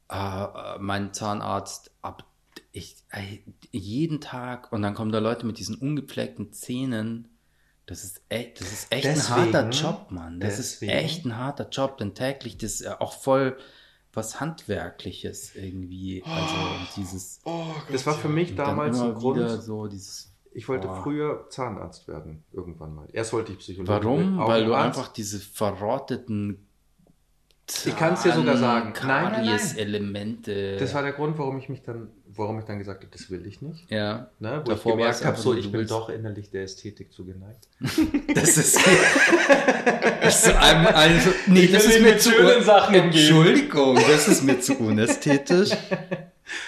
[0.09, 2.25] äh, mein Zahnarzt, ab,
[2.73, 3.43] ich, ey,
[3.73, 7.29] jeden Tag und dann kommen da Leute mit diesen ungepflegten Zähnen.
[7.87, 10.41] Das ist echt, das ist echt Deswegen- ein harter Job, Mann.
[10.41, 13.57] Das deswegen- ist echt ein harter Job, denn täglich das ist ja auch voll
[14.13, 16.23] was Handwerkliches irgendwie.
[16.25, 16.55] Also
[16.97, 19.63] dieses Oh Gott, das war für mich damals ein Grund.
[19.63, 20.33] so dieses.
[20.53, 21.03] Ich wollte Boah.
[21.03, 23.07] früher Zahnarzt werden, irgendwann mal.
[23.13, 24.39] Erst wollte ich Psychologe Warum?
[24.39, 26.66] Weil du einfach diese verrotteten
[27.85, 28.93] Ich kann's dir sogar sagen.
[28.95, 29.45] Nein, nein, nein.
[29.47, 30.77] Karies-Elemente.
[30.77, 33.45] Das war der Grund, warum ich mich dann, warum ich dann gesagt habe, das will
[33.45, 33.91] ich nicht.
[33.91, 34.29] ja.
[34.39, 34.61] Ne?
[34.65, 37.67] Wo Davor ich gemerkt habe, so, ich bin willst- doch innerlich der Ästhetik zugeneigt.
[38.35, 38.79] Das ist.
[40.23, 42.31] das ist einem, also, nee, Ich das ist mir zu.
[42.31, 42.95] schönen Sachen.
[42.95, 45.71] Entschuldigung, das ist mir zu unästhetisch.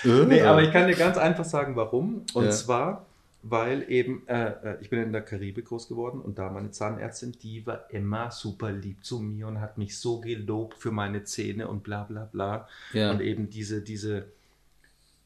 [0.05, 2.23] Nee, aber ich kann dir ganz einfach sagen, warum.
[2.35, 2.51] Und Ja.
[2.51, 3.07] zwar,
[3.43, 7.33] weil eben, äh, äh, ich bin in der Karibik groß geworden und da meine Zahnärztin,
[7.33, 11.69] die war immer super lieb zu mir und hat mich so gelobt für meine Zähne
[11.69, 12.69] und bla bla bla.
[12.93, 13.11] Ja.
[13.13, 14.27] Und eben diese, diese,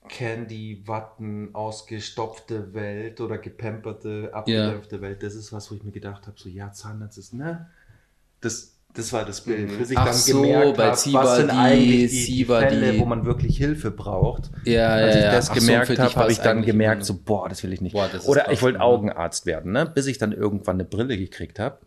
[0.09, 5.23] Candy, Watten, ausgestopfte Welt oder gepamperte, abgedämpfte Welt.
[5.23, 7.71] Das ist was, wo ich mir gedacht habe, so ja, Zahnarzt ist, ne?
[8.41, 9.71] Das, das war das Bild.
[9.71, 9.79] Mhm.
[9.79, 12.93] Bis ich Ach dann so, gemerkt habe, was sind die- eigentlich die, die Ziba Fälle,
[12.93, 14.51] die- wo man wirklich Hilfe braucht.
[14.65, 17.49] Ja, Als ich ja, das so, gemerkt dich habe, habe ich dann gemerkt, so, boah,
[17.49, 17.93] das will ich nicht.
[17.95, 18.85] Boah, das ist Oder ich wollte ja.
[18.85, 19.87] Augenarzt werden, ne?
[19.87, 21.79] bis ich dann irgendwann eine Brille gekriegt habe.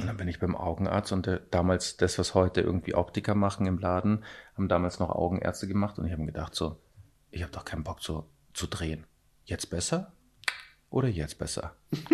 [0.00, 3.66] Und dann bin ich beim Augenarzt und der, damals das, was heute irgendwie Optiker machen
[3.66, 4.24] im Laden,
[4.56, 6.76] haben damals noch Augenärzte gemacht und ich habe mir gedacht, so,
[7.30, 9.04] ich habe doch keinen Bock zu, zu drehen.
[9.44, 10.12] Jetzt besser
[10.92, 11.74] oder jetzt besser?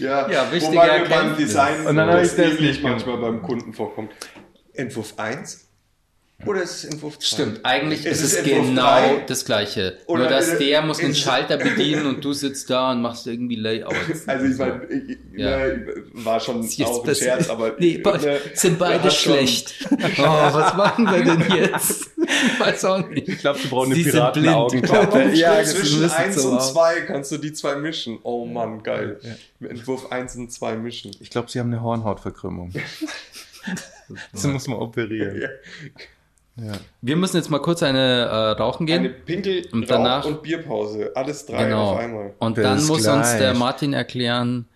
[0.00, 1.36] Ja, Ja, wichtige wobei mir beim.
[1.36, 4.12] Design Und dann habe das ich das nicht manchmal beim Kunden vorkommt.
[4.72, 5.67] Entwurf 1
[6.46, 7.24] oder ist es Entwurf 2?
[7.26, 9.24] Stimmt, eigentlich ist, es Entwurf genau 3?
[9.26, 9.98] das Gleiche.
[10.06, 13.02] Oder Nur, dass ist- der muss den ist- Schalter bedienen und du sitzt da und
[13.02, 14.26] machst irgendwie Layouts.
[14.28, 15.58] Also ich meine, ich- Ja.
[15.66, 17.14] ne, war schon Ist jetzt auch ein.
[17.14, 19.74] Scherz, aber nee, ne, sind beide hat schon- schlecht.
[20.18, 22.10] Oh, was machen wir denn jetzt?
[22.58, 23.28] Weiß auch nicht.
[23.28, 24.08] Ich glaube, sie brauchen blind.
[24.88, 26.72] Warum Ja, ja, zwischen müssen 1 so und auf.
[26.72, 28.18] 2 kannst du die zwei mischen.
[28.22, 29.18] Oh Mann, geil.
[29.60, 31.10] Entwurf 1 und 2 mischen.
[31.20, 32.72] Ich glaube, sie haben eine Hornhautverkrümmung.
[34.32, 35.40] das muss man operieren.
[35.40, 35.48] Ja.
[37.00, 39.00] Wir müssen jetzt mal kurz eine äh, rauchen gehen.
[39.00, 41.12] Eine Pinkel, Und und danach- und Bierpause.
[41.14, 41.92] Alles drei genau.
[41.92, 42.34] auf einmal.
[42.38, 43.38] Und Bis dann muss uns gleich.
[43.38, 44.66] der Martin erklären,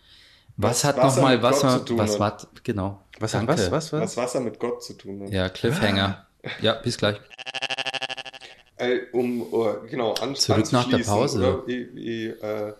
[0.56, 2.20] was, Was hat Wasser nochmal Wasser, zu tun was hat.
[2.20, 3.02] war, genau.
[3.18, 3.70] Was hat was?
[3.70, 3.92] Was?
[3.92, 4.16] Was Was?
[4.16, 5.30] Wasser mit Gott zu tun hat.
[5.30, 6.26] Ja, Cliffhanger.
[6.60, 7.16] Ja, bis gleich.
[8.76, 11.62] Äh, um, uh, genau, an, Zurück nach der Pause.
[11.64, 12.72] Oder, äh,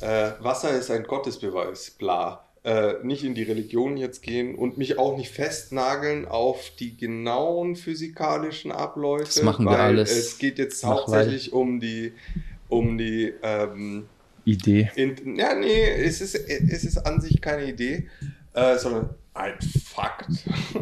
[0.00, 2.45] äh, Wasser ist ein Gottesbeweis, bla.
[2.66, 7.76] Äh, nicht in die Religion jetzt gehen und mich auch nicht festnageln auf die genauen
[7.76, 9.26] physikalischen Abläufe.
[9.26, 12.12] Das machen wir alles Es geht jetzt nach hauptsächlich um die,
[12.68, 14.06] um die ähm,
[14.44, 14.90] Idee.
[14.96, 18.08] in, ja, nee, es ist, es ist an sich keine Idee,
[18.52, 19.54] äh, sondern ein
[19.84, 20.26] Fakt.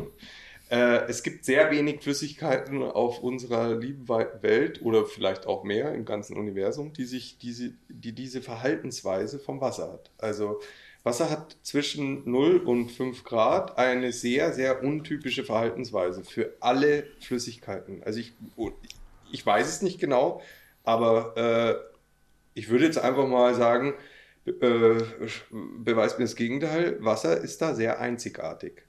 [0.71, 6.07] äh, es gibt sehr wenig Flüssigkeiten auf unserer lieben Welt oder vielleicht auch mehr im
[6.07, 10.11] ganzen Universum, die, sich diese, die diese Verhaltensweise vom Wasser hat.
[10.17, 10.61] Also
[11.05, 18.03] Wasser hat zwischen 0 und 5 Grad eine sehr, sehr untypische Verhaltensweise für alle Flüssigkeiten.
[18.03, 18.33] Also ich,
[19.31, 20.41] ich weiß es nicht genau,
[20.83, 21.75] aber äh,
[22.55, 23.93] ich würde jetzt einfach mal sagen,
[24.47, 25.03] äh,
[25.51, 28.83] beweist mir das Gegenteil, Wasser ist da sehr einzigartig.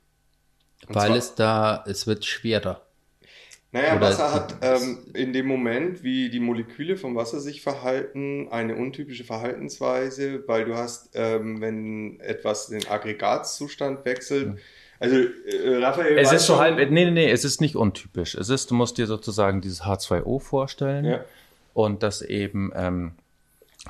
[0.88, 2.85] Und Weil es da, es wird schwerer.
[3.76, 8.48] Naja, oder- Wasser hat ähm, in dem Moment, wie die Moleküle vom Wasser sich verhalten,
[8.50, 14.58] eine untypische Verhaltensweise, weil du hast, ähm, wenn etwas den Aggregatzustand wechselt,
[15.00, 18.36] also äh, Raphael Es ist so schon- halb, nee, nee, nee, es ist nicht untypisch.
[18.36, 21.26] Es ist, du musst dir sozusagen dieses H2O vorstellen Ja.
[21.74, 23.12] und das eben, ähm,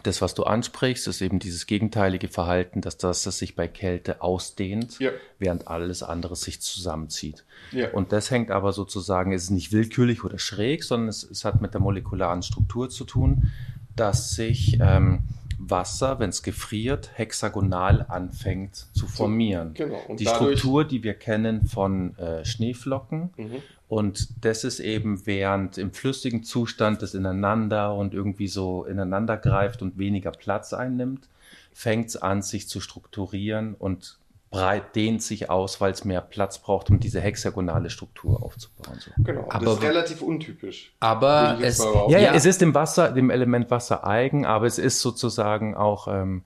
[0.04, 4.22] das, was du ansprichst, ist eben dieses gegenteilige Verhalten, dass das, das sich bei Kälte
[4.22, 5.12] ausdehnt, Ja.
[5.40, 7.44] während alles andere sich zusammenzieht.
[7.72, 7.92] Ja.
[7.92, 11.62] Und das hängt aber sozusagen, es ist nicht willkürlich oder schräg, sondern es, es hat
[11.62, 13.52] mit der molekularen Struktur zu tun,
[13.96, 15.24] dass sich ähm,
[15.58, 19.74] Wasser, wenn es gefriert, hexagonal anfängt zu formieren.
[19.74, 20.02] genau.
[20.20, 23.30] Die dadurch- Struktur, die wir kennen von äh, Schneeflocken.
[23.38, 23.56] Mhm.
[23.88, 29.82] Und das ist eben während im flüssigen Zustand das ineinander und irgendwie so ineinander greift
[29.82, 31.28] und weniger Platz einnimmt,
[31.72, 34.18] fängt es an, sich zu strukturieren und
[34.50, 38.98] breit dehnt sich aus, weil es mehr Platz braucht, um diese hexagonale Struktur aufzubauen.
[39.00, 39.12] So.
[39.22, 40.94] Genau, Aber- das ist relativ untypisch.
[41.02, 42.34] Aber es, ja, Ja.
[42.34, 46.44] es ist dem Wasser, dem Element Wasser eigen, aber es ist sozusagen auch ähm,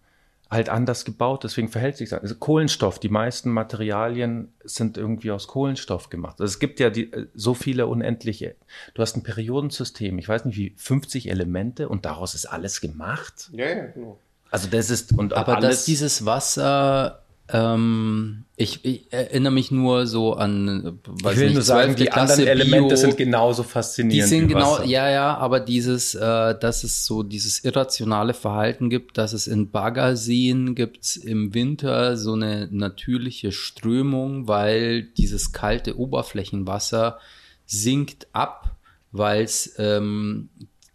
[0.50, 2.22] halt anders gebaut, deswegen verhält sich das.
[2.22, 6.42] Also Kohlenstoff, die meisten Materialien sind irgendwie aus Kohlenstoff gemacht.
[6.42, 8.56] Also es gibt ja die, äh, so viele unendliche.
[8.96, 13.50] Du hast ein Periodensystem, ich weiß nicht wie 50 Elemente und daraus ist alles gemacht.
[13.52, 14.18] Ja, ja, genau.
[14.50, 17.22] Also das ist und aber alles, dass dieses Wasser,
[17.52, 21.96] ähm, ich, ich erinnere mich nur so an, weiß ich will nicht, nur sagen, 12.
[21.96, 22.96] die Klasse anderen Elemente Bio.
[22.98, 24.30] sind genauso Die faszinierend.
[24.30, 24.86] sind wie genau, Wasser.
[24.86, 29.72] ja, ja, aber dieses, äh, dass es so dieses irrationale Verhalten gibt, dass es in
[29.72, 37.20] Baggerseen gibt's im Winter so eine natürliche Strömung, weil dieses kalte Oberflächenwasser
[37.66, 38.76] sinkt ab,
[39.12, 40.50] weil es ähm,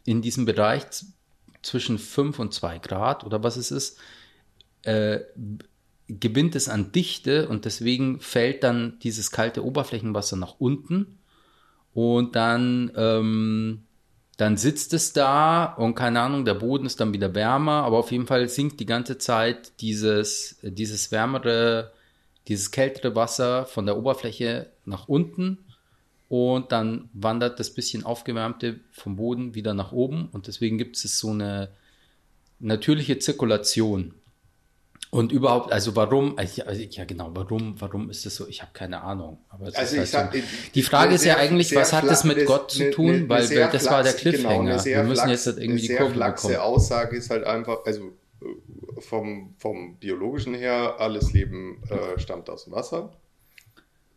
[0.05, 0.85] in diesem Bereich
[1.63, 3.99] zwischen 5 und 2 Grad oder was es ist,
[4.83, 5.21] äh,
[6.09, 11.19] gewinnt es an Dichte und deswegen fällt dann dieses kalte Oberflächenwasser nach unten
[11.95, 13.85] und dann, ähm,
[14.37, 18.13] dann sitzt es da und keine Ahnung, der Boden ist dann wieder wärmer, aber auf
[18.13, 21.93] jeden Fall sinkt die ganze Zeit dieses, dieses wärmere,
[22.49, 25.65] dieses kältere Wasser von der Oberfläche nach unten
[26.29, 31.19] und dann wandert das bisschen aufgewärmte vom Boden wieder nach oben und deswegen gibt es
[31.19, 31.71] so eine
[32.59, 34.15] natürliche Zirkulation.
[35.15, 38.49] Und überhaupt, also warum, also ja genau, warum, warum ist das so?
[38.49, 39.39] Ich habe keine Ahnung.
[39.49, 40.41] Aber Also ist ich halt sag, so.
[40.75, 43.07] Die Frage ist ja eigentlich, was hat das mit Gott zu tun?
[43.07, 44.79] eine- eine weil sehr das war der genau, Cliffhanger.
[44.81, 46.57] sehr Wir müssen flachs- jetzt halt irgendwie eine die sehr Kurve bekommen.
[46.57, 48.09] Aussage ist halt einfach, also
[48.43, 53.13] äh, vom, vom biologischen her, alles Leben äh, stammt aus dem Wasser,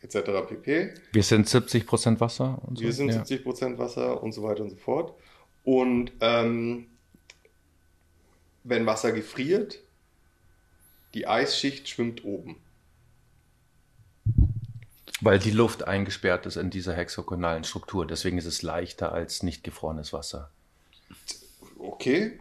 [0.01, 0.15] etc.
[0.49, 0.93] pp.
[1.11, 2.83] Wir sind 70% Wasser und so.
[2.83, 3.21] Wir sind ja.
[3.21, 5.13] 70% Wasser und so weiter und so fort.
[5.63, 6.87] Und ähm,
[8.63, 9.79] wenn Wasser gefriert,
[11.13, 12.57] die Eisschicht schwimmt oben.
[15.21, 18.05] Weil die Luft eingesperrt ist in dieser hexagonalen Struktur.
[18.05, 20.51] Deswegen ist es leichter als nicht gefrorenes Wasser.
[21.79, 22.39] Okay,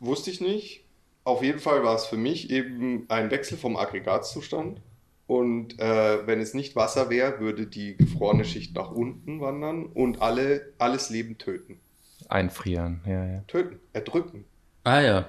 [0.00, 0.84] wusste ich nicht.
[1.22, 4.80] Auf jeden Fall war es für mich eben ein Wechsel vom Aggregatzustand.
[5.26, 10.22] Und äh, wenn es nicht Wasser wäre, würde die gefrorene Schicht nach unten wandern und
[10.22, 11.80] alle, alles Leben töten.
[12.28, 13.40] Einfrieren, ja, ja.
[13.48, 14.44] Töten, erdrücken.
[14.84, 15.28] Ah ja.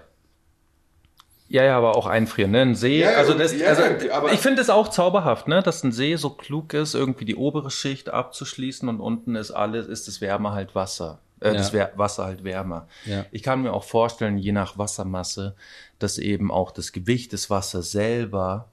[1.49, 2.61] Ja, ja, aber auch einfrieren, ne?
[2.61, 5.64] Ein See, Ja, also, das, ja, also aber- ich finde es auch zauberhaft, ne?
[5.64, 9.88] Dass ein See so klug ist, irgendwie die obere Schicht abzuschließen und unten ist alles,
[9.88, 11.19] ist das Wärme halt Wasser.
[11.40, 11.74] Äh, Das Ja.
[11.74, 12.88] Wär- Wasser halt wärmer.
[13.06, 13.26] Ja.
[13.32, 15.56] Ich kann mir auch vorstellen, je nach Wassermasse,
[15.99, 18.68] dass eben auch das Gewicht des Wassers selber,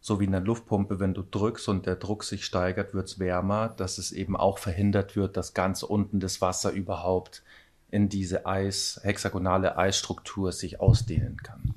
[0.00, 3.18] so wie in der Luftpumpe, wenn du drückst und der Druck sich steigert, wird es
[3.20, 7.42] wärmer, dass es eben auch verhindert wird, dass ganz unten das Wasser überhaupt
[7.90, 11.74] in diese Eis, hexagonale Eisstruktur sich ausdehnen kann.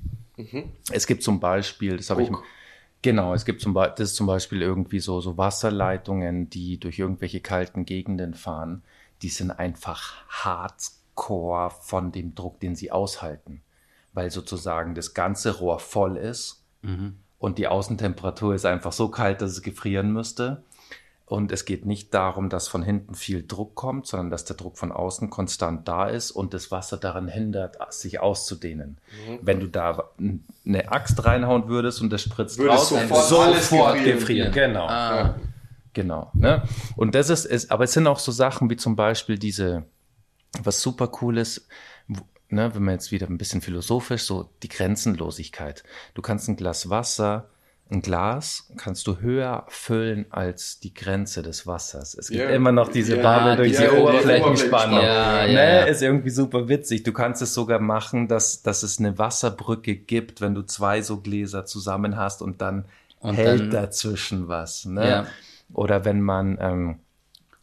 [0.90, 2.30] Es gibt zum Beispiel, das habe ich,
[3.02, 6.98] genau, es gibt zum Beispiel, das ist zum Beispiel irgendwie so, so Wasserleitungen, die durch
[6.98, 8.82] irgendwelche kalten Gegenden fahren,
[9.22, 13.62] die sind einfach hardcore von dem Druck, den sie aushalten,
[14.12, 16.64] weil sozusagen das ganze Rohr voll ist
[17.38, 20.62] und die Außentemperatur ist einfach so kalt, dass es gefrieren müsste.
[21.32, 24.76] Und es geht nicht darum, dass von hinten viel Druck kommt, sondern dass der Druck
[24.76, 28.98] von außen konstant da ist und das Wasser daran hindert, sich auszudehnen.
[29.40, 33.70] Wenn du da eine Axt reinhauen würdest und das spritzt Würde raus, sofort dann alles
[34.04, 34.52] gefrieren.
[34.52, 34.86] Genau.
[34.86, 35.36] Ah,
[35.94, 36.30] Genau.
[36.34, 36.64] Ne?
[36.96, 39.84] Und das ist, ist, aber es sind auch so Sachen wie zum Beispiel diese,
[40.62, 41.66] was super cool ist,
[42.50, 45.82] ne, wenn man jetzt wieder ein bisschen philosophisch, so die Grenzenlosigkeit.
[46.12, 47.48] Du kannst ein Glas Wasser,
[47.92, 52.14] ein Glas kannst du höher füllen als die Grenze des Wassers.
[52.14, 52.50] Es gibt Ja.
[52.50, 54.98] immer noch diese Ja, Bubble durch diese die Oberflächenspannung.
[54.98, 55.00] Oberflächenspannung.
[55.02, 55.88] Ja, ja, ne?
[55.90, 57.02] Ist irgendwie super witzig.
[57.02, 61.20] Du kannst es sogar machen, dass, dass es eine Wasserbrücke gibt, wenn du zwei so
[61.20, 62.86] Gläser zusammen hast und dann
[63.20, 64.84] Und hält dann- dazwischen was.
[64.86, 65.26] Ne?
[65.74, 66.98] Oder wenn man ähm,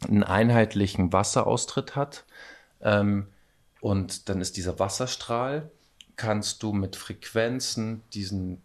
[0.08, 2.24] einen einheitlichen Wasseraustritt hat
[2.82, 3.26] ähm,
[3.80, 5.70] und dann ist dieser Wasserstrahl,
[6.16, 8.62] kannst du mit Frequenzen diesen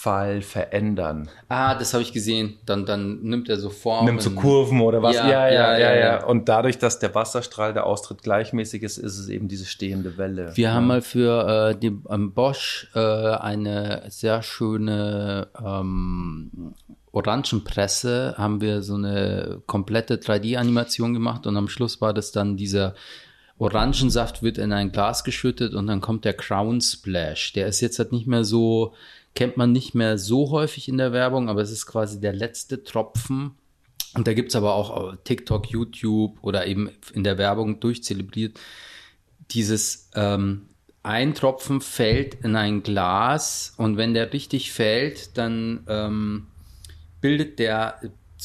[0.00, 1.28] Wasserfall verändern.
[1.48, 2.58] ah, das habe ich gesehen.
[2.66, 4.06] Dann, dann nimmt er so Formen.
[4.06, 5.16] Nimmt so Kurven oder was.
[5.16, 6.24] Ja, ja, ja, ja.
[6.24, 10.52] Und dadurch, dass der Wasserstrahl, der Austritt gleichmäßig ist, ist es eben diese stehende Welle.
[10.54, 16.74] Wir haben mal für äh, die ähm, Bosch äh, eine sehr schöne ähm,
[17.12, 22.94] Orangenpresse, haben wir so eine komplette 3D-Animation gemacht und am Schluss war das dann dieser
[23.58, 27.52] Orangensaft wird in ein Glas geschüttet und dann kommt der Crown Splash.
[27.52, 28.94] Der ist jetzt halt nicht mehr so,
[29.34, 32.82] kennt man nicht mehr so häufig in der Werbung, aber es ist quasi der letzte
[32.84, 33.52] Tropfen.
[34.14, 38.58] Und da gibt's aber auch auf TikTok, YouTube oder eben in der Werbung durchzelebriert
[39.52, 40.68] dieses ähm,
[41.02, 46.46] ein Tropfen fällt in ein Glas und wenn der richtig fällt, dann ähm,
[47.20, 48.00] bildet der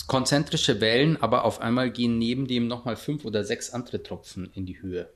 [0.08, 4.66] konzentrische Wellen, aber auf einmal gehen neben dem nochmal fünf oder sechs andere Tropfen in
[4.66, 5.10] die Höhe.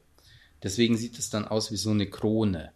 [0.63, 2.71] Deswegen sieht es dann aus wie so eine Krone.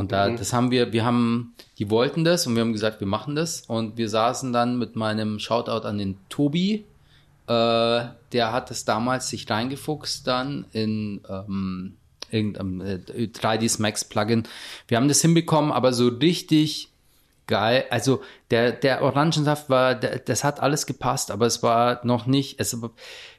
[0.00, 3.06] Und da, das haben wir, wir haben, die wollten das und wir haben gesagt, wir
[3.06, 3.60] machen das.
[3.60, 6.86] Und wir saßen dann mit meinem Shoutout an den Tobi,
[7.46, 11.96] äh, der hat es damals sich reingefuchst dann in ähm,
[12.30, 12.94] irgendeinem äh,
[13.26, 14.44] 3ds Max Plugin.
[14.88, 16.88] Wir haben das hinbekommen, aber so richtig
[17.50, 17.84] geil.
[17.90, 22.58] Also der, der Orangensaft war, der, das hat alles gepasst, aber es war noch nicht,
[22.58, 22.70] es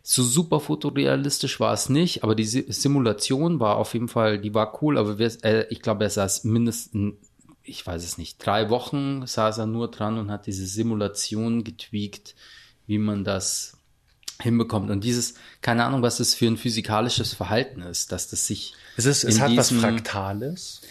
[0.04, 4.54] so super fotorealistisch war es nicht, aber die Si- Simulation war auf jeden Fall, die
[4.54, 7.16] war cool, aber wir, äh, ich glaube, er saß mindestens,
[7.64, 12.36] ich weiß es nicht, drei Wochen saß er nur dran und hat diese Simulation getweakt,
[12.88, 13.78] wie man das
[14.42, 14.90] hinbekommt.
[14.90, 19.06] Und dieses, keine Ahnung, was das für ein physikalisches Verhalten ist, dass das sich Es,
[19.06, 20.82] ist, es hat was Fraktales.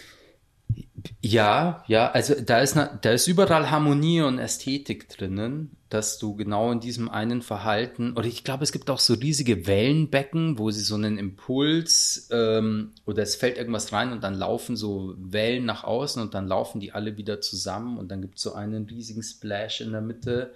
[1.21, 6.35] Ja, ja, also da ist, na- da ist überall Harmonie und Ästhetik drinnen, dass du
[6.35, 10.71] genau in diesem einen Verhalten, oder ich glaube, es gibt auch so riesige Wellenbecken, wo
[10.71, 15.65] sie so einen Impuls ähm, oder es fällt irgendwas rein und dann laufen so Wellen
[15.65, 18.85] nach außen und dann laufen die alle wieder zusammen und dann gibt es so einen
[18.85, 20.53] riesigen Splash in der Mitte.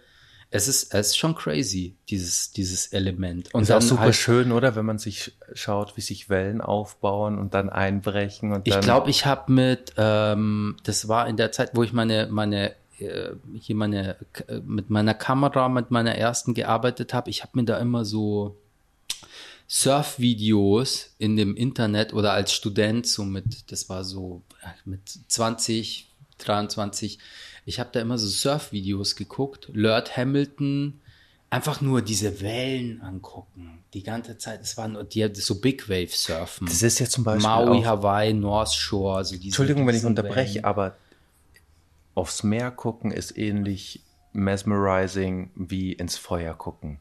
[0.51, 3.53] Es ist, es ist schon crazy, dieses, dieses Element.
[3.53, 4.75] Und ist auch super halt, schön, oder?
[4.75, 8.53] Wenn man sich schaut, wie sich Wellen aufbauen und dann einbrechen.
[8.53, 12.27] Und ich glaube, ich habe mit, ähm, das war in der Zeit, wo ich meine,
[12.31, 14.15] meine äh, hier meine,
[14.63, 18.57] mit meiner Kamera, mit meiner ersten gearbeitet habe, ich habe mir da immer so
[19.67, 26.09] Surf-Videos in dem Internet oder als Student, so mit, das war so äh, mit 20,
[26.37, 27.19] 23,
[27.65, 31.01] ich habe da immer so Surf-Videos geguckt, Lord Hamilton,
[31.49, 33.83] einfach nur diese Wellen angucken.
[33.93, 36.67] Die ganze Zeit, es waren die so Big Wave Surfen.
[36.67, 39.23] Das ist ja zum Beispiel Maui, Hawaii, North Shore.
[39.23, 40.65] So diese, Entschuldigung, wenn ich unterbreche, Wellen.
[40.65, 40.97] aber
[42.13, 44.01] aufs Meer gucken ist ähnlich
[44.33, 46.99] mesmerizing wie ins Feuer gucken.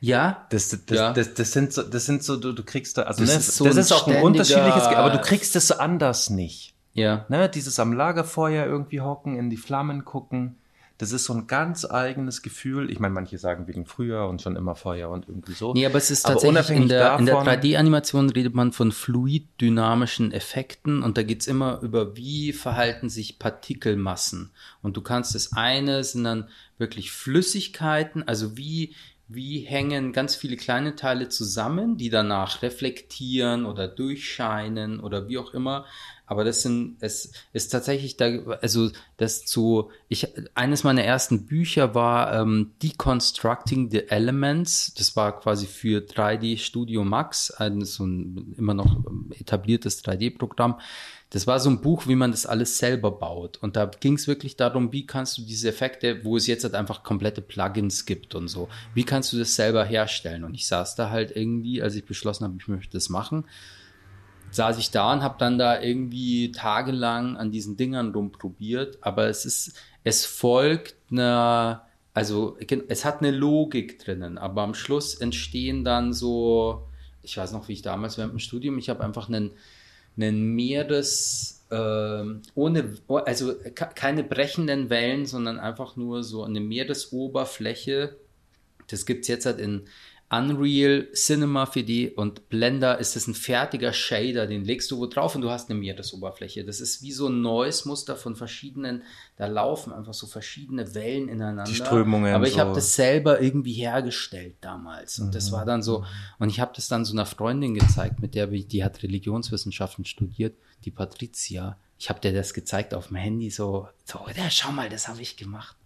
[0.00, 0.46] Ja.
[0.50, 1.12] Das, das, ja.
[1.12, 3.56] Das, das, sind so, das sind so, du, du kriegst da, also das, ne, ist,
[3.56, 6.74] so das ist auch ein unterschiedliches, aber du kriegst es so anders nicht.
[6.96, 7.26] Ja.
[7.28, 10.56] Ne, dieses am Lagerfeuer irgendwie hocken, in die Flammen gucken.
[10.98, 12.90] Das ist so ein ganz eigenes Gefühl.
[12.90, 15.74] Ich meine, manche sagen wegen früher und schon immer Feuer und irgendwie so.
[15.74, 21.02] Nee, aber es ist tatsächlich in der, in der 3D-Animation redet man von fluid-dynamischen Effekten
[21.02, 24.52] und da geht's immer über, wie verhalten sich Partikelmassen.
[24.80, 26.48] Und du kannst das eine sind dann
[26.78, 28.94] wirklich Flüssigkeiten, also wie,
[29.28, 35.52] wie hängen ganz viele kleine Teile zusammen, die danach reflektieren oder durchscheinen oder wie auch
[35.52, 35.84] immer.
[36.26, 38.26] Aber das sind, es ist tatsächlich da,
[38.60, 44.92] also das zu, ich, eines meiner ersten Bücher war ähm, Deconstructing the Elements.
[44.94, 48.96] Das war quasi für 3D Studio Max, ein so ein immer noch
[49.38, 50.80] etabliertes 3D-Programm.
[51.30, 53.56] Das war so ein Buch, wie man das alles selber baut.
[53.56, 56.74] Und da ging es wirklich darum, wie kannst du diese Effekte, wo es jetzt halt
[56.74, 60.44] einfach komplette Plugins gibt und so, wie kannst du das selber herstellen?
[60.44, 63.44] Und ich saß da halt irgendwie, als ich beschlossen habe, ich möchte das machen,
[64.52, 68.98] saß ich da und habe dann da irgendwie tagelang an diesen Dingern rumprobiert.
[69.00, 69.74] Aber es ist,
[70.04, 72.56] es folgt einer, also
[72.88, 76.86] es hat eine Logik drinnen, aber am Schluss entstehen dann so,
[77.22, 79.50] ich weiß noch, wie ich damals während dem Studium, ich habe einfach einen,
[80.16, 82.24] einen Meeres, äh,
[82.54, 83.54] ohne, also
[83.94, 88.16] keine brechenden Wellen, sondern einfach nur so eine Meeresoberfläche.
[88.88, 89.88] Das gibt es jetzt halt in
[90.28, 95.36] Unreal, Cinema 4D und Blender ist es ein fertiger Shader, den legst du wo drauf
[95.36, 96.64] und du hast eine Meeresoberfläche.
[96.64, 99.04] Das ist wie so ein neues Muster von verschiedenen,
[99.36, 101.70] da laufen einfach so verschiedene Wellen ineinander.
[101.70, 102.34] Die Strömungen.
[102.34, 102.58] Aber ich so.
[102.58, 105.32] habe das selber irgendwie hergestellt damals und mhm.
[105.32, 106.04] das war dann so,
[106.40, 110.56] und ich habe das dann so einer Freundin gezeigt, mit der die hat Religionswissenschaften studiert,
[110.84, 111.78] die Patricia.
[111.98, 114.18] Ich habe dir das gezeigt auf dem Handy, so, so,
[114.50, 115.76] schau mal, das habe ich gemacht.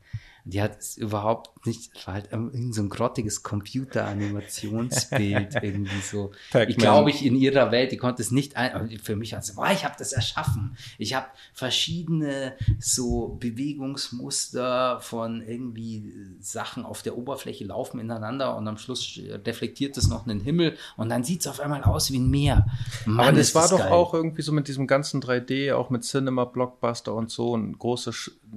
[0.44, 6.32] Die hat es überhaupt nicht, es war halt irgend so ein grottiges Computer-Animationsbild irgendwie so.
[6.68, 9.70] Ich glaube, ich in ihrer Welt, die konnte es nicht ein, für mich also, boah,
[9.70, 10.76] ich habe das erschaffen.
[10.98, 18.78] Ich habe verschiedene so Bewegungsmuster von irgendwie Sachen auf der Oberfläche laufen ineinander und am
[18.78, 22.30] Schluss reflektiert es noch einen Himmel und dann sieht es auf einmal aus wie ein
[22.30, 22.66] Meer.
[23.04, 23.92] Mann, Aber das war das doch geil.
[23.92, 28.10] auch irgendwie so mit diesem ganzen 3D, auch mit Cinema, Blockbuster und so, ein große,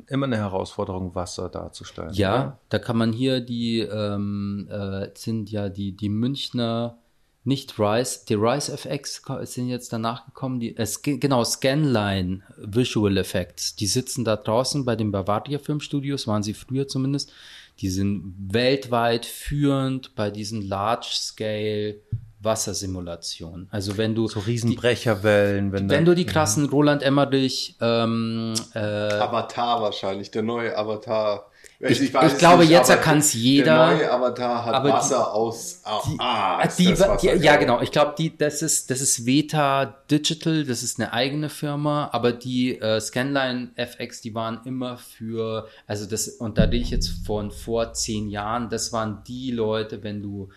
[0.08, 2.14] immer eine Herausforderung, Wasser da darzustellen.
[2.14, 6.98] Ja, da kann man hier die, ähm, äh, sind ja die, die Münchner,
[7.46, 13.76] nicht Rise, die Rise FX sind jetzt danach gekommen, die, äh, genau, Scanline Visual Effects,
[13.76, 17.34] die sitzen da draußen bei den Bavaria Filmstudios, waren sie früher zumindest,
[17.80, 22.00] die sind weltweit führend bei diesen Large Scale
[22.44, 23.68] Wassersimulation.
[23.72, 29.82] Also wenn du so Riesenbrecherwellen, wenn, wenn du die krassen Roland Emmerich ähm, äh, Avatar
[29.82, 31.50] wahrscheinlich, der neue Avatar
[31.90, 33.88] ich, ich, ich glaube, nicht, jetzt kann es jeder.
[33.88, 35.82] Der neue Avatar hat Wasser die, aus.
[36.18, 37.82] Ah, die, die, ja, genau.
[37.82, 40.64] Ich glaube, die, das ist, das ist Veta Digital.
[40.64, 42.10] Das ist eine eigene Firma.
[42.12, 46.90] Aber die äh, Scanline FX, die waren immer für, also das, und da rede ich
[46.90, 48.70] jetzt von vor zehn Jahren.
[48.70, 50.50] Das waren die Leute, wenn du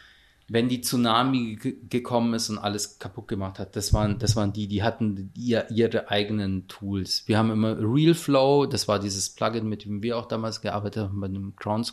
[0.48, 1.58] wenn die Tsunami
[1.88, 5.68] gekommen ist und alles kaputt gemacht hat, das waren, das waren die, die hatten ihr,
[5.70, 7.24] ihre eigenen Tools.
[7.26, 11.20] Wir haben immer RealFlow, das war dieses Plugin, mit dem wir auch damals gearbeitet haben,
[11.20, 11.84] bei dem Crown,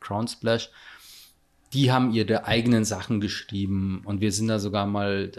[0.00, 0.70] Crown Splash.
[1.72, 5.32] Die haben ihre eigenen Sachen geschrieben und wir sind da sogar mal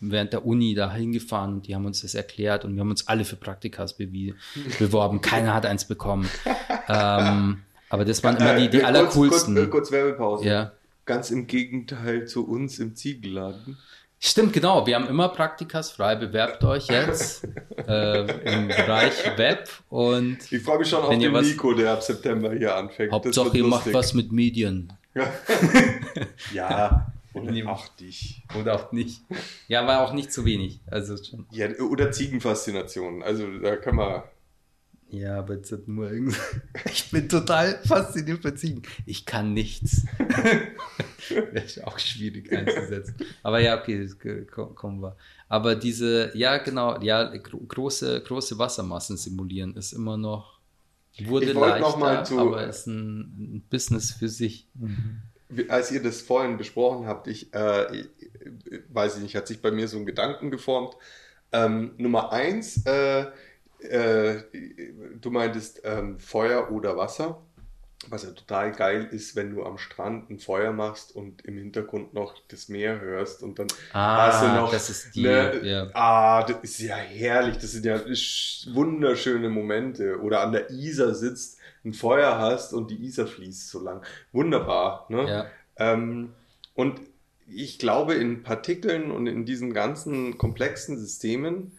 [0.00, 3.08] während der Uni da hingefahren und die haben uns das erklärt und wir haben uns
[3.08, 3.96] alle für Praktikas
[4.78, 5.20] beworben.
[5.20, 6.30] Keiner hat eins bekommen.
[6.88, 9.54] ähm, aber das waren immer die, die allercoolsten.
[9.56, 10.44] Kurz, kurz, kurz Werbepause.
[10.46, 10.72] Ja.
[11.06, 13.76] Ganz im Gegenteil zu uns im Ziegelladen.
[14.26, 14.86] Stimmt, genau.
[14.86, 16.16] Wir haben immer Praktikas frei.
[16.16, 17.46] Bewerbt euch jetzt
[17.86, 20.38] äh, im Bereich Web und.
[20.50, 23.12] Ich freue mich schon auf den was, Nico, der ab September hier anfängt.
[23.12, 24.94] Hauptsache, ihr macht was mit Medien.
[26.54, 28.42] ja, oder auch dich.
[28.58, 29.20] Oder auch nicht.
[29.68, 30.80] Ja, war auch nicht zu wenig.
[30.86, 31.46] Also schon.
[31.50, 33.22] Ja, oder Ziegenfaszination.
[33.22, 34.22] Also da kann man.
[35.14, 36.36] Ja, aber jetzt hat nur irgend-
[36.86, 38.82] ich bin total fasziniert von Ziegen.
[39.06, 40.04] Ich kann nichts.
[41.28, 43.14] Wäre ich auch schwierig einzusetzen.
[43.42, 44.08] Aber ja, okay,
[44.74, 45.16] kommen wir.
[45.48, 50.58] Aber diese, ja, genau, ja, gro große, große Wassermassen simulieren ist immer noch,
[51.24, 53.20] wurde leichter, noch mal zu- aber ist ein,
[53.56, 54.68] ein Business für sich.
[55.48, 58.04] Wie- Als ihr das vorhin besprochen habt, ich, äh,
[58.88, 60.94] weiß ich nicht, hat sich bei mir so ein Gedanken geformt.
[61.52, 63.26] Ähm, Nummer eins, äh,
[63.84, 64.42] äh,
[65.20, 67.42] du meintest ähm, Feuer oder Wasser,
[68.08, 72.14] was ja total geil ist, wenn du am Strand ein Feuer machst und im Hintergrund
[72.14, 75.90] noch das Meer hörst und dann Ah, hast du noch, das ist die, ne, ja.
[75.92, 80.20] ah, das ist ja herrlich, das sind ja sch- wunderschöne Momente.
[80.20, 84.02] Oder an der Isar sitzt, ein Feuer hast und die Isar fließt so lang.
[84.32, 85.30] Wunderbar, ne?
[85.30, 85.50] Ja.
[85.76, 86.34] Ähm,
[86.74, 87.00] und
[87.46, 91.72] ich glaube, in Partikeln und in diesen ganzen komplexen Systemen,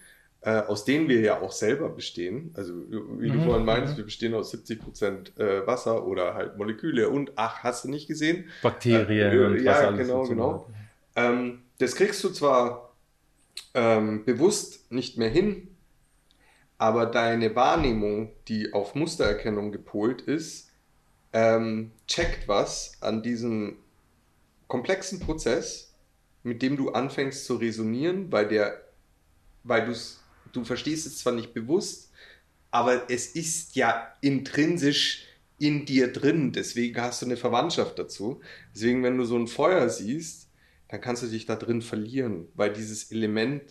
[0.45, 2.73] äh, aus denen wir ja auch selber bestehen, also
[3.19, 3.97] wie du Mhm, vorhin meinst, mhm.
[3.97, 8.07] wir bestehen aus 70 Prozent äh, Wasser oder halt Moleküle und ach, hast du nicht
[8.07, 8.49] gesehen?
[8.61, 10.69] Bakterien Äh, und ja, was alles genau, genau.
[11.15, 12.95] Ähm, das kriegst du zwar
[13.76, 15.69] ähm, bewusst nicht mehr hin,
[16.77, 20.69] aber deine Wahrnehmung, die auf Mustererkennung gepolt ist,
[21.34, 23.77] ähm, checkt was an diesem
[24.67, 25.95] komplexen Prozess,
[26.43, 28.81] mit dem du anfängst zu resonieren, weil der,
[29.63, 30.24] weil du's,
[30.56, 32.11] du verstehst es zwar nicht bewusst,
[32.72, 35.26] aber es ist ja intrinsisch
[35.57, 38.41] in dir drin, deswegen hast du eine Verwandtschaft dazu.
[38.73, 40.49] Deswegen, wenn du so ein Feuer siehst,
[40.90, 43.64] dann kannst du dich da drin verlieren, weil dieses Element,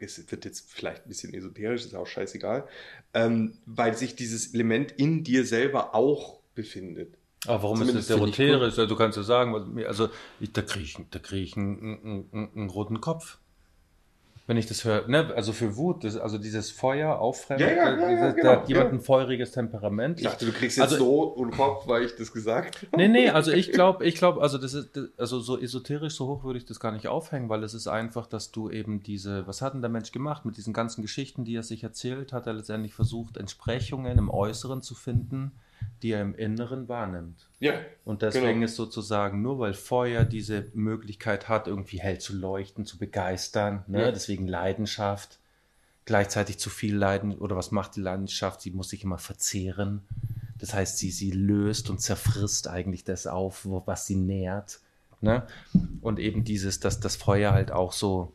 [0.00, 2.66] es wird jetzt vielleicht ein bisschen esoterisch, ist auch scheißegal,
[3.14, 7.16] ähm, weil sich dieses Element in dir selber auch befindet.
[7.46, 8.78] Aber warum ist Zumindest das finde ich esoterisch?
[8.78, 10.08] Also, du kannst ja sagen, also
[10.40, 13.38] ich, da kriege ich, da krieg ich einen, einen, einen, einen roten Kopf.
[14.48, 15.30] Wenn ich das höre, ne?
[15.36, 18.60] also für Wut, das, also dieses Feuer auffremd, Ja, ja, ja, ja, da, genau, da
[18.62, 20.20] hat jemand ein feuriges Temperament.
[20.20, 22.96] Ich dachte, du kriegst jetzt Also- so und Kopf, weil ich das gesagt habe.
[22.96, 26.44] Nee, nee, also ich glaube, ich glaube, also das ist, also so esoterisch, so hoch
[26.44, 29.60] würde ich das gar nicht aufhängen, weil es ist einfach, dass du eben diese, was
[29.60, 32.54] hat denn der Mensch gemacht mit diesen ganzen Geschichten, die er sich erzählt, hat er
[32.54, 35.52] letztendlich versucht, Entsprechungen im Äußeren zu finden,
[36.02, 37.48] die er im Inneren wahrnimmt.
[37.60, 37.74] Ja,
[38.04, 38.64] Und deswegen Genau.
[38.66, 44.02] ist sozusagen, nur weil Feuer diese Möglichkeit hat, irgendwie hell zu leuchten, zu begeistern, ne?
[44.02, 44.12] Ja.
[44.12, 45.38] deswegen Leidenschaft,
[46.04, 48.60] gleichzeitig zu viel Leiden, oder was macht die Leidenschaft?
[48.60, 50.02] Sie muss sich immer verzehren.
[50.58, 54.80] Das heißt, sie, sie löst und zerfrisst eigentlich das auf, was sie nährt.
[55.20, 55.42] Ne?
[56.00, 58.32] Und eben dieses, dass das Feuer halt auch so,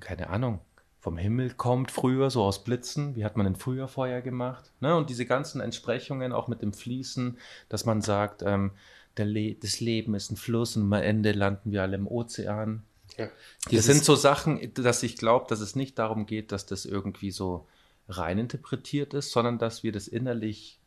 [0.00, 0.58] keine Ahnung,
[1.02, 3.16] vom Himmel kommt früher, so aus Blitzen.
[3.16, 4.70] Wie hat man denn früher Feuer gemacht?
[4.78, 4.96] Ne?
[4.96, 7.38] Und diese ganzen Entsprechungen auch mit dem Fließen,
[7.68, 8.70] dass man sagt, ähm,
[9.18, 12.84] Le das Leben ist ein Fluss und am Ende landen wir alle im Ozean.
[13.18, 13.28] Ja.
[13.70, 17.32] Das sind so Sachen, dass ich glaube, dass es nicht darum geht, dass das irgendwie
[17.32, 17.66] so
[18.08, 20.78] rein interpretiert ist, sondern dass wir das innerlich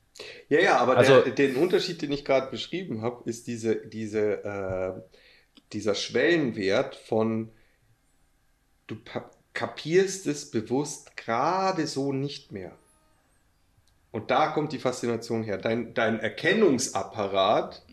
[0.47, 4.45] Ja, ja, aber Also- der, den Unterschied, den ich gerade beschrieben habe, ist diese, diese,
[4.45, 4.93] äh,
[5.73, 7.51] dieser Schwellenwert von
[8.87, 8.95] du
[9.55, 12.71] kapierst es bewusst gerade so nicht mehr.
[14.11, 15.57] Und da kommt die Faszination her.
[15.57, 17.83] Dein, dein Erkennungsapparat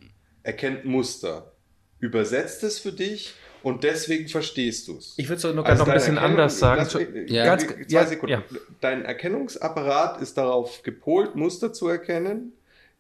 [0.43, 1.53] erkennt Muster,
[2.01, 5.15] übersetzt es für dich und deswegen verstehst du es.
[5.17, 6.83] Ich würde es noch, Also noch ein bisschen Erkennung- anders sagen.
[6.83, 7.45] lass mich- Ja.
[7.45, 8.33] Ganz- zwei ja, Sekunden.
[8.33, 8.43] ja.
[8.81, 12.53] Dein Erkennungsapparat ist darauf gepolt, Muster zu erkennen,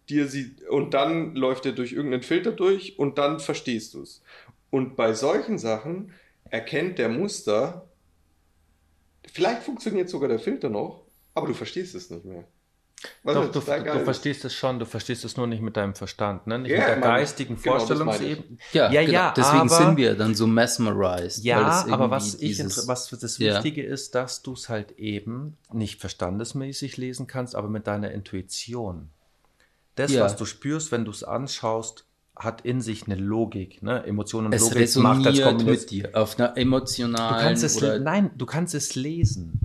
[0.08, 4.22] dir sie, und dann läuft er durch irgendeinen Filter durch und dann verstehst du es.
[4.70, 6.12] Und bei solchen Sachen
[6.50, 7.86] erkennt der Muster,
[9.32, 11.02] vielleicht funktioniert sogar der Filter noch,
[11.34, 12.44] aber du verstehst es nicht mehr.
[13.24, 15.94] Was Doch, ja du, du verstehst es schon, du verstehst es nur nicht mit deinem
[15.96, 16.60] Verstand, ne?
[16.60, 17.82] nicht Ja, mit der geistigen Genau, ich.
[17.82, 18.58] Vorstellungsebene.
[18.72, 19.12] Ja, Ja, genau.
[19.12, 21.38] ja, deswegen aber- sind wir dann so mesmerized.
[21.38, 23.54] weil Ja, aber was, ich, dieses- inter- was das Ja.
[23.54, 29.08] Wichtige ist, dass du es halt eben nicht verstandesmäßig lesen kannst, aber mit deiner Intuition.
[29.96, 30.22] Das, Ja.
[30.22, 32.06] was du spürst, wenn du es anschaust,
[32.36, 33.82] hat in sich eine Logik.
[33.82, 34.04] Ne?
[34.04, 35.70] Emotionen und es Logik macht als resoniert Kombination.
[35.70, 39.60] mit dir auf einer Du emotionalen kannst es, oder nein, du kannst es lesen.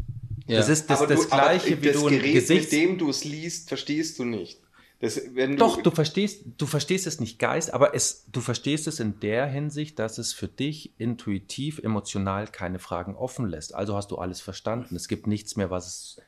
[0.48, 0.58] Ja.
[0.58, 2.72] Das ist das, aber das du, aber Gleiche, wie das du ein Gerät, Gesichts...
[2.72, 4.60] mit dem du es liest, verstehst du nicht.
[5.00, 9.00] Das, wenn Doch, du verstehst, du verstehst es nicht Geist, aber es, du verstehst es
[9.00, 13.76] in der Hinsicht, dass es für dich intuitiv, emotional keine Fragen offen lässt.
[13.76, 14.96] Also hast du alles verstanden.
[14.96, 16.22] Es gibt nichts mehr, was es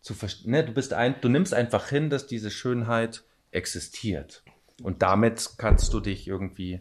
[0.00, 0.52] zu verstehen.
[0.52, 4.42] Ne, du bist ein, du nimmst einfach hin, dass diese Schönheit existiert.
[4.82, 6.80] Und damit kannst du dich irgendwie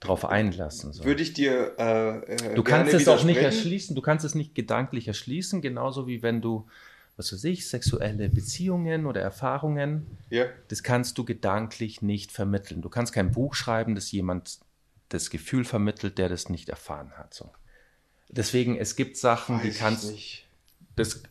[0.00, 0.92] drauf einlassen.
[0.92, 1.04] So.
[1.04, 4.54] würde ich dir äh, äh, Du kannst es auch nicht erschließen, du kannst es nicht
[4.54, 6.66] gedanklich erschließen, genauso wie wenn du,
[7.16, 10.46] was weiß ich, sexuelle Beziehungen oder Erfahrungen, Ja.
[10.68, 12.82] das kannst du gedanklich nicht vermitteln.
[12.82, 14.58] Du kannst kein Buch schreiben, das jemand
[15.08, 17.32] das Gefühl vermittelt, der das nicht erfahren hat.
[17.34, 17.50] So.
[18.28, 20.46] Deswegen, es gibt Sachen, die Weiß ich kannst nicht.
[20.96, 21.22] das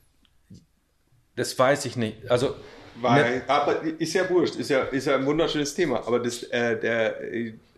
[1.35, 2.29] Das weiß ich nicht.
[2.31, 2.55] Also,
[3.01, 6.05] Weil, aber ist ja wurscht, ist ja, ist ja ein wunderschönes Thema.
[6.05, 7.19] Aber das, äh, der,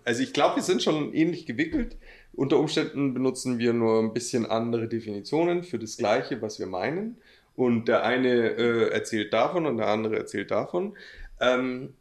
[0.04, 1.98] also ich glaube, wir sind schon ähnlich gewickelt.
[2.34, 7.18] Unter Umständen benutzen wir nur ein bisschen andere Definitionen für das Gleiche, was wir meinen.
[7.56, 10.98] Und der eine äh, erzählt davon und der andere erzählt davon.
[11.40, 11.94] Ähm,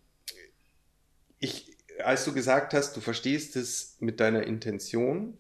[1.38, 5.38] ich, als du gesagt hast, du verstehst es mit deiner Intention.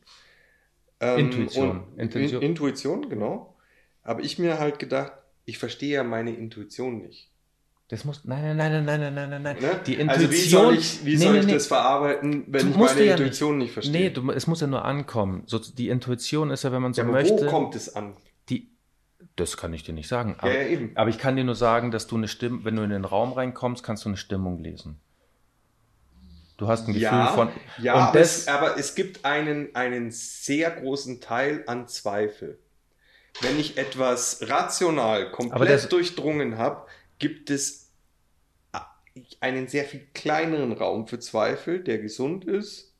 [1.00, 1.84] ähm, Intuition.
[1.96, 2.42] Intention.
[2.42, 3.56] In, Intuition, genau.
[4.04, 5.12] Habe ich mir halt gedacht,
[5.44, 7.33] ich verstehe ja meine Intuition nicht.
[7.88, 8.24] Das muss.
[8.24, 9.56] Nein, nein, nein, nein, nein, nein, nein, nein.
[9.60, 9.80] Ne?
[9.86, 10.08] Die Intuition.
[10.08, 11.52] also wie soll ich, wie Nee, soll nee, ich nee.
[11.54, 13.92] das verarbeiten, wenn Du ich meine ja Intuition nicht, verstehe?
[13.92, 15.42] Nee, du, es muss ja nur ankommen.
[15.46, 17.46] So, die Intuition ist ja, wenn man so ja, aber möchte.
[17.46, 18.16] wo kommt es an?
[18.48, 18.70] Die,
[19.36, 20.34] das kann ich dir nicht sagen.
[20.38, 20.92] Aber, ja, ja, eben.
[20.94, 23.32] aber ich kann dir nur sagen, dass du eine Stimme, wenn du in den Raum
[23.32, 24.98] reinkommst, kannst du eine Stimmung lesen.
[26.56, 27.48] Du hast ein Gefühl Ja, von.
[27.82, 32.58] ja und aber, es, aber es gibt einen, einen sehr großen Teil an Zweifel.
[33.40, 36.86] Wenn ich etwas rational komplett das- durchdrungen habe,
[37.18, 37.90] gibt es
[39.40, 42.92] einen sehr viel kleineren Raum für Zweifel, der gesund ist.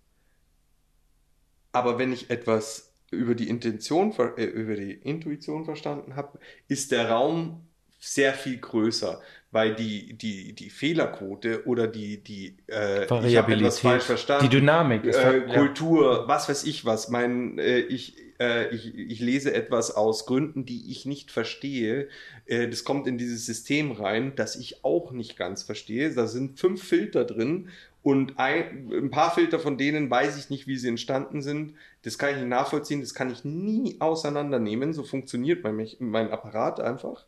[1.73, 6.39] Aber wenn ich etwas über die Intention, äh, über die Intuition verstanden habe,
[6.69, 7.67] ist der Raum
[7.99, 9.21] sehr viel größer,
[9.51, 14.51] weil die, die, die Fehlerquote oder die, die äh, ich habe etwas Variabilität, falsch verstanden,
[14.51, 15.55] die Dynamik äh, halt- ja.
[15.55, 17.09] Kultur, was weiß ich was.
[17.09, 22.09] Mein, äh, ich, äh, ich, ich lese etwas aus Gründen, die ich nicht verstehe.
[22.47, 26.13] Äh, das kommt in dieses System rein, das ich auch nicht ganz verstehe.
[26.15, 27.69] Da sind fünf Filter drin
[28.05, 31.75] und ein, ein paar Filter von denen weiß ich nicht, wie sie entstanden sind.
[32.03, 34.93] Das kann ich nicht nachvollziehen, das kann ich nie auseinandernehmen.
[34.93, 37.25] So funktioniert mein, mein Apparat einfach.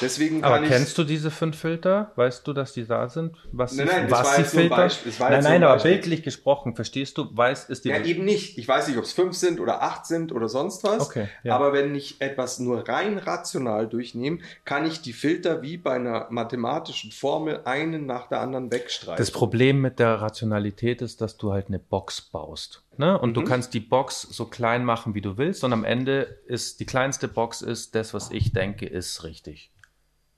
[0.00, 2.10] Deswegen aber kann ich kennst du diese fünf Filter?
[2.16, 3.36] Weißt du, dass die da sind?
[3.52, 4.88] Was, Nein, nein, das was war die Filter?
[5.20, 7.28] Nein, nein, ein aber bildlich gesprochen, verstehst du?
[7.36, 7.90] Weiß ist die.
[7.90, 8.58] Ja, eben nicht.
[8.58, 11.00] Ich weiß nicht, ob es fünf sind oder acht sind oder sonst was.
[11.00, 11.54] Okay, ja.
[11.54, 16.26] Aber wenn ich etwas nur rein rational durchnehme, kann ich die Filter wie bei einer
[16.30, 19.16] mathematischen Formel einen nach der anderen wegstreichen.
[19.18, 22.82] Das Problem mit der Rationalität ist, dass du halt eine Box baust.
[22.96, 23.16] Ne?
[23.16, 23.44] Und du Mhm.
[23.46, 25.62] kannst die Box so klein machen, wie du willst.
[25.62, 29.70] Und am Ende ist die kleinste Box ist das, was ich denke, ist richtig.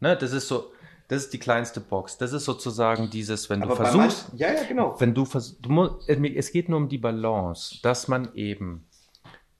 [0.01, 0.17] Ne?
[0.17, 0.73] Das ist so,
[1.09, 2.19] das ist die kleinste Box.
[2.19, 4.99] Das ist sozusagen dieses, wenn du Aber versuchst, manchen- ja, ja, genau.
[5.01, 8.85] wenn du vers du musst, es geht nur um die Balance, dass man eben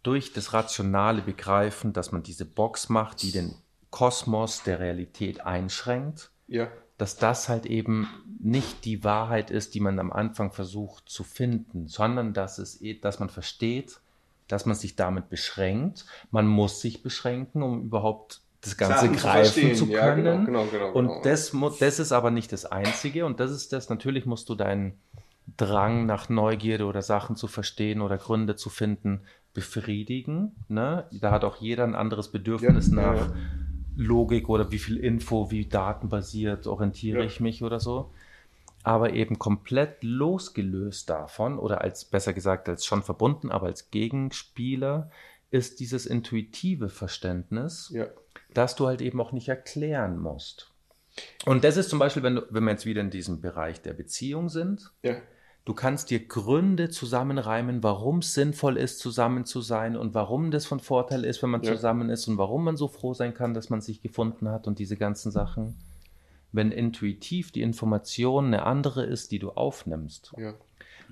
[0.03, 3.55] durch das rationale Begreifen, dass man diese Box macht, die den
[3.91, 6.69] Kosmos der Realität einschränkt, Ja.
[6.99, 8.09] dass das halt eben
[8.41, 12.99] nicht die Wahrheit ist, die man am Anfang versucht zu finden, sondern dass es, eh-
[13.01, 13.99] dass man versteht,
[14.49, 16.05] dass man sich damit beschränkt.
[16.31, 20.47] Man muss sich beschränken, um überhaupt das Ganze Sachen greifen zu Ja, genau, können.
[20.47, 21.23] genau, genau, und genau.
[21.23, 23.25] das, das ist aber nicht das Einzige.
[23.27, 24.95] Und das ist das, natürlich musst du deinen
[25.57, 29.21] Drang nach Neugierde oder Sachen zu verstehen oder Gründe zu finden,
[29.55, 30.55] befriedigen.
[30.69, 31.05] Ne?
[31.13, 33.35] Da hat auch jeder ein anderes Bedürfnis Ja, nach ja.
[33.97, 38.11] Logik oder wie viel Info, wie datenbasiert orientiere ich mich oder so.
[38.83, 45.11] Aber eben komplett losgelöst davon oder als, besser gesagt, als schon verbunden, aber als Gegenspieler
[45.51, 48.07] ist dieses intuitive Verständnis, Ja.
[48.57, 50.71] Dass du halt eben auch nicht erklären musst.
[51.47, 53.93] Und das ist zum Beispiel, wenn, du, wenn wir jetzt wieder in diesem Bereich der
[53.95, 55.17] Beziehung sind, Ja.
[55.65, 60.65] Du kannst dir Gründe zusammenreimen, warum es sinnvoll ist, zusammen zu sein und warum das
[60.65, 61.75] von Vorteil ist, wenn man Ja.
[61.75, 64.79] zusammen ist und warum man so froh sein kann, dass man sich gefunden hat und
[64.79, 65.75] diese ganzen Sachen.
[66.53, 70.55] Wenn intuitiv die Information eine andere ist, die du aufnimmst, Ja.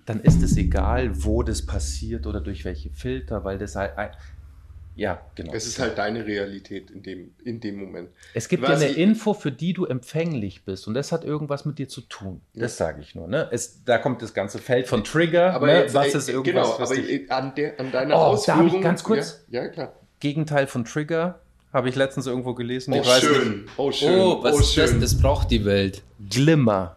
[0.07, 4.17] dann ist es egal, wo das passiert oder durch welche Filter, weil das halt.
[4.97, 5.53] Ja, genau.
[5.53, 8.11] Es ist halt deine Realität in dem, in dem Moment.
[8.33, 11.65] Es gibt Was eine ich- Info, für die du empfänglich bist und das hat irgendwas
[11.65, 12.41] mit dir zu tun.
[12.55, 13.27] Das sage ich nur.
[13.27, 13.49] Ne?
[13.51, 15.53] Es, da kommt das ganze Feld von Trigger.
[15.53, 15.81] Aber ne?
[15.81, 18.25] jetzt, was äh, ist irgendwas, genau, was aber dich, an, der, an deiner Oh, da
[18.27, 18.69] Ausführung.
[18.69, 19.93] hab ich ganz kurz- Ja, ja klar.
[20.21, 21.41] Gegenteil von Trigger
[21.73, 22.95] habe ich letztens irgendwo gelesen.
[22.95, 23.61] Oh, ich weiß schön.
[23.63, 23.73] nicht.
[23.77, 24.19] Oh, schön.
[24.21, 24.91] Oh, was oh, ist das?
[24.91, 25.01] schön.
[25.01, 26.03] Das braucht die Welt.
[26.31, 26.97] Glimmer.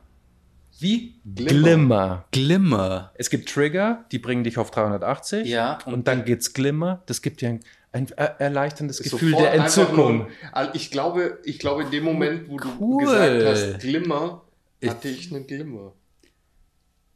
[0.79, 1.15] Wie?
[1.33, 2.25] Glimmer.
[2.31, 3.11] Glimmer.
[3.15, 5.47] Es gibt Trigger, die bringen dich auf 380.
[5.47, 7.01] Ja, Und, und- dann geht's Glimmer.
[7.07, 7.59] Das gibt dir ein,
[7.97, 10.17] ein er- erleichterndes Gefühl Sofort der Entzückung.
[10.17, 13.03] nur- Ich glaube, ich glaube, in dem Moment, wo du Cool.
[13.05, 14.43] gesagt hast, Glimmer,
[14.79, 15.93] Ich- hatte ich einen Glimmer.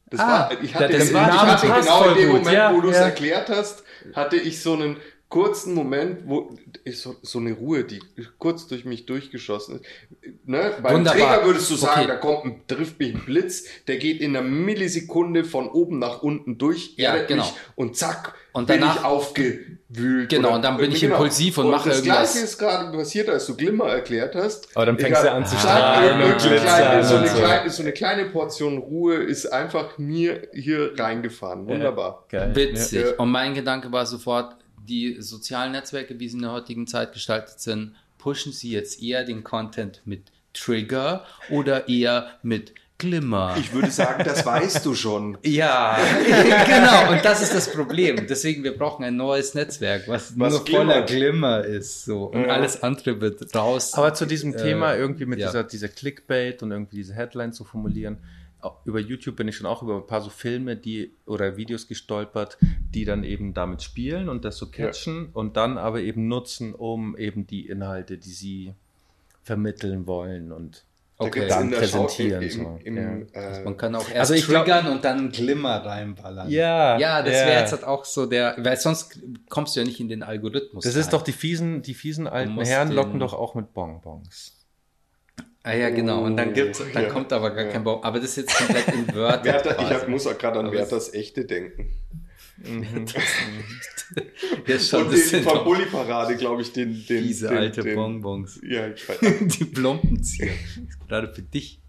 [0.10, 2.54] Das Ah, war, ich hatte, das ich war- hatte passt genau in dem gut, Moment,
[2.58, 3.04] ja, wo du es ja.
[3.06, 3.84] erklärt hast,
[4.14, 4.98] hatte ich so einen
[5.32, 6.54] kurzen Moment, wo
[6.92, 8.02] so, so eine Ruhe, die
[8.38, 9.86] kurz durch mich durchgeschossen ist.
[10.46, 10.74] Ne?
[10.84, 11.20] Beim Wunderbar.
[11.38, 12.08] Träger würdest du sagen, Okay.
[12.10, 16.22] da kommt ein, trifft mich ein Blitz, der geht in einer Millisekunde von oben nach
[16.22, 17.44] unten durch, Ja, erdet genau.
[17.44, 20.30] mich und zack, Und bin danach- ich aufgewühlt.
[20.30, 22.34] Genau, und dann bin ich impulsiv und mache das irgendwas.
[22.34, 24.68] Gleiche ist gerade passiert, als du Glimmer erklärt hast.
[24.76, 27.38] Aber dann fängst du an zu strahlen und so eine kleine- so und eine so.
[27.38, 31.68] kleine- so eine kleine Portion Ruhe ist einfach mir hier reingefahren.
[31.68, 32.26] Wunderbar.
[32.30, 32.52] Geil.
[32.54, 33.06] Witzig.
[33.06, 33.12] Ja.
[33.18, 37.60] Und mein Gedanke war sofort, die sozialen Netzwerke, wie sie in der heutigen Zeit gestaltet
[37.60, 43.56] sind, pushen sie jetzt eher den Content mit Trigger oder eher mit Glimmer?
[43.60, 45.38] Ich würde sagen, das weißt du schon.
[45.44, 45.98] Ja,
[46.68, 47.12] genau.
[47.14, 48.28] Und das ist das Problem.
[48.28, 51.08] Deswegen, wir brauchen ein neues Netzwerk, was, Was nur voller glimmert.
[51.10, 52.06] Glimmer ist.
[52.06, 52.26] So.
[52.26, 52.50] Und Ja.
[52.50, 53.96] alles andere wird raus.
[53.96, 55.48] Aber zu diesem Äh, Thema irgendwie mit ja.
[55.48, 58.18] dieser, dieser Clickbait und irgendwie diese Headline zu formulieren.
[58.86, 62.58] Über YouTube bin ich schon auch über ein paar so Filme, die oder Videos gestolpert,
[62.94, 67.16] die dann eben damit spielen und das so catchen und dann aber eben nutzen, um
[67.18, 68.74] eben die Inhalte, die sie
[69.44, 70.86] vermitteln wollen und
[71.18, 71.48] Okay.
[71.48, 72.80] dann präsentieren, Im, so.
[72.84, 76.50] im, im, äh, Man kann auch erst Also ich glaub- triggern und dann Glimmer reinballern.
[76.50, 77.46] Ja, Ja, das ja.
[77.46, 80.84] wäre jetzt halt auch so der, weil sonst kommst du ja nicht in den Algorithmus.
[80.84, 81.12] Das ist rein.
[81.12, 84.61] doch die fiesen, die fiesen alten Herren locken doch auch mit Bonbons.
[85.64, 86.24] Ah ja, genau.
[86.24, 87.10] Und dann gibt's, dann Ja.
[87.10, 87.72] kommt aber gar Ja.
[87.72, 88.04] kein Baum.
[88.04, 89.44] Aber das ist jetzt komplett in Wörter.
[89.46, 91.92] Werther, ich hab, muss auch gerade an Werthers Echte denken.
[94.68, 98.60] Ja, schon, Und das den Bulli-Parade, glaube ich, den, den, diese den, alte den, Bonbons.
[98.62, 99.20] Ja, ich weiß.
[99.58, 100.52] Die Plumpenzieher.
[101.08, 101.80] Gerade für dich.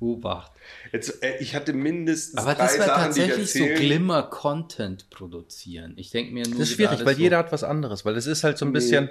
[0.00, 0.50] Obacht.
[0.92, 3.64] Jetzt, äh, ich hatte mindestens Aber drei das wäre Sachen, tatsächlich so.
[3.64, 5.94] Glimmer-Content produzieren.
[5.96, 6.58] Ich denke mir nur.
[6.58, 8.68] Das ist schwierig, weil so, jeder hat was anderes, weil es ist halt so ein
[8.70, 8.74] Nee.
[8.74, 9.08] bisschen,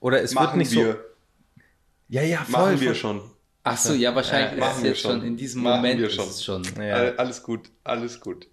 [0.00, 0.98] oder es machen wird nicht wir, so.
[2.10, 2.52] Ja, ja, voll.
[2.52, 2.94] machen wir voll.
[2.94, 3.22] schon.
[3.68, 5.10] Ach so, ja, wahrscheinlich Ja, ist machen es wir jetzt schon.
[5.18, 5.22] schon.
[5.26, 6.28] in diesem Machen Moment wir ist schon.
[6.28, 6.62] es schon.
[6.78, 6.94] Ja.
[6.94, 8.48] All- Alles gut, alles gut.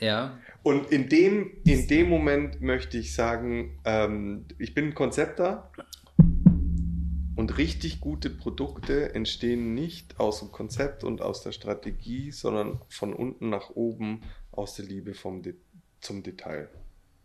[0.00, 0.38] Ja.
[0.62, 5.70] Und in dem, in dem Moment möchte ich sagen, ähm, ich bin ein Konzepter
[7.36, 13.12] und richtig gute Produkte entstehen nicht aus dem Konzept und aus der Strategie, sondern von
[13.12, 14.20] unten nach oben
[14.52, 15.54] aus der Liebe vom De
[16.00, 16.68] zum Detail.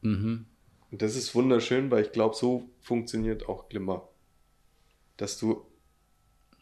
[0.01, 0.45] Mhm.
[0.91, 4.07] Und das ist wunderschön, weil ich glaube, so funktioniert auch Glimmer.
[5.17, 5.65] Dass du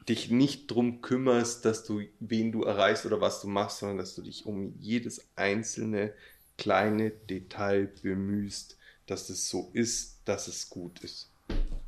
[0.10, 4.16] dich nicht drum kümmerst, dass du, wen du erreichst oder was du machst, sondern dass
[4.16, 6.14] du dich um jedes einzelne
[6.58, 11.32] kleine Detail bemühst, dass es so ist, dass es gut ist.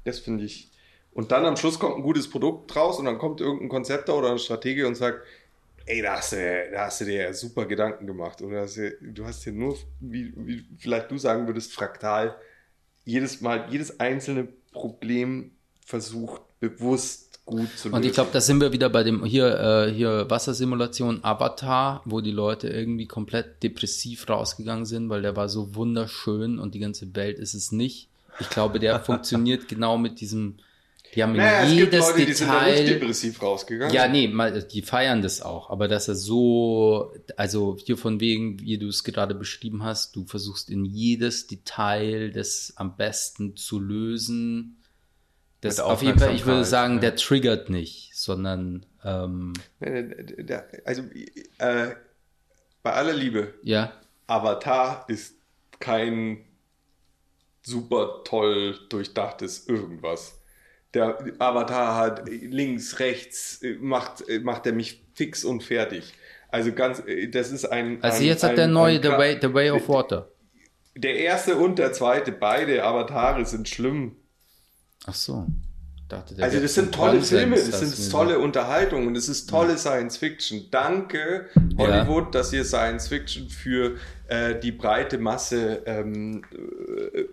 [0.04, 0.72] Das finde ich.
[1.12, 4.30] Und dann am Schluss kommt ein gutes Produkt raus und dann kommt irgendein Konzepter oder
[4.30, 5.26] eine Strategie und sagt,
[5.86, 8.42] ey, da hast du, da hast du dir super Gedanken gemacht.
[8.42, 12.38] Oder du hast dir nur, wie, wie vielleicht du sagen würdest, fraktal
[13.06, 15.52] jedes Mal, jedes einzelne Problem
[15.84, 17.94] versucht, bewusst gut zu lösen.
[17.94, 22.22] Und ich glaube, da sind wir wieder bei dem hier, äh, hier Wassersimulation Avatar, wo
[22.22, 27.16] die Leute irgendwie komplett depressiv rausgegangen sind, weil der war so wunderschön und die ganze
[27.16, 28.08] Welt ist es nicht.
[28.40, 30.56] Ich glaube, der funktioniert genau mit diesem,
[31.16, 32.94] die haben naja, es gibt jedes Leute, die sind da nicht Detail.
[32.94, 33.94] depressiv rausgegangen.
[33.94, 38.60] Ja, nee, mal, die feiern das auch, aber dass er so, also hier von wegen,
[38.60, 43.80] wie du es gerade beschrieben hast, du versuchst in jedes Detail das am besten zu
[43.80, 44.79] lösen.
[45.62, 47.00] Das auf jeden Fall, ich würde sagen, ja.
[47.02, 49.54] der triggert nicht, sondern ähm,
[50.86, 51.04] Also,
[51.58, 51.88] äh,
[52.82, 53.92] bei aller Liebe, ja,
[54.28, 55.36] Avatar ist
[55.80, 56.46] kein
[57.62, 60.40] super toll durchdachtes irgendwas.
[60.94, 66.14] Der Avatar hat links, rechts, äh, macht, äh, macht er mich fix und fertig.
[66.48, 68.02] Also ganz, äh, das ist ein.
[68.02, 70.32] also ein, jetzt hat ein, der neue ein The Way, The Way of Water.
[70.96, 74.16] Der erste und der zweite, beide Avatare sind schlimm.
[75.06, 75.48] Ach so.
[76.10, 79.78] Dachte, der Also das sind tolle Konsens, Filme, das sind tolle Unterhaltungen, das ist tolle
[79.78, 80.66] Science Fiction.
[80.72, 83.98] Danke Hollywood, dass ihr Science Fiction für
[84.28, 86.44] äh, die breite Masse ähm,
[87.14, 87.26] äh,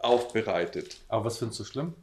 [0.00, 0.96] aufbereitet.
[1.08, 1.94] Aber was findest du schlimm?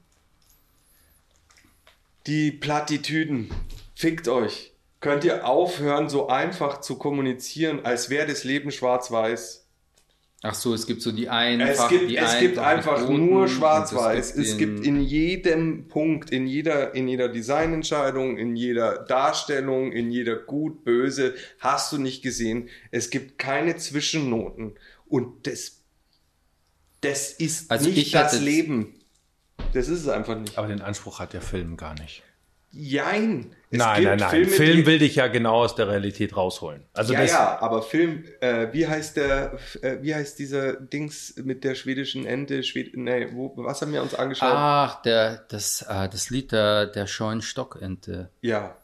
[2.27, 3.49] Die Plattitüden,
[3.95, 4.71] fickt euch.
[5.01, 9.65] Könnt ihr aufhören, so einfach zu kommunizieren, als wäre das Leben schwarz-weiß?
[10.41, 14.35] Ach so, es gibt so die einfach, Es gibt, die es gibt einfach nur Schwarz-Weiß.
[14.35, 20.11] Es den- gibt in jedem Punkt, in jeder, in jeder Designentscheidung, in jeder Darstellung, in
[20.11, 22.69] jeder gut, böse, hast du nicht gesehen.
[22.91, 24.75] Es gibt keine Zwischennoten.
[25.07, 25.81] Und das,
[27.01, 28.95] das ist Also ich nicht das Leben.
[29.73, 30.57] Das ist es einfach nicht.
[30.57, 32.23] Aber den Anspruch hat der Film gar nicht.
[32.71, 33.53] Jein.
[33.71, 34.29] Es nein, nein, nein.
[34.31, 36.85] Filme, Film will dich ja genau aus der Realität rausholen.
[36.93, 41.35] Also ja, das, ja, aber Film, äh, wie heißt der, äh, wie heißt dieser Dings
[41.37, 42.63] mit der schwedischen Ente?
[42.63, 44.49] Schwed nee, wo, was haben wir uns angeschaut?
[44.51, 48.31] Ach, der, das, äh, das Lied der, der scheuen Stockente.
[48.41, 48.75] Ja,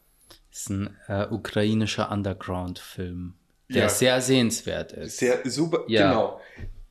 [0.52, 3.34] ist ein äh, ukrainischer Underground-Film,
[3.70, 3.90] der Ja.
[3.90, 5.18] sehr sehenswert ist.
[5.18, 6.10] sehr super, Ja.
[6.10, 6.40] genau.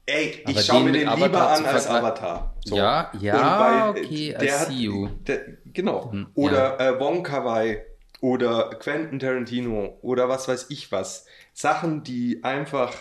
[0.06, 2.55] Ey, ich Aber schaue den mir den Avatar lieber an als Avatar.
[2.64, 2.76] So.
[2.76, 5.09] Ja, ja, äh, okay, I der hat, see you.
[5.26, 5.40] Der,
[5.72, 6.12] genau.
[6.12, 7.82] Hm, Oder äh, Wong Kar Wai
[8.20, 11.26] oder Quentin Tarantino oder was weiß ich was.
[11.55, 12.93] Sachen, die einfach,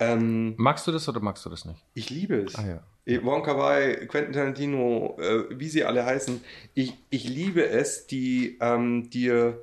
[0.00, 1.80] ähm, magst du das oder magst du das nicht?
[1.94, 2.56] ich liebe es.
[2.56, 2.82] Ah ja.
[3.04, 6.42] Eh, Wong Kar Wai, Quentin Tarantino, äh, wie sie alle heißen,
[6.74, 9.60] ich, ich liebe es, die ähm, dir,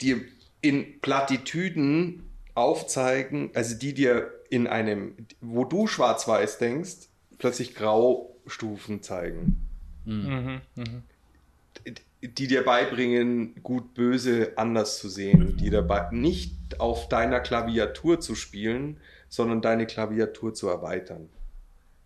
[0.00, 0.20] dir
[0.60, 2.25] in Plattitüden
[2.56, 7.08] aufzeigen, also die dir in einem, wo du schwarz-weiß denkst,
[7.38, 9.62] plötzlich Graustufen zeigen.
[10.04, 10.60] Mhm.
[12.22, 18.34] die dir beibringen, gut böse anders zu sehen, die dabei nicht auf deiner Klaviatur zu
[18.34, 21.28] spielen, sondern deine Klaviatur zu erweitern.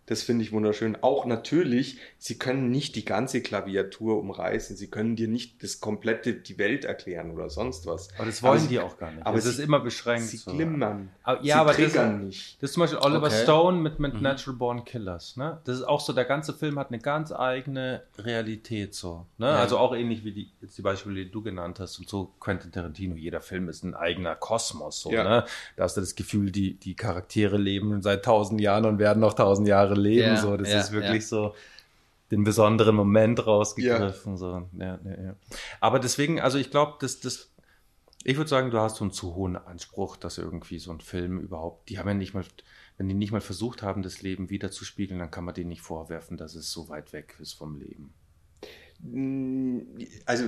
[0.07, 0.97] Das finde ich wunderschön.
[1.01, 4.75] Auch natürlich, sie können nicht die ganze Klaviatur umreißen.
[4.75, 8.09] Sie können dir nicht das komplette, die Welt erklären oder sonst was.
[8.17, 9.25] Aber das wollen sie- die auch gar nicht.
[9.25, 10.27] Aber es sie- ist immer beschränkt.
[10.27, 10.51] Sie so.
[10.51, 11.09] glimmern.
[11.23, 12.61] Aber- sie ja, aber das- triggern nicht.
[12.61, 13.43] Das ist zum Beispiel Oliver Okay.
[13.43, 15.37] Stone mit, mit Natural Born Killers.
[15.37, 15.61] Ne?
[15.65, 19.27] Das ist auch so, der ganze Film hat eine ganz eigene Realität so.
[19.37, 19.47] Ne?
[19.47, 22.71] Also auch ähnlich wie die, jetzt die Beispiele, die du genannt hast und so Quentin
[22.71, 23.15] Tarantino.
[23.15, 24.99] Jeder Film ist ein eigener Kosmos.
[25.01, 25.23] So, Ja.
[25.23, 25.45] ne?
[25.77, 29.33] Da hast du das Gefühl, die, die Charaktere leben seit tausend Jahren und werden noch
[29.33, 30.35] tausend Jahre leben.
[30.35, 30.57] Ja, so.
[30.57, 31.53] Das ja, ist wirklich so
[32.31, 34.37] den besonderen Moment rausgegriffen.
[34.37, 34.67] So.
[34.77, 35.35] Ja, ja, ja.
[35.79, 37.51] Aber deswegen, also ich glaube, das, das,
[38.23, 41.39] ich würde sagen, du hast so einen zu hohen Anspruch, dass irgendwie so ein Film
[41.39, 42.45] überhaupt, die haben ja nicht mal,
[42.97, 46.37] wenn die nicht mal versucht haben, das Leben wiederzuspiegeln, dann kann man denen nicht vorwerfen,
[46.37, 48.13] dass es so weit weg ist vom Leben.
[50.25, 50.45] Also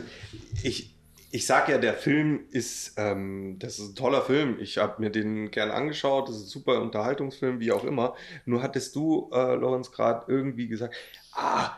[0.62, 0.96] ich,
[1.36, 4.58] ich sag ja, der Film ist, ähm, das ist ein toller Film.
[4.60, 6.30] Ich habe mir den gern angeschaut.
[6.30, 8.14] Das ist ein super Unterhaltungsfilm, wie auch immer.
[8.46, 10.94] Nur hattest du, äh, Lorenz, gerade irgendwie gesagt,
[11.34, 11.72] ah,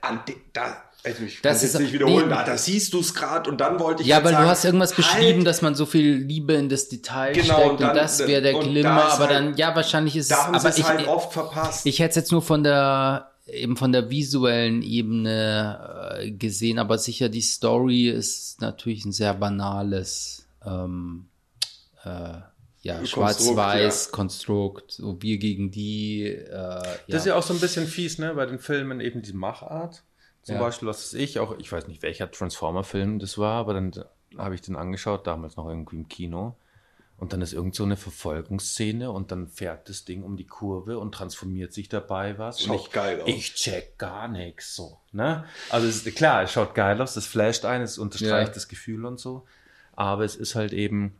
[0.00, 0.20] an
[0.54, 2.34] da, also ich Das es jetzt ist- nicht wiederholen, nee.
[2.34, 4.50] da, da siehst du es gerade und dann wollte ich Ja, jetzt weil sagen, du
[4.50, 7.70] hast irgendwas halt, beschrieben, dass man so viel Liebe in das Detail Genau, steckt und
[7.72, 10.30] und, dann- das wäre der und da Glimmer, ist aber halt- dann, ja, wahrscheinlich ist
[10.30, 11.84] da es, haben aber es ich, halt oft verpasst.
[11.84, 16.98] ich hätte es jetzt nur von der, eben von der visuellen Ebene äh, gesehen, aber
[16.98, 21.26] sicher die Story ist natürlich ein sehr banales, ähm,
[22.04, 22.38] äh,
[22.82, 26.82] ja, schwarz-weiß Konstrukt, so wir gegen die, äh, ja.
[27.08, 30.02] Das ist ja auch so ein bisschen fies, ne, bei den Filmen eben die Machart.
[30.42, 30.60] Zum Ja.
[30.60, 33.92] Beispiel, was weiß ich, auch, ich weiß nicht, welcher Transformer-Film das war, aber dann
[34.36, 36.56] habe ich den angeschaut, damals noch irgendwie im Kino.
[37.16, 40.98] Und dann ist irgend so eine Verfolgungsszene und dann fährt das Ding um die Kurve
[40.98, 42.62] und transformiert sich dabei was.
[42.62, 43.28] Schaut ich, geil aus.
[43.28, 44.98] Ich check gar nichts so.
[45.12, 45.44] Ne?
[45.70, 48.54] Also es ist, klar, es schaut geil aus, das flasht ein, es unterstreicht Ja.
[48.54, 49.46] das Gefühl und so.
[49.92, 51.14] Aber es ist halt eben,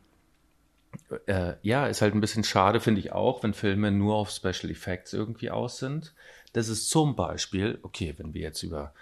[1.27, 4.71] äh, ja, ist halt ein bisschen schade, finde ich auch, wenn Filme nur auf Special
[4.71, 6.13] Effects irgendwie aus sind.
[6.53, 8.95] Das ist zum Beispiel, okay, wenn wir jetzt über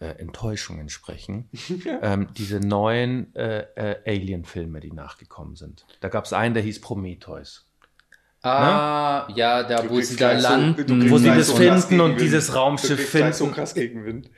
[0.00, 1.48] äh, Enttäuschungen sprechen,
[2.02, 5.84] ähm, diese neuen äh, äh, Alien-Filme, die nachgekommen sind.
[6.00, 7.66] Da gab es einen, der hieß Prometheus.
[8.42, 12.00] ah, ja, da Du wo sie da so- landen, kriegst Wo sie das so finden
[12.00, 13.54] und dieses Raumschiff gleich so finden.
[13.56, 14.30] krass Gegenwind.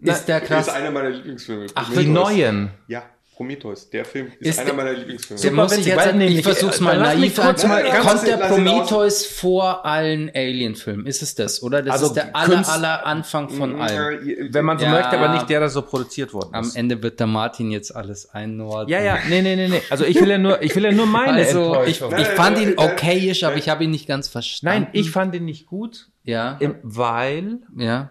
[0.00, 0.66] ist der Das krass.
[0.68, 1.66] ist einer meiner Lieblingsfilme.
[1.74, 2.70] Ach, Die neuen.
[2.86, 3.04] Ja,
[3.42, 3.90] Prometheus.
[3.90, 5.40] Der Film ist, Ist einer meiner Lieblingsfilme.
[5.42, 8.36] Der muss ich jetzt, weil nämlich- ich versuch's mal naiv kurz mal, Kommt der.
[8.36, 11.06] Prometheus vor allen Alien-Filmen?
[11.06, 11.62] Ist es das?
[11.62, 14.48] Oder das Also ist der aller, aller Anfang von allen?
[14.52, 14.92] Wenn man so Ja.
[14.92, 16.76] möchte, aber nicht der, der so produziert worden Am ist.
[16.76, 18.88] Ende wird der Martin jetzt alles einordnen.
[18.88, 19.82] Ja, ja, nee, nee, nee, nee.
[19.90, 22.74] Also ich will ja nur, ich will ja nur meine Also, ich, ich fand ihn
[22.78, 24.84] okayisch, aber ich habe ihn nicht ganz verstanden.
[24.84, 28.10] Nein, ich fand ihn nicht gut, Ja, im- weil ja.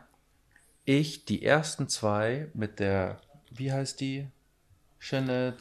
[0.85, 3.19] ich die ersten zwei mit der,
[3.51, 4.27] wie heißt die?
[5.01, 5.57] Jeanette,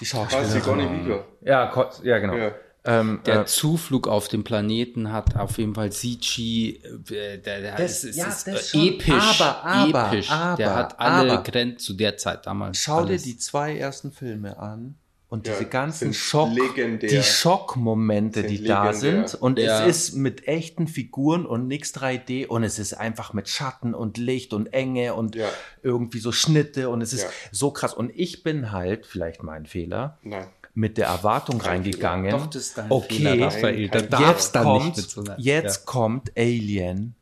[0.00, 1.06] die Ah, Sigourney Schauspielerin.
[1.06, 1.24] Weaver.
[1.42, 2.34] Ja, Ko- ja, genau.
[2.34, 2.52] Ja.
[2.86, 6.80] Ähm, Der äh, Zuflug auf dem Planeten hat auf jeden Fall CG,
[7.10, 8.86] äh, der, der Das- ist, ja, ist das äh, schon.
[8.88, 10.30] episch, Aber, aber, episch.
[10.30, 11.42] aber, der hat alle.
[11.42, 12.78] Grenzen zu der Zeit damals.
[12.78, 13.22] schau dir alles.
[13.22, 14.96] die zwei ersten Filme an
[15.34, 17.10] und Ja, diese ganzen Schock, legendär.
[17.10, 19.28] die Schockmomente, Sind die da legendär.
[19.28, 19.84] sind und Ja.
[19.86, 24.16] es ist mit echten Figuren und nichts 3D und es ist einfach mit Schatten und
[24.16, 25.48] Licht und Enge und Ja.
[25.82, 27.28] irgendwie so Schnitte und es ist Ja.
[27.52, 30.46] so krass und ich bin halt, vielleicht mein Fehler, Nein.
[30.72, 32.30] mit der Erwartung reingegangen.
[32.30, 33.88] Doch, das ist dein okay, Fehler, Raphael.
[33.88, 37.14] Da Nein, darfst jetzt dann kommt, nicht so jetzt kommt Alien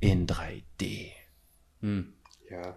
[0.00, 1.10] in 3D.
[2.50, 2.76] Ja.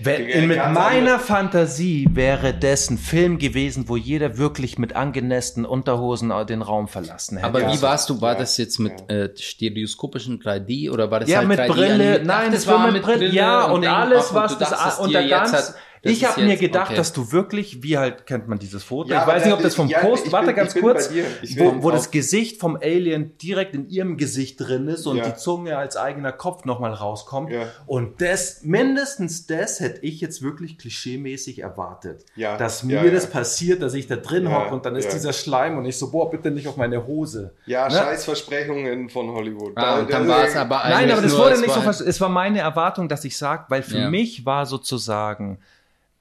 [0.00, 1.18] Wenn, mit meiner.
[1.18, 7.36] Fantasie wäre das ein Film gewesen, wo jeder wirklich mit angenässten Unterhosen den Raum verlassen
[7.36, 7.46] hätte.
[7.48, 7.72] Aber Ja.
[7.72, 8.20] wie warst du?
[8.20, 8.38] War Ja.
[8.40, 12.52] das jetzt mit äh, stereoskopischen 3D oder war das ja, halt mit 3D Brille, nein,
[12.52, 13.90] das war mit Brille, ja, und, Ding.
[13.90, 16.88] alles, und was das, dachtest und der jetzt ganz, hat- das ich habe mir gedacht,
[16.88, 16.96] okay.
[16.96, 19.74] dass du wirklich, wie halt, kennt man dieses Foto, Ja, ich weiß nicht, ob das
[19.74, 21.10] vom ja, Post, warte bin- ganz kurz,
[21.56, 25.28] wo, wo das Gesicht vom Alien direkt in ihrem Gesicht drin ist und Ja.
[25.30, 27.50] die Zunge als eigener Kopf nochmal rauskommt.
[27.50, 27.66] Ja.
[27.86, 32.24] Und das, mindestens das hätte ich jetzt wirklich klischeemäßig erwartet.
[32.36, 33.10] Ja, Dass mir ja.
[33.10, 35.12] das passiert, dass ich da drin Ja, hocke und dann ist ja.
[35.12, 37.54] dieser Schleim und ich so, boah, bitte nicht auf meine Hose.
[37.66, 37.94] Ja, Ne?
[37.94, 39.72] Scheißversprechungen von Hollywood.
[39.76, 42.04] Ah, Da- dann da- war es aber Nein, aber das nur, wurde es nicht so
[42.04, 44.10] Es war meine Erwartung, dass ich sage, weil für Ja.
[44.10, 45.58] mich war sozusagen,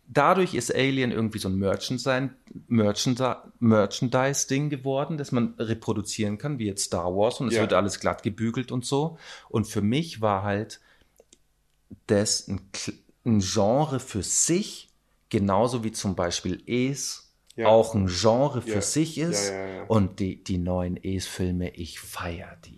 [0.07, 2.29] dadurch ist Alien irgendwie so ein Merchandise-
[2.69, 7.61] Merchandi- Merchandise-Ding geworden, das man reproduzieren kann, wie jetzt Star Wars und es Ja.
[7.61, 9.17] wird alles glatt gebügelt und so.
[9.49, 10.79] Und für mich war halt
[12.07, 12.61] das ein,
[13.25, 14.89] ein Genre für sich,
[15.29, 17.67] genauso wie zum Beispiel Es Ja.
[17.67, 18.81] auch ein Genre für Ja.
[18.81, 19.51] sich ist.
[19.87, 22.76] Und die, die neuen Es-Filme, ich feiere die.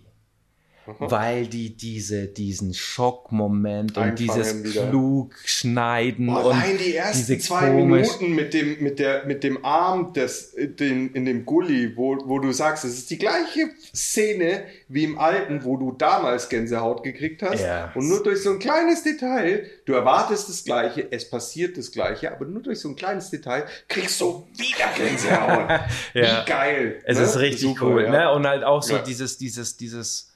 [0.98, 4.90] Weil die diese, diesen Schockmoment und dieses wieder.
[4.92, 10.12] Und allein die ersten diese zwei komisch- Minuten mit dem, mit, der, mit dem Arm
[10.12, 15.04] des, den, in dem Gully, wo, wo du sagst, es ist die gleiche Szene wie
[15.04, 17.60] im alten, wo du damals Gänsehaut gekriegt hast.
[17.60, 17.92] Ja.
[17.94, 22.32] Und nur durch so ein kleines Detail, du erwartest das Gleiche, es passiert das Gleiche,
[22.32, 25.80] aber nur durch so ein kleines Detail kriegst du wieder Gänsehaut.
[26.14, 26.42] Ja.
[26.44, 27.00] Wie geil.
[27.04, 27.24] Es ne?
[27.24, 28.10] ist richtig Super, cool, ja.
[28.10, 28.32] ne?
[28.32, 29.02] Und halt auch so Ja.
[29.02, 30.29] dieses, dieses, dieses,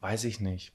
[0.00, 0.72] weiß ich nicht.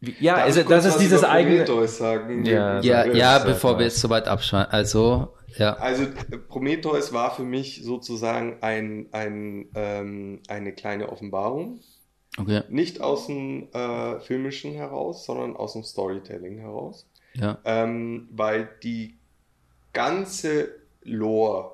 [0.00, 1.64] Wie, ja, Darf also, das ist was dieses eigene.
[1.64, 2.44] Prometheus sagen.
[2.44, 4.72] Ja, Ja, Ja, ja, sag bevor wir jetzt soweit abschalten.
[4.72, 5.74] Also, ja.
[5.74, 11.80] Also äh, Prometheus war für mich sozusagen ein, ein, ähm, eine kleine Offenbarung.
[12.38, 12.62] Okay.
[12.68, 17.08] Nicht aus dem äh, Filmischen heraus, sondern aus dem Storytelling heraus.
[17.34, 17.58] Ja.
[17.64, 19.16] Ähm, weil die
[19.92, 20.68] ganze
[21.02, 21.72] Lore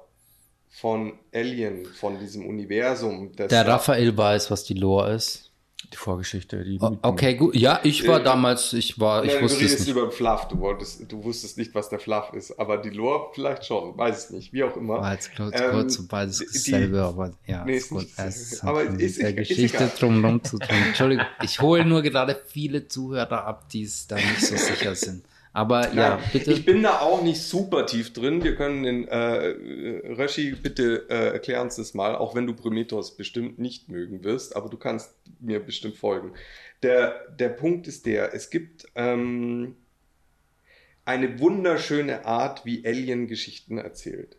[0.71, 5.51] von Alien, von diesem Universum, das Der ja- Raphael weiß, was die Lore ist.
[5.93, 6.79] Die Vorgeschichte, die.
[6.81, 7.55] Okay, gut.
[7.55, 9.97] Ja, ich war Äh, damals, ich war, ich Nein, du wusste es redest nicht.
[9.97, 13.31] über den Fluff, du, wolltest, du wusstest nicht, was der Fluff ist, aber die Lore
[13.35, 14.95] vielleicht schon, weiß ich nicht, wie auch immer.
[15.01, 17.99] War jetzt kurz, Ähm, kurz beides die- dasselbe, aber ja, Nee, ist ist gut.
[18.03, 20.77] nicht Es hat Aber ist- der ist Geschichte drumherum zu tun.
[20.89, 25.25] Entschuldigung, ich hole nur gerade viele Zuhörer ab, die es da nicht so sicher sind.
[25.55, 26.53] Aber ja, Nein, bitte.
[26.53, 28.43] Ich bin da auch nicht super tief drin.
[28.43, 32.55] Wir können den äh, äh, Röschi, bitte äh, erklär uns das mal, auch wenn du
[32.55, 36.33] Prometheus bestimmt nicht mögen wirst, aber du kannst mir bestimmt folgen.
[36.83, 39.77] Der, der Punkt ist der, es gibt ähm,
[41.05, 44.37] eine wunderschöne Art, wie Alien Geschichten erzählt.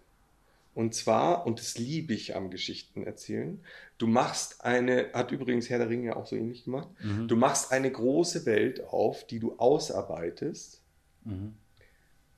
[0.74, 3.62] Und zwar, und das liebe ich am Geschichten erzählen,
[3.98, 7.30] du machst eine, hat übrigens Herr der Ringe auch so ähnlich gemacht, Mhm.
[7.30, 10.82] du machst eine große Welt auf, die du ausarbeitest
[11.26, 11.56] Mhm.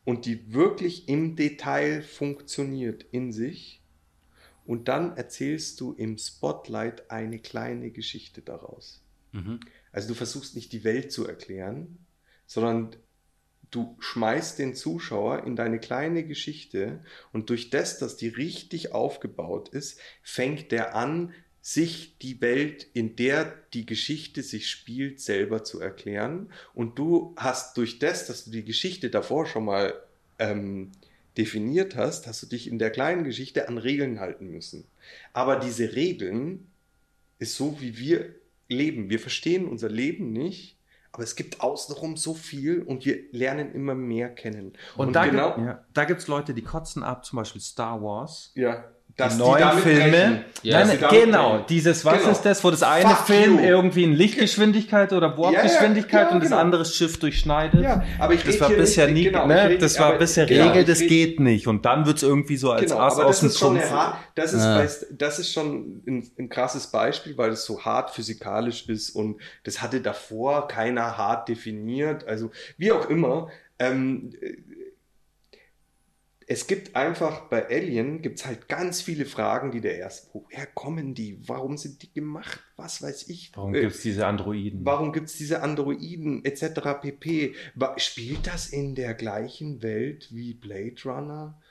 [0.06, 3.82] und die wirklich im Detail funktioniert in sich.
[4.66, 9.02] Und dann erzählst du im Spotlight eine kleine Geschichte daraus.
[9.32, 9.60] Mhm.
[9.92, 12.00] Also du versuchst nicht die Welt zu erklären,
[12.46, 12.96] sondern
[13.72, 17.04] du schmeißt den Zuschauer in deine kleine Geschichte
[17.34, 21.34] und durch das, dass die richtig aufgebaut ist, fängt der an,
[21.68, 26.50] sich die Welt, in der die Geschichte sich spielt, selber zu erklären.
[26.74, 29.94] Und du hast durch das, dass du die Geschichte davor schon mal
[30.40, 30.94] ähm,
[31.38, 34.86] definiert hast, hast du dich in der kleinen Geschichte an Regeln halten müssen.
[35.34, 36.72] Aber diese Regeln
[37.38, 38.34] ist so, wie wir
[38.70, 39.10] leben.
[39.10, 40.78] Wir verstehen unser Leben nicht,
[41.12, 44.72] aber es gibt außenrum so viel und wir lernen immer mehr kennen.
[44.96, 48.02] Und, da, genau, gibt, ja, da gibt es Leute, die kotzen ab, zum Beispiel Star
[48.02, 48.54] Wars.
[48.56, 48.86] ja,
[49.20, 50.44] Die dass neuen damit Filme.
[50.62, 51.66] Ja, Nein, genau, brechen.
[51.70, 52.32] dieses, was Genau.
[52.32, 53.64] ist das, wo das eine Fuck Film you.
[53.66, 56.62] irgendwie in Lichtgeschwindigkeit oder Warpgeschwindigkeit Ja, ja, und das genau.
[56.62, 57.82] andere Schiff durchschneidet.
[57.82, 59.70] Ja, aber ich das war bisher nicht- nie, genau, ne?
[59.70, 61.66] red- das war bisher genau, Regel, das geht nicht.
[61.68, 63.92] Und dann wird es irgendwie so als Genau, Ass aus dem Trumpf.
[64.36, 68.88] das ist, weißt, das ist schon ein, ein krasses Beispiel, weil es so hart physikalisch
[68.88, 72.28] ist und das hatte davor keiner hart definiert.
[72.28, 73.48] Also wie auch immer.
[73.80, 74.54] Ähm, äh,
[76.50, 81.14] es gibt einfach bei Alien gibt's halt ganz viele Fragen, die der erst, woher kommen
[81.14, 81.38] die?
[81.46, 82.62] Warum sind die gemacht?
[82.78, 83.52] Was weiß ich?
[83.54, 84.86] Warum Äh, gibt es diese Androiden?
[84.86, 87.02] Warum gibt es diese Androiden etc.
[87.02, 87.54] pp?
[87.98, 91.62] Spielt das in der gleichen Welt wie Blade Runner?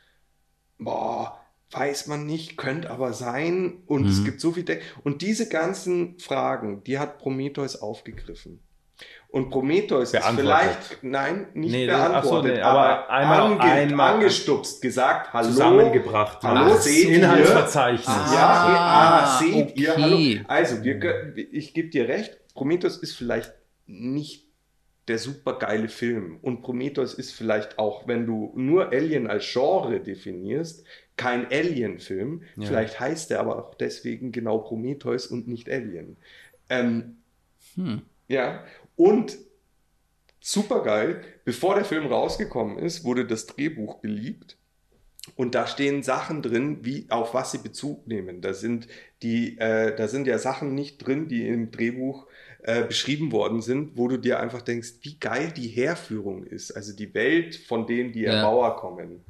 [0.78, 1.40] Boah,
[1.70, 3.82] weiß man nicht, könnte aber sein.
[3.86, 4.24] Und es Mhm.
[4.26, 4.80] gibt so viele.
[5.04, 8.60] Und diese ganzen Fragen, die hat Prometheus aufgegriffen.
[9.36, 10.38] Und Prometheus Beantwortet.
[10.38, 15.48] ist vielleicht, nein, nicht Nee, ach so, beantwortet, nee, aber einmal- einmal angestupst, gesagt, hallo,
[15.48, 16.42] zusammengebracht.
[16.42, 17.16] Hallo, Ach, seht ihr?
[17.16, 18.06] Inhaltsverzeichnis.
[18.06, 20.02] ja, ah, Ah, seht ihr, okay.
[20.02, 20.44] hallo.
[20.48, 23.52] Also, wir, ich gebe dir recht, Prometheus ist vielleicht
[23.86, 24.46] nicht
[25.08, 26.38] der super geile Film.
[26.40, 30.84] Und Prometheus ist vielleicht auch, wenn du nur Alien als Genre definierst,
[31.18, 32.42] kein Alien-Film.
[32.56, 32.66] Ja.
[32.66, 36.16] Vielleicht heißt er aber auch deswegen genau Prometheus und nicht Alien.
[36.70, 37.18] Ähm,
[37.74, 38.02] Hm.
[38.28, 38.64] ja,
[38.96, 39.38] und
[40.40, 44.56] super geil, bevor der Film rausgekommen ist, wurde das Drehbuch geleakt.
[45.34, 48.40] Und da stehen Sachen drin, wie auf was sie Bezug nehmen.
[48.42, 48.86] Da sind
[49.22, 52.26] die, äh, da sind ja Sachen nicht drin, die im Drehbuch
[52.62, 56.70] äh, beschrieben worden sind, wo du dir einfach denkst, wie geil die Herführung ist.
[56.70, 58.34] Also die Welt, von denen die Ja.
[58.34, 59.24] Erbauer kommen.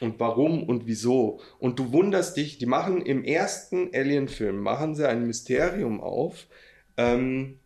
[0.00, 1.40] Und warum und wieso.
[1.58, 6.46] Und du wunderst dich, die machen im ersten Alien-Film, machen sie ein Mysterium auf.
[6.96, 7.60] Ähm,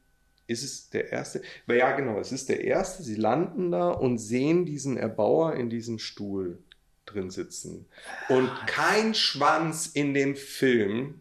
[0.48, 1.42] ist es der erste?
[1.68, 3.02] Ja, genau, es ist der erste.
[3.04, 6.58] Sie landen da und sehen diesen Erbauer in diesem Stuhl
[7.06, 7.86] drin sitzen.
[8.28, 11.20] Und kein Schwanz in dem Film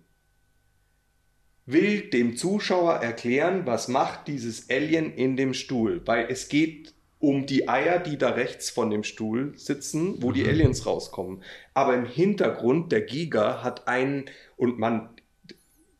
[1.66, 6.02] will dem Zuschauer erklären, was macht dieses Alien in dem Stuhl.
[6.06, 10.44] Weil es geht um die Eier, die da rechts von dem Stuhl sitzen, wo die
[10.44, 10.49] Mhm.
[10.49, 11.44] Aliens rauskommen.
[11.74, 14.26] Aber im Hintergrund, der Giga hat einen,
[14.56, 15.10] und man,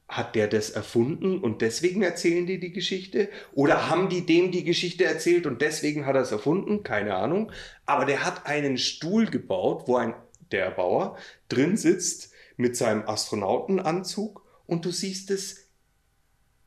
[0.08, 3.30] hat der das erfunden und deswegen erzählen die die Geschichte?
[3.54, 6.84] Oder haben die dem die Geschichte erzählt und deswegen hat er es erfunden?
[6.84, 7.52] Keine Ahnung.
[7.86, 10.14] Aber der hat einen Stuhl gebaut, wo ein,
[10.52, 11.18] der Bauer
[11.50, 15.68] drin sitzt mit seinem Astronautenanzug und du siehst es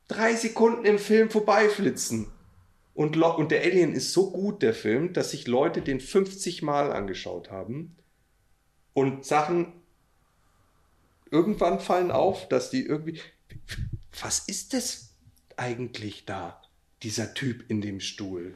[0.07, 2.27] drei Sekunden im Film vorbeiflitzen.
[2.93, 6.91] Und, und der Alien ist so gut, der Film, dass sich Leute den 50 Mal
[6.91, 7.95] angeschaut haben
[8.93, 9.80] und Sachen
[11.31, 13.19] irgendwann fallen auf, dass die irgendwie.
[14.21, 15.15] Was ist das
[15.57, 16.61] eigentlich da?
[17.03, 18.55] Dieser Typ in dem Stuhl.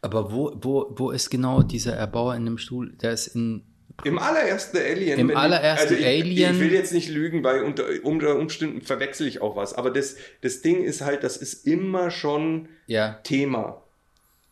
[0.00, 2.92] Aber wo, wo, wo ist genau dieser Erbauer in dem Stuhl?
[2.92, 3.64] Der ist in.
[4.04, 5.18] Im allerersten Alien.
[5.18, 9.42] Im allerersten ich, Alien- Ich will jetzt nicht lügen, weil unter, unter Umständen verwechsel ich
[9.42, 9.74] auch was.
[9.74, 13.14] Aber das, das Ding ist halt, das ist immer schon Ja.
[13.24, 13.82] Thema.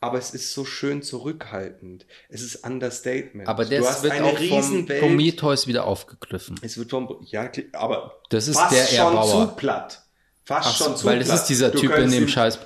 [0.07, 2.07] Aber es ist so schön zurückhaltend.
[2.29, 3.49] Es ist Understatement.
[3.49, 4.87] Aber du das hast wird eine auch vom.
[4.87, 6.57] Prometheus wieder aufgegriffen.
[6.63, 9.49] Es wird vom, ja, aber Das ist fast der schon Erbauer.
[9.51, 10.03] zu platt.
[10.45, 11.41] Fast Ach schon zu weil das platt.
[11.41, 12.59] ist dieser Du Typ in dem Scheiß.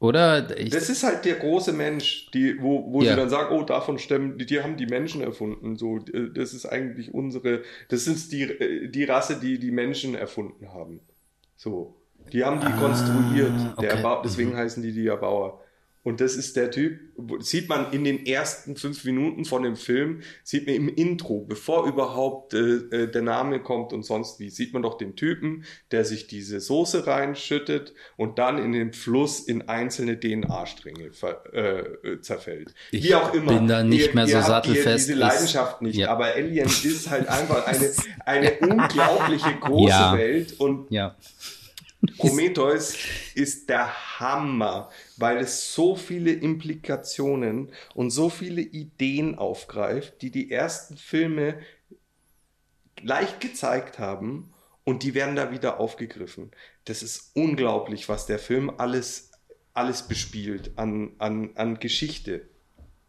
[0.00, 0.58] Oder?
[0.58, 3.12] Ich, Das ist halt der große Mensch, die, wo, wo Ja.
[3.12, 5.76] sie dann sagen, oh, davon stemmen, die, die haben die Menschen erfunden.
[5.76, 11.00] So, das ist eigentlich unsere, das ist die, die Rasse, die die Menschen erfunden haben.
[11.56, 11.96] So,
[12.32, 13.52] die haben die konstruiert.
[13.58, 13.86] Der Ah, okay.
[13.86, 15.60] Erbau, deswegen heißen die die Erbauer.
[16.04, 17.00] Und das ist der Typ,
[17.40, 21.86] sieht man in den ersten fünf Minuten von dem Film, sieht man im Intro, bevor
[21.86, 26.04] überhaupt äh, äh, der Name kommt und sonst wie, sieht man doch den Typen, der
[26.04, 31.10] sich diese Soße reinschüttet und dann in den Fluss in einzelne DNA-Stränge
[31.54, 32.74] äh, äh, zerfällt.
[32.90, 33.54] Ich wie auch immer.
[33.54, 36.10] bin da nicht mehr so habt sattelfest, Diese ist- Leidenschaft nicht, ja.
[36.10, 37.90] aber Alien ist halt einfach eine,
[38.26, 40.18] eine unglaubliche große Ja.
[40.18, 41.16] Welt und ja.
[42.18, 42.96] Prometheus
[43.34, 50.50] ist der Hammer, weil es so viele Implikationen und so viele Ideen aufgreift, die die
[50.50, 51.60] ersten Filme
[53.00, 54.52] leicht gezeigt haben
[54.84, 56.50] und die werden da wieder aufgegriffen.
[56.84, 59.30] Das ist unglaublich, was der Film alles,
[59.72, 62.48] alles bespielt an, an, an Geschichte.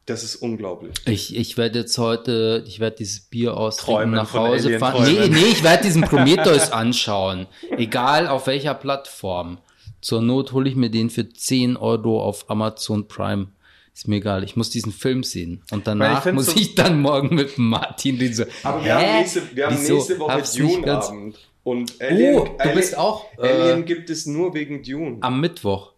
[0.05, 0.93] Das ist unglaublich.
[1.07, 5.03] Ich, ich werde jetzt heute, ich werde dieses Bier austrinken, Träumen nach Hause Alien fahren.
[5.03, 7.47] Nee, nee, ich werde diesen Prometheus anschauen.
[7.77, 9.57] Egal auf welcher Plattform.
[10.01, 13.47] Zur Not hole ich mir den für 10 Euro auf Amazon Prime.
[13.95, 15.63] Ist mir egal, ich muss diesen Film sehen.
[15.71, 18.31] Und ich danach find's muss so- ich dann morgen mit Martin.
[18.33, 19.03] So, Aber wir hä?
[19.07, 19.93] haben nächste, wir haben Wieso?
[19.95, 21.37] nächste Woche Dune-Abend.
[21.63, 25.17] Und Alien, Oh, du bist auch Alien äh, gibt es nur wegen Dune.
[25.21, 25.93] am Mittwoch.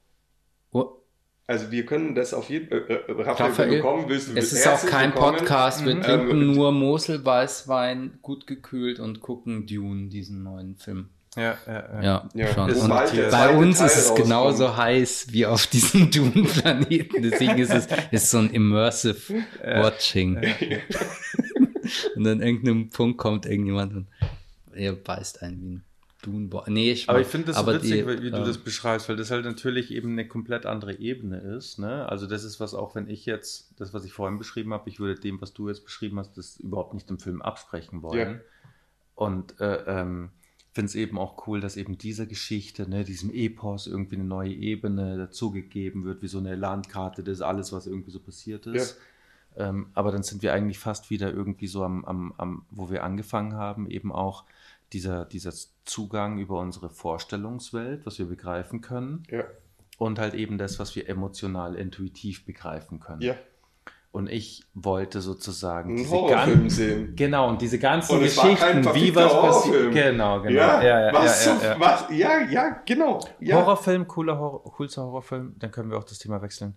[1.49, 2.85] Also wir können das auf jeden Fall.
[2.89, 5.37] Äh, äh, Raphael, Raphael, wenn du kommen willst, du es ist auch kein willkommen.
[5.37, 6.01] Podcast, wir Mhm.
[6.01, 11.07] trinken Ähm, nur Mosel-Weißwein, gut gekühlt und gucken Dune, diesen neuen Film.
[11.37, 12.29] Ja, ja, ja.
[12.33, 12.71] Ja, schon.
[12.71, 17.21] Und bei uns Teil ist es genauso heiß wie auf diesem Dune-Planeten.
[17.21, 20.35] Deswegen ist es ist so ein immersive Watching.
[22.15, 24.07] und an irgendeinem Punkt kommt irgendjemand und
[24.73, 25.83] er beißt einen wie ein
[26.27, 26.49] Dune.
[26.67, 29.09] Nee, ich Aber ich finde das so aber witzig, die, wie du ähm, das beschreibst,
[29.09, 31.79] weil das halt natürlich eben eine komplett andere Ebene ist.
[31.79, 32.07] Ne?
[32.07, 34.99] Also das ist was auch, wenn ich jetzt, das, was ich vorhin beschrieben habe, ich
[34.99, 38.35] würde dem, was du jetzt beschrieben hast, das überhaupt nicht im Film absprechen wollen.
[38.35, 38.39] Ja.
[39.15, 40.29] Und äh, ähm,
[40.77, 44.53] finde es eben auch cool, dass eben dieser Geschichte, ne, diesem Epos irgendwie eine neue
[44.53, 48.99] Ebene dazugegeben wird, wie so eine Landkarte, das ist alles, was irgendwie so passiert ist.
[49.55, 53.03] Ähm, aber dann sind wir eigentlich fast wieder irgendwie so am, am, am, wo wir
[53.03, 54.43] angefangen haben, eben auch
[54.93, 55.51] dieser, dieser
[55.85, 59.43] Zugang über unsere Vorstellungswelt, was wir begreifen können, Ja,
[59.97, 63.21] und halt eben das, was wir emotional, intuitiv begreifen können.
[63.21, 63.35] ja.
[64.13, 67.15] Und ich wollte sozusagen Einen diese Horrorfilm gan- sehen.
[67.15, 69.93] Genau, und diese ganzen Und Geschichten, wie was passiert.
[69.93, 70.55] Genau, genau.
[70.55, 73.19] Ja, ja, ja, was, ja, ja, was, ja, ja, genau.
[73.39, 73.57] Ja.
[73.57, 76.75] Horrorfilm, cooler Horror, coolster Horrorfilm, dann können wir auch das Thema wechseln,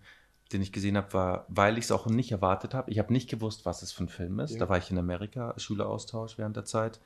[0.53, 2.91] den ich gesehen habe, war, weil ich es auch nicht erwartet habe.
[2.91, 4.61] Ich habe nicht gewusst, was es für ein Film ist.
[4.61, 7.01] Da war ich in Amerika, Schüleraustausch während der Zeit.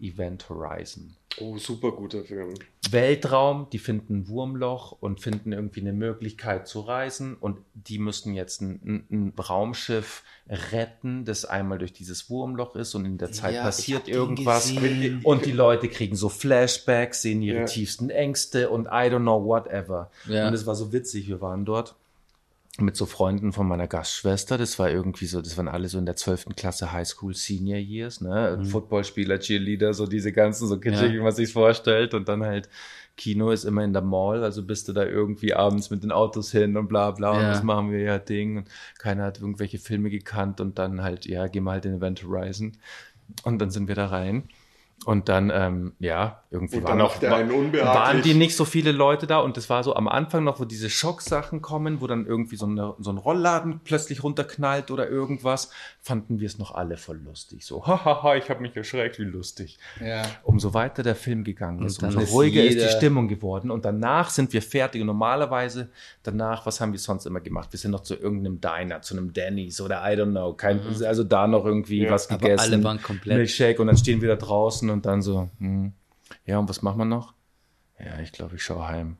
[0.00, 1.14] Event Horizon.
[1.40, 2.54] Oh, super guter Film.
[2.90, 8.34] Weltraum, die finden ein Wurmloch und finden irgendwie eine Möglichkeit zu reisen und die müssen
[8.34, 13.30] jetzt ein, ein, ein Raumschiff retten, das einmal durch dieses Wurmloch ist und in der
[13.30, 14.72] Zeit Ja, passiert irgendwas
[15.22, 17.64] und die Leute kriegen so Flashbacks, sehen ihre Ja.
[17.66, 20.10] tiefsten Ängste und I don't know whatever.
[20.26, 20.48] Ja.
[20.48, 21.94] Und es war so witzig, wir waren dort
[22.80, 24.56] mit so Freunden von meiner Gastschwester.
[24.58, 26.46] Das war irgendwie so, das waren alle so in der 12.
[26.56, 28.62] Klasse Highschool Senior Years, ne?
[28.64, 31.12] Footballspieler, Cheerleader, so diese ganzen, so kitschig, Ja.
[31.14, 32.14] wie man sich vorstellt.
[32.14, 32.68] Und dann halt
[33.16, 36.52] Kino ist immer in der Mall, also bist du da irgendwie abends mit den Autos
[36.52, 37.48] hin und bla bla und Ja.
[37.50, 38.58] das machen wir ja Ding.
[38.58, 38.68] Und
[38.98, 42.76] keiner hat irgendwelche Filme gekannt und dann halt, ja, geh mal halt in Event Horizon.
[43.42, 44.44] Und dann sind wir da rein.
[45.04, 49.58] Und dann, ähm, ja, irgendwie waren, auch, waren die nicht so viele Leute da und
[49.58, 52.94] das war so am Anfang noch, wo diese Schocksachen kommen, wo dann irgendwie so, eine,
[53.00, 55.70] so ein Rollladen plötzlich runterknallt oder irgendwas,
[56.00, 57.66] fanden wir es noch alle voll lustig.
[57.66, 59.78] So, hahaha, ich habe mich erschreckt, wie lustig.
[60.02, 60.22] Ja.
[60.42, 63.84] Umso weiter der Film gegangen ist, umso ist ruhiger ist die jeder- Stimmung geworden und
[63.84, 65.90] danach sind wir fertig und normalerweise
[66.22, 67.68] danach, was haben wir sonst immer gemacht?
[67.72, 71.24] Wir sind noch zu irgendeinem Diner, zu einem Denny's oder I don't know, kein, also
[71.24, 72.10] da noch irgendwie Ja.
[72.10, 72.72] was Aber gegessen.
[72.72, 75.92] alle waren komplett- Milkshake und dann stehen wir da draußen und dann so, hm,
[76.48, 77.34] ja, und was machen wir noch?
[77.98, 79.16] Ja, ich glaube, ich schaue heim.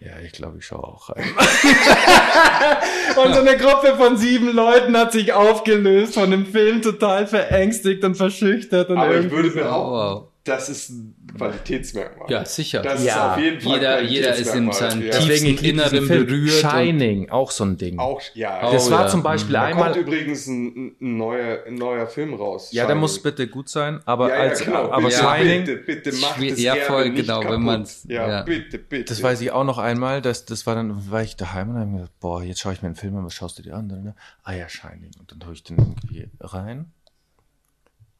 [0.00, 1.24] Ja, ich glaube, ich schaue auch heim.
[3.24, 8.02] und so eine Gruppe von sieben Leuten hat sich aufgelöst von dem Film, total verängstigt
[8.04, 8.90] und verschüchtert.
[8.90, 10.24] Und Aber ich würde so- behaupten, wow.
[10.44, 12.28] Das ist ein Qualitätsmerkmal.
[12.30, 12.82] Ja, sicher.
[12.82, 15.10] Das Ja, ist auf jeden Fall jeder- ein jeder ist in seinem ja.
[15.12, 17.98] Tief- Deswegen ich lieb Inneren berührt Shining, auch so ein Ding.
[17.98, 18.70] Auch, ja.
[18.72, 19.08] das Oh, war ja.
[19.08, 19.96] zum Beispiel da kommt einmal.
[19.98, 22.70] übrigens ein, ein, neuer, ein neuer Film raus.
[22.72, 24.90] Ja, der muss bitte gut sein, aber ja, ja, als genau.
[24.90, 27.60] aber bitte, Shining, Bitte, bitte macht das ja, voll, nicht genau, wenn kaputt.
[27.62, 28.42] man's- Ja, ja.
[28.42, 29.04] bitte, bitte.
[29.04, 31.86] das weiß ich auch noch einmal, das, das war dann, war ich daheim und habe
[31.86, 33.86] mir gedacht, boah, jetzt schaue ich mir einen Film an, was schaust du dir an?
[33.86, 34.14] Ne?
[34.42, 35.10] Ah ja, Shining.
[35.20, 36.86] Und dann tue ich den irgendwie rein.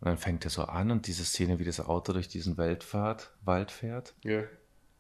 [0.02, 3.30] Und dann fängt er so an und diese Szene, wie das Auto durch diesen Weltfahrt,
[3.44, 4.14] Wald fährt.
[4.24, 4.40] Ja.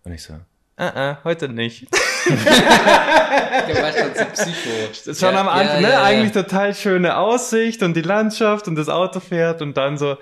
[0.04, 0.34] Und ich so,
[0.78, 1.88] äh, äh, heute nicht.
[2.28, 4.70] Der war schon so psycho.
[5.04, 5.82] Das schon Ja, am Anfang, ja, ne?
[5.82, 6.02] ja, ja.
[6.04, 10.18] Eigentlich total schöne Aussicht und die Landschaft und das Auto fährt und dann so,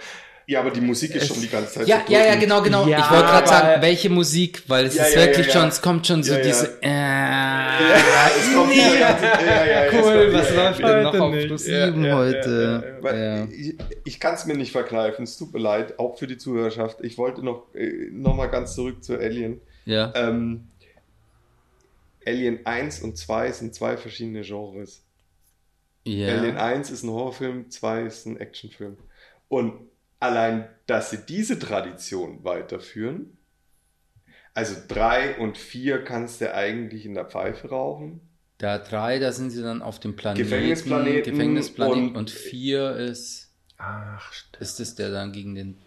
[0.51, 2.85] ja, aber die Musik ist schon die ganze Zeit Ja, so ja, ja, genau, genau.
[2.89, 5.61] Ja, ich wollte gerade sagen, welche Musik, weil es Ja, ist ja, wirklich ja, ja.
[5.61, 6.45] schon, es kommt schon so Ja, ja.
[6.45, 11.03] diese, äh, Ja, es kommt ja, ja, ja, es cool, was ja, läuft ja, denn
[11.05, 11.47] noch heute auf.
[11.47, 12.83] Plus Ja, 7 ja, heute?
[12.83, 13.03] ja, ja.
[13.03, 13.45] Weil Ja.
[13.57, 13.75] Ich,
[14.05, 16.99] ich kann es mir nicht verkneifen, es tut mir leid, auch für die Zuhörerschaft.
[17.03, 19.61] Ich wollte noch, äh, noch mal ganz zurück zu Alien.
[19.85, 20.13] Ja.
[20.17, 20.67] Ähm,
[22.27, 25.03] Alien 1 und 2 sind zwei verschiedene Genres.
[26.07, 26.65] Alien Ja.
[26.65, 28.97] 1 ist ein Horrorfilm, 2 ist ein Actionfilm.
[29.49, 29.90] Und
[30.21, 33.37] allein, dass sie diese Tradition weiterführen,
[34.55, 38.21] also 3 und 4 kannst du eigentlich in der Pfeife rauchen.
[38.59, 40.43] Da drei, da sind sie dann auf dem Planeten.
[40.43, 44.61] Gefängnisplaneten Gefängnisplaneten und- und, vier ist, ach, stimmt.
[44.61, 45.79] ist es der dann gegen den,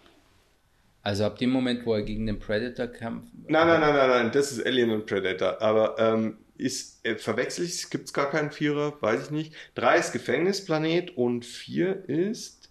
[1.03, 3.31] also ab dem Moment, wo er gegen den Predator kämpft.
[3.47, 5.61] Nein, nein, nein, nein, nein, das ist Alien und Predator.
[5.61, 9.53] Aber ähm, ist, äh, verwechsel ich, gibt es gar keinen Vierer, weiß ich nicht.
[9.75, 12.62] 3 ist Gefängnisplanet und 4 ist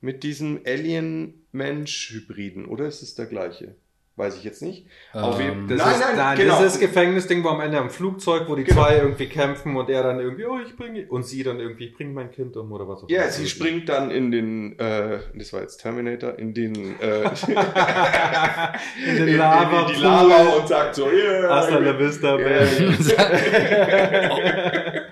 [0.00, 3.74] mit diesem Alien-Mensch-Hybriden, oder ist es der gleiche?
[4.16, 4.84] Weiß ich jetzt nicht.
[5.12, 6.60] Auf jeden- Ähm, Das Nein, ist, nein, nein, genau.
[6.60, 8.82] das ist Gefängnisding, wo am Ende am Flugzeug, wo die Genau.
[8.82, 11.94] zwei irgendwie kämpfen und er dann irgendwie, oh, ich bringe, und sie dann irgendwie, ich
[11.94, 13.30] bringe mein Kind um oder was auch Ja, immer.
[13.30, 17.22] sie springt dann in den, äh, das war jetzt Terminator, in den, äh,
[19.06, 19.82] in in, den Lava.
[19.88, 22.96] in die Lava und sagt so, yeah, Hasta la vista, Ja, baby.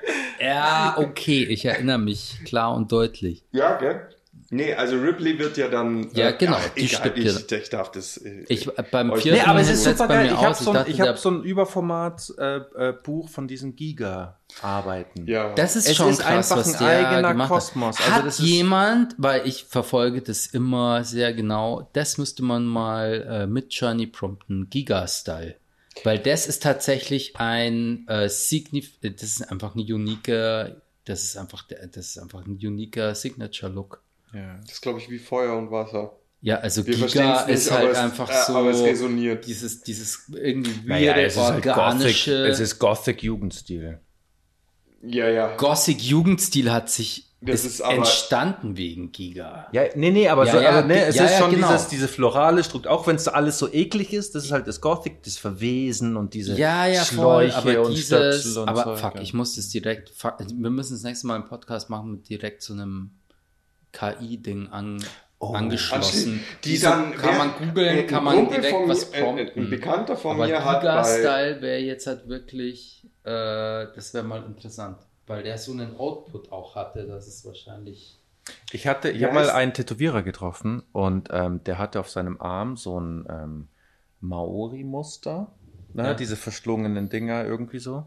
[0.40, 3.42] Ja, okay, ich erinnere mich klar und deutlich.
[3.52, 4.08] Ja, gell?
[4.50, 6.08] Nee, also Ripley wird ja dann.
[6.14, 8.16] Ja, genau, die egal, ich, ich darf das.
[8.18, 10.26] äh, Ich, beim Euch- vierten Nee, aber es ist super bei geil.
[10.26, 10.58] mir Ich habe aus.
[10.60, 15.26] so, ein- ich hab so ein Überformat-Buch äh, äh, Buch von diesen Giga-Arbeiten.
[15.26, 15.52] ja.
[15.54, 17.98] Das ist Es schon ist krass, einfach was ein der eigener gemacht Kosmos.
[17.98, 22.42] Hat, Also hat das ist- jemand, weil ich verfolge das immer sehr genau, das müsste
[22.42, 25.56] man mal äh, mit Johnny prompten, Giga-Style.
[26.04, 31.62] Weil das ist tatsächlich ein äh, signif das ist einfach ein uniker, das ist einfach
[31.62, 34.02] der, das ist einfach ein uniker Signature-Look.
[34.32, 34.56] Ja.
[34.62, 36.12] das ist, glaube ich, wie Feuer und Wasser.
[36.42, 39.46] Ja, also Wir Giga nicht, ist halt es- einfach äh, so aber es resoniert.
[39.46, 44.00] dieses, dieses irgendwie Naja, weirde, es ist halt Gothic, organische, es ist Gothic-Jugendstil.
[45.02, 45.56] Ja, ja.
[45.56, 49.68] Gothic-Jugendstil hat sich Das ist ist aber- entstanden wegen Giga.
[49.72, 51.72] Ja, nee, nee, aber, Ja, so, ja, aber ne, es ja, ist ja, schon genau.
[51.72, 54.80] dieses, diese florale Struktur, auch wenn es alles so eklig ist, das ist halt das
[54.80, 58.06] Gothic, das Verwesen und diese Ja, ja, voll, Schläuche aber und dieses,
[58.42, 59.20] Stöpsel und aber Zeug, fuck, ja.
[59.22, 62.62] ich muss das direkt, fuck, wir müssen das nächste Mal einen Podcast machen mit direkt
[62.62, 63.12] so einem
[63.96, 65.02] KI-Ding an,
[65.40, 66.40] angeschlossen.
[66.64, 69.64] Die so, dann kann man googeln, ein kann man Kumpel direkt von was äh, prompten.
[69.64, 70.88] Ein Bekannter von aber mir hat bei.
[71.02, 73.30] Giga-Style wäre jetzt halt wirklich, äh,
[73.94, 78.18] das wäre mal interessant, weil der so einen Output auch hatte, das ist wahrscheinlich,
[78.72, 82.76] Ich hatte, ich habe mal einen Tätowierer getroffen und ähm, der hatte auf seinem Arm
[82.76, 83.68] so ein ähm,
[84.20, 85.52] Maori-Muster,
[85.94, 86.14] ne, Ja.
[86.14, 88.04] diese verschlungenen Dinger irgendwie so,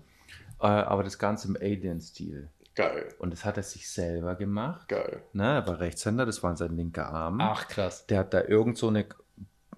[0.61, 2.49] äh, aber das Ganze im Alien-Stil.
[2.79, 4.87] Geil, Und das hat er sich selber gemacht.
[4.87, 5.21] geil.
[5.33, 7.41] Ne, er war Rechtshänder, das war sein linker Arm.
[7.41, 8.05] ach krass.
[8.07, 9.05] Der hat da irgend so eine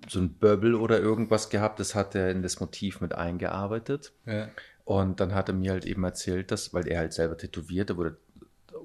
[0.07, 4.13] so ein Böbbel oder irgendwas gehabt, das hat er in das Motiv mit eingearbeitet.
[4.27, 4.49] Ja.
[4.85, 7.97] Und dann hat er mir halt eben erzählt, dass, weil er halt selber tätowiert, er
[7.97, 8.17] wurde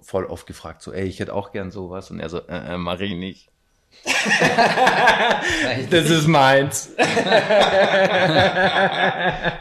[0.00, 2.10] voll oft gefragt, so, ey, ich hätte auch gern sowas.
[2.10, 3.50] Und er so, äh, äh mach ich nicht.
[5.90, 6.90] Das ist meins.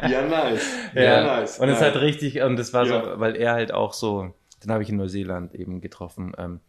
[0.07, 0.65] Ja, nice.
[0.93, 1.59] Ja, nice.
[1.59, 1.93] Und es nice.
[1.93, 3.03] hat richtig, und es war Ja.
[3.03, 4.33] so, weil er halt auch so,
[4.63, 6.59] den habe ich in Neuseeland eben getroffen, ähm,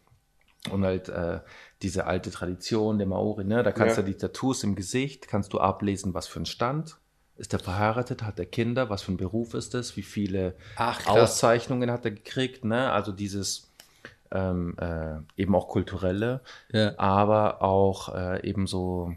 [0.71, 1.39] Und halt äh,
[1.81, 3.63] diese alte Tradition der Maori, ne?
[3.63, 4.03] Da kannst Ja.
[4.03, 6.97] du die Tattoos im Gesicht, kannst du ablesen, was für ein Stand.
[7.37, 8.23] Ist er verheiratet?
[8.23, 8.89] Hat er Kinder?
[8.89, 9.95] Was für ein Beruf ist das?
[9.95, 11.05] Wie viele Ach.
[11.05, 12.65] Auszeichnungen hat er gekriegt?
[12.65, 12.91] Ne?
[12.91, 13.71] Also dieses
[14.31, 16.41] ähm, äh, eben auch kulturelle,
[16.73, 16.97] Ja.
[16.97, 19.13] aber auch äh, eben so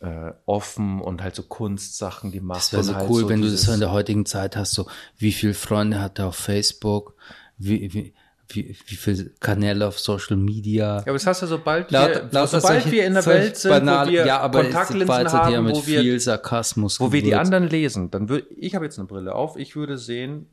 [0.00, 2.58] äh, offen und halt so Kunstsachen, die macht.
[2.58, 4.86] Das wäre so halt cool, wenn du das so in der heutigen Zeit hast, so
[5.16, 7.14] wie viele Freunde hat er auf Facebook,
[7.58, 8.14] wie, wie,
[8.48, 10.96] wie, wie viele Kanäle auf Social Media.
[10.98, 13.70] Ja, aber das heißt ja, sobald Lauter- wir, lauter sobald wir in der Welt sind,
[13.72, 17.12] banale- wo wir ja, aber Kontaktlinsen jetzt ja haben, mit wo wir, viel Sarkasmus wo
[17.12, 20.46] wir die anderen lesen, dann würde ich habe jetzt eine Brille auf, ich würde sehen,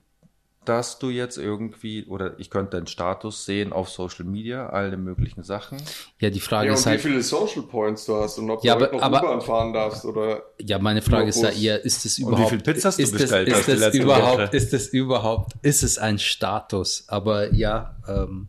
[0.65, 5.41] dass du jetzt irgendwie oder ich könnte deinen Status sehen auf Social Media, alle möglichen
[5.43, 5.81] Sachen.
[6.19, 8.63] Ja, die Frage Ja, ist und wie halt, viele Social Points du hast und ob
[8.63, 11.49] Ja, du heute aber- noch aber- U-Bahn fahren darfst oder ja, meine Frage ist ja
[11.49, 13.81] eher, ist es Und wie überhaupt, viel Pizza hast du ist bestellt das, hast ist
[13.81, 14.55] das überhaupt, Woche?
[14.57, 17.05] ist das überhaupt, ist es ein Status?
[17.07, 18.47] Aber ja, ähm,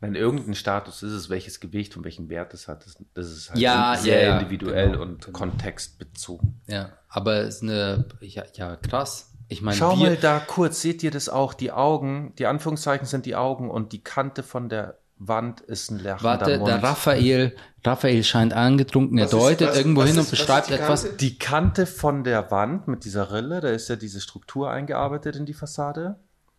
[0.00, 3.50] Wenn irgendein Status ist es, welches Gewicht und welchen Wert es hat, das, das ist
[3.50, 5.38] halt Ja, sehr ja, ja, individuell genau, und genau.
[5.38, 6.60] kontextbezogen.
[6.68, 9.30] ja, aber es ist eine, ja, ja krass.
[9.48, 11.54] Ich meine, Schau wir, mal da kurz, seht ihr das auch?
[11.54, 15.98] Die Augen, die Anführungszeichen sind die Augen und die Kante von der Wand ist ein
[16.00, 16.68] lachender Warte, Mund.
[16.68, 17.54] der Raphael,
[17.84, 19.16] Raphael scheint angetrunken.
[19.18, 21.02] Er Was ist- deutet was- irgendwo was hin ist- und ist beschreibt die etwas.
[21.04, 21.16] Kante?
[21.18, 25.46] Die Kante von der Wand mit dieser Rille, da ist ja diese Struktur eingearbeitet in
[25.46, 26.16] die Fassade.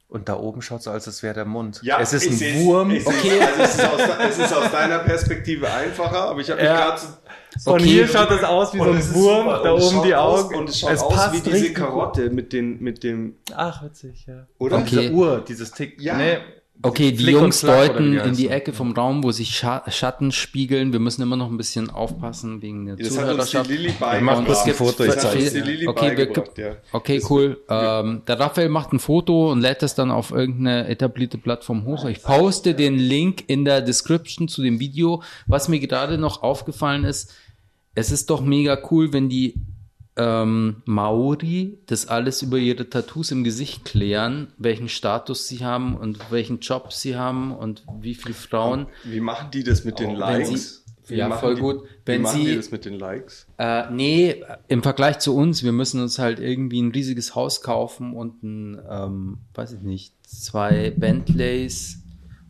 [0.07, 1.81] Und da oben schaut so, als es wäre der Mund.
[1.99, 2.91] es ist ein Wurm.
[2.91, 3.41] Okay.
[3.41, 6.69] Also es, ist aus, de- es ist aus deiner Perspektive einfacher, aber ich habe mich
[6.69, 6.75] Ja.
[6.89, 7.07] gerade so-
[7.63, 7.83] Von Okay.
[7.85, 10.15] hier schaut es aus wie so Und ein es ist Wurm, da es oben die
[10.15, 10.55] aus- Augen.
[10.55, 14.47] Und es schaut aus wie diese Karotte mit, den, mit dem, Ach, witzig, ja.
[14.57, 14.77] oder?
[14.79, 14.87] Okay.
[15.01, 16.01] Diese Uhr, dieses Tick.
[16.01, 16.17] Ja.
[16.17, 16.37] Nee,
[16.81, 20.33] Okay, die Flick Jungs deuten wie in die Ecke vom Raum, wo sich Scha Schatten
[20.33, 20.91] spiegeln.
[20.91, 23.69] Wir müssen immer noch ein bisschen aufpassen wegen der Das hat uns die Zuhörerschaft.
[24.01, 25.59] Ein Foto, ich Das die zeige.
[25.61, 26.75] Lilly Okay, wir- ja.
[26.91, 27.61] Okay, cool.
[27.69, 32.03] Ähm, der Raphael macht ein Foto und lädt es dann auf irgendeine etablierte Plattform hoch.
[32.05, 35.23] Ich poste den Link in der Description zu dem Video.
[35.47, 37.33] Was mir gerade noch aufgefallen ist,
[37.95, 39.55] es ist doch mega cool, wenn die
[40.17, 46.31] ähm, Maori das alles über ihre Tattoos im Gesicht klären, welchen Status sie haben und
[46.31, 48.87] welchen Job sie haben und wie viele Frauen.
[49.03, 50.83] Wie machen die das mit den Likes?
[51.07, 51.83] Wie ja, voll die, gut.
[51.83, 53.45] Wie Wenn machen sie- die das mit den Likes?
[53.57, 58.13] Äh, nee, im Vergleich zu uns, wir müssen uns halt irgendwie ein riesiges Haus kaufen
[58.15, 61.99] und ein, ähm, weiß ich nicht, zwei Bentleys,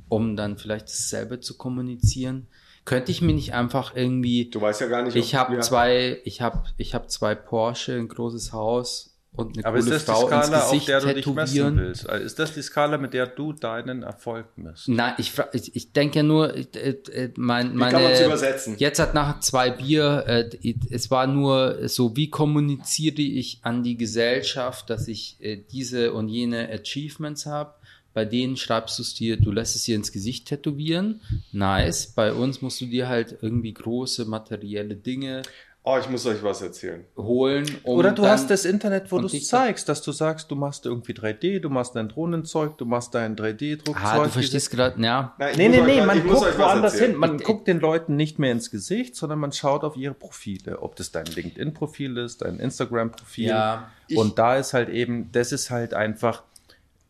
[0.07, 2.47] um dann vielleicht dasselbe zu kommunizieren.
[2.85, 5.61] Könnte ich mir nicht einfach irgendwie, Du weißt ja gar nicht, ich habe ja.
[5.61, 9.95] zwei, ich habe, ich habe zwei Porsche, ein großes Haus und eine Aber ist coole
[9.95, 12.07] das die Frau ins Skala, auf Gesicht der du dich messen willst?
[12.09, 14.87] Also Ist das die Skala, mit der du deinen Erfolg misst?
[14.87, 18.11] Nein, ich, fra- ich, ich denke ja nur, äh, äh, mein, Wie meine, kann man
[18.13, 18.75] es übersetzen?
[18.77, 23.97] Jetzt hat nach zwei Bier, äh, es war nur so, wie kommuniziere ich an die
[23.97, 27.73] Gesellschaft, dass ich äh, diese und jene Achievements habe.
[28.15, 31.21] Bei denen schreibst du es dir, du lässt es dir ins Gesicht tätowieren.
[31.51, 32.07] Nice.
[32.07, 35.43] Bei uns musst du dir halt irgendwie große materielle Dinge
[35.87, 37.05] Oh, ich muss euch was erzählen.
[37.15, 37.63] holen.
[37.83, 40.55] Um Oder du dann- hast das Internet, wo du es zeigst, dass du sagst, du
[40.55, 44.03] machst irgendwie 3D, du machst dein Drohnenzeug, du machst dein 3D-Druckzeug.
[44.03, 45.35] Ah, du verstehst gerade, ja.
[45.37, 47.15] Nein, Nee, nee, nee, man guckt woanders hin.
[47.17, 50.81] Man Ich- guckt den Leuten nicht mehr ins Gesicht, sondern man schaut auf ihre Profile.
[50.81, 53.49] Ob das dein LinkedIn-Profil ist, dein Instagram-Profil.
[53.49, 53.91] Ja.
[54.15, 56.41] Und da ist halt eben, das ist halt einfach,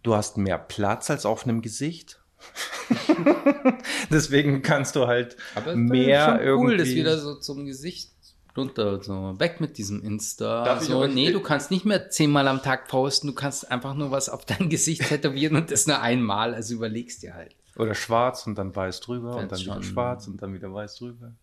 [0.06, 2.19] du hast mehr Platz als auf einem Gesicht.
[4.11, 6.65] Deswegen kannst du halt Aber mehr schon irgendwie.
[6.73, 8.11] cool, das wieder so zum Gesicht
[8.56, 10.64] runter, so weg mit diesem Insta.
[10.64, 14.11] Darf so, nee, du kannst nicht mehr zehnmal am Tag posten, du kannst einfach nur
[14.11, 17.56] was auf dein Gesicht tätowieren und das nur einmal, also überlegst dir halt.
[17.77, 20.73] Oder schwarz und dann weiß drüber und Wenn's dann wieder schon- schwarz und dann wieder
[20.73, 21.34] weiß drüber.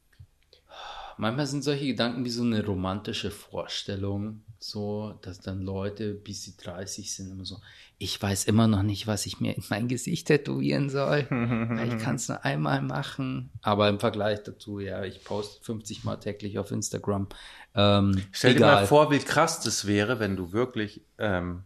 [1.18, 6.56] Manchmal sind solche Gedanken wie so eine romantische Vorstellung, so, dass dann Leute, bis sie
[6.56, 7.58] 30 sind, immer so,
[7.98, 11.26] ich weiß immer noch nicht, was ich mir in mein Gesicht tätowieren soll.
[11.30, 13.50] weil ich kann es nur einmal machen.
[13.62, 17.28] Aber im Vergleich dazu, ja, ich poste 50 Mal täglich auf Instagram.
[17.74, 18.74] Ähm, Stell dir egal.
[18.74, 21.64] mal vor, wie krass das wäre, wenn du wirklich ähm,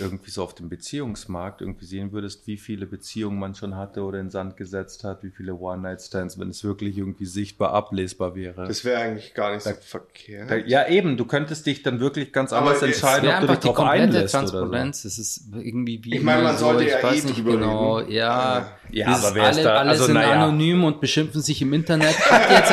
[0.00, 4.18] irgendwie so auf dem Beziehungsmarkt irgendwie sehen würdest, wie viele Beziehungen man schon hatte oder
[4.18, 8.66] in den Sand gesetzt hat, wie viele One-Night-Stands, wenn es wirklich irgendwie sichtbar ablesbar wäre.
[8.66, 10.50] Das wäre eigentlich gar nicht so verkehrt.
[10.50, 13.46] Da- ja, eben, du könntest dich dann wirklich ganz Aber anders entscheiden, Ja, ob du
[13.48, 14.52] dich die drauf einlässt oder so.
[14.58, 15.04] Transparenz.
[15.04, 17.96] Es ist irgendwie wie Ich meine, man immer sollte ich ja weiß eh nicht genau.
[17.96, 18.10] reden.
[18.12, 20.32] Ja, Ja, dieses aber wer ist alle, da- alle also, sind naja.
[20.44, 22.14] anonym und beschimpfen sich im Internet.
[22.50, 22.72] Jetzt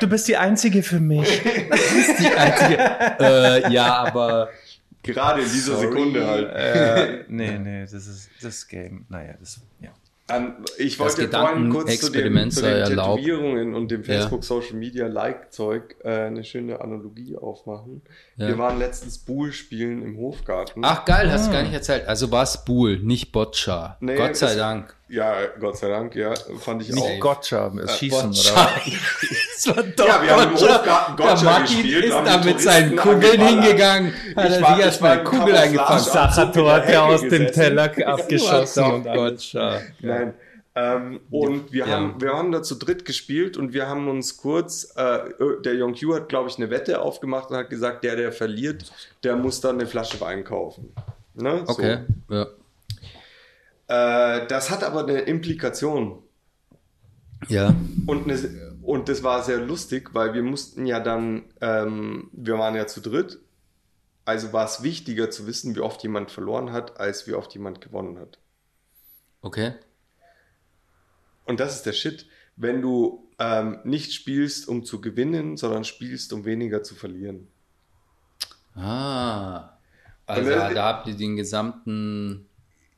[0.00, 1.40] Du bist die Einzige für mich.
[2.18, 2.78] die einzige.
[3.20, 4.48] äh, ja, aber
[5.06, 5.88] Gerade in dieser Sorry.
[5.88, 6.48] Sekunde halt.
[6.54, 9.06] äh, nee, nee, das ist das Game.
[9.08, 9.90] Naja, das, ja.
[10.28, 12.84] Ähm, ich wollte Das vorhin kurz zu dem, zu den.
[12.84, 14.06] Tätowierungen und dem Ja.
[14.06, 18.02] Facebook Social Media Like Zeug äh, eine schöne Analogie aufmachen.
[18.36, 18.48] Ja.
[18.48, 20.80] Wir waren letztens Bull spielen im Hofgarten.
[20.84, 22.08] ach geil, hast du gar nicht erzählt.
[22.08, 23.98] Also war es Buhl, nicht Boccia.
[24.00, 24.96] Nee, Gott sei es- Dank.
[25.08, 27.08] Ja, Gott sei Dank, ja, fand ich auch.
[27.08, 28.52] Nicht Gotcha, es Schießen, Gotcha.
[28.52, 28.70] oder?
[29.54, 30.56] das war doch Ja, wir haben im.
[30.58, 34.50] Hofgarten Der Gotcha Martin gespielt, ist da mit seinen Kugeln hingegangen, hat Ich er war-
[34.50, 35.88] sich ich war erstmal im Kugel eingefangen.
[36.02, 37.46] Camouflage- Sachertorte Hecke aus dem.
[37.52, 39.04] Teller abgeschossen und.
[39.04, 39.80] Gotcha.
[40.00, 40.34] Nein.
[40.78, 41.94] Ähm, und wir, Ja.
[41.94, 45.20] haben, wir haben da zu dritt gespielt und wir haben uns kurz, äh,
[45.64, 48.84] der Young Q hat, glaube ich, eine Wette aufgemacht und hat gesagt, der, der verliert,
[49.24, 50.92] der muss dann eine Flasche Wein kaufen.
[51.34, 51.62] Ne?
[51.64, 51.72] So.
[51.72, 52.46] Okay, ja.
[53.88, 56.22] Äh, das hat aber eine Implikation.
[57.48, 57.74] Ja.
[58.06, 62.74] Und, eine, und das war sehr lustig, weil wir mussten ja dann, ähm, wir waren
[62.74, 63.38] ja zu dritt,
[64.24, 67.80] also war es wichtiger zu wissen, wie oft jemand verloren hat, als wie oft jemand
[67.80, 68.38] gewonnen hat.
[69.42, 69.74] Okay.
[71.44, 72.26] Und das ist der Shit,
[72.56, 77.46] wenn du ähm, nicht spielst, um zu gewinnen, sondern spielst, um weniger zu verlieren.
[78.74, 79.78] Ah.
[80.26, 82.48] Also äh, da habt ihr den gesamten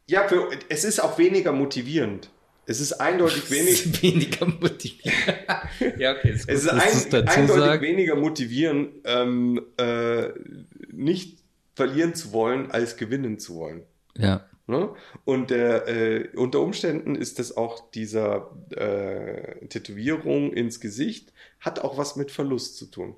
[0.09, 2.31] Ja, für, es ist auch weniger motivierend.
[2.67, 5.15] Es ist eindeutig wenig, weniger motiviert.
[5.99, 7.83] ja, okay, ist gut, es ist ein, eindeutig sagst.
[7.83, 10.29] weniger motivierend, ähm, äh,
[10.93, 11.39] nicht
[11.75, 13.83] verlieren zu wollen, als gewinnen zu wollen.
[14.17, 14.45] Ja.
[14.67, 14.91] Ne?
[15.25, 21.97] Und äh, äh, unter Umständen ist das auch dieser äh, Tätowierung ins Gesicht, hat auch
[21.97, 23.17] was mit Verlust zu tun.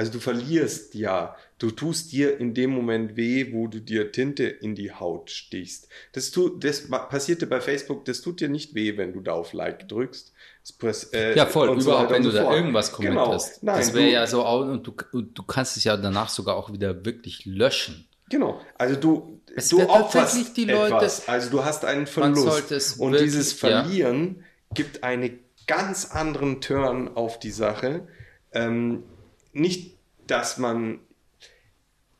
[0.00, 4.44] Also du verlierst ja, du tust dir in dem Moment weh, wo du dir Tinte
[4.44, 5.88] in die Haut stichst.
[6.12, 9.52] Das, tu, das passierte bei Facebook, das tut dir nicht weh, wenn du da auf
[9.52, 10.32] Like drückst.
[10.64, 13.24] Es pass- äh, Ja, voll, und so überhaupt, weiter wenn du so da irgendwas Genau.
[13.24, 13.62] kommentest.
[13.62, 16.72] Nein, das wäre du- ja so, und du, du kannst es ja danach sogar auch
[16.72, 18.08] wieder wirklich löschen.
[18.30, 18.58] Genau.
[18.78, 21.28] Also du, Es du opferst die Leute- etwas.
[21.28, 22.98] Also du hast einen Verlust.
[22.98, 23.82] Und wirklich- dieses ja.
[23.82, 28.08] Verlieren gibt einen ganz anderen Turn auf die Sache.
[28.52, 29.02] Ähm,
[29.52, 31.00] nicht, dass man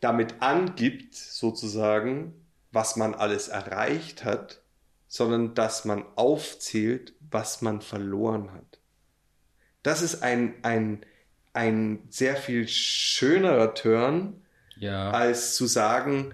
[0.01, 2.35] damit angibt, sozusagen,
[2.73, 4.63] was man alles erreicht hat,
[5.09, 8.79] sondern dass man aufzählt, was man verloren hat.
[9.83, 11.05] Das ist ein, ein,
[11.53, 14.43] ein sehr viel schönerer Turn,
[14.77, 15.11] Ja.
[15.11, 16.33] als zu sagen,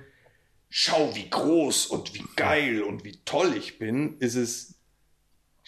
[0.68, 4.76] schau, wie groß und wie geil und wie toll ich bin, ist es,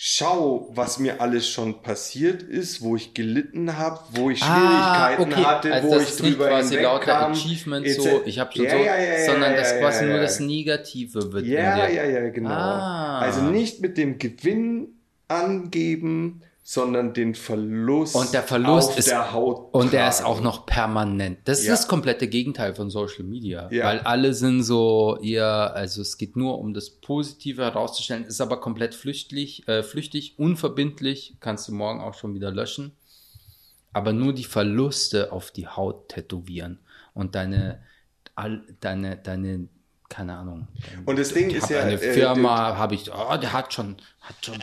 [0.01, 5.45] schau, was mir alles schon passiert ist, wo ich gelitten habe, wo ich Schwierigkeiten okay.
[5.45, 7.33] hatte, also wo das ich ist nicht drüber quasi lauter hinwegkam.
[7.33, 8.01] Achievement etc.
[8.01, 11.47] so, ich habe schon Ja, so, ja, ja, sondern das quasi nur das Negative wird
[11.47, 12.51] Ja, ja, ja, genau.
[12.51, 13.19] Ah.
[13.19, 19.33] Also nicht mit dem Gewinn angeben, sondern den Verlust Und der Verlust auf ist- der
[19.33, 21.39] Haut Und der ist auch noch permanent.
[21.49, 21.73] Das Ja.
[21.73, 23.71] ist das komplette Gegenteil von Social Media.
[23.73, 23.87] Ja.
[23.87, 28.61] Weil alle sind so eher, also es geht nur um das Positive herauszustellen, ist aber
[28.61, 32.93] komplett flüchtig, äh, flüchtig, unverbindlich, kannst du morgen auch schon wieder löschen.
[33.95, 36.81] Aber nur die Verluste auf die Haut tätowieren
[37.15, 37.81] und deine,
[38.35, 39.69] all, deine, deine,
[40.11, 40.69] keine Ahnung.
[41.07, 44.37] Und das Ding ist ja, eine äh, Firma, habe ich, oh, der hat schon, hat
[44.45, 44.57] schon.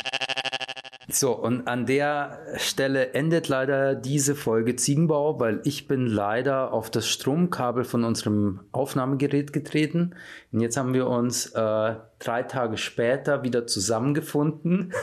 [1.07, 6.89] So, und an der Stelle endet leider diese Folge Ziegenbau, weil ich bin leider auf
[6.89, 10.15] das Stromkabel von unserem Aufnahmegerät getreten.
[10.51, 14.93] Und jetzt haben wir uns äh, drei Tage später wieder zusammengefunden.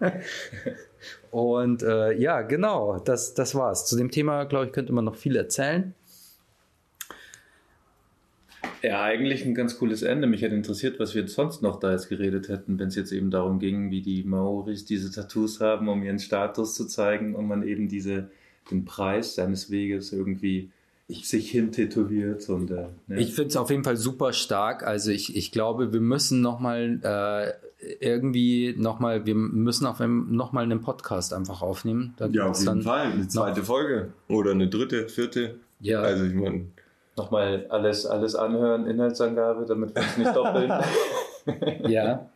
[1.30, 3.86] und äh, ja, genau, das, das war's.
[3.86, 5.94] Zu dem Thema, glaube ich, könnte man noch viel erzählen.
[8.82, 10.26] Ja, eigentlich ein ganz cooles Ende.
[10.26, 13.12] Mich hätte interessiert, was wir jetzt sonst noch da jetzt geredet hätten, wenn es jetzt
[13.12, 17.46] eben darum ging, wie die Maoris diese Tattoos haben, um ihren Status zu zeigen und
[17.46, 18.30] man eben diese,
[18.70, 20.70] den Preis seines Weges irgendwie
[21.08, 23.20] sich hintätowiert und äh, ne?
[23.20, 24.82] Ich finde es auf jeden Fall super stark.
[24.82, 27.52] Also ich, ich glaube, wir müssen nochmal äh,
[28.00, 32.14] irgendwie nochmal, wir müssen auf nochmal einen Podcast einfach aufnehmen.
[32.16, 33.12] Da Ja, auf jeden dann Fall.
[33.12, 34.12] Eine zweite Folge.
[34.28, 35.56] Oder eine dritte, vierte.
[35.78, 36.66] Ja, Also ich meine,
[37.16, 40.72] nochmal alles, alles anhören, Inhaltsangabe, damit wir es nicht doppeln.
[41.88, 42.26] ja.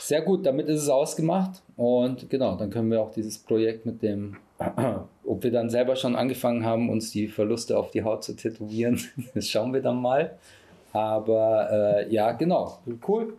[0.00, 1.62] Sehr gut, damit ist es ausgemacht.
[1.76, 4.36] Und genau, dann können wir auch dieses Projekt mit dem,
[5.24, 9.00] ob wir dann selber schon angefangen haben, uns die Verluste auf die Haut zu tätowieren,
[9.34, 10.36] das schauen wir dann mal.
[10.92, 12.78] Aber äh, ja, genau.
[13.06, 13.34] Cool.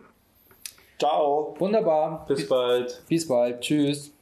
[0.98, 1.54] ciao.
[1.58, 2.24] Wunderbar.
[2.26, 3.02] Bis bald.
[3.08, 3.60] Bis bald.
[3.60, 4.13] Tschüss.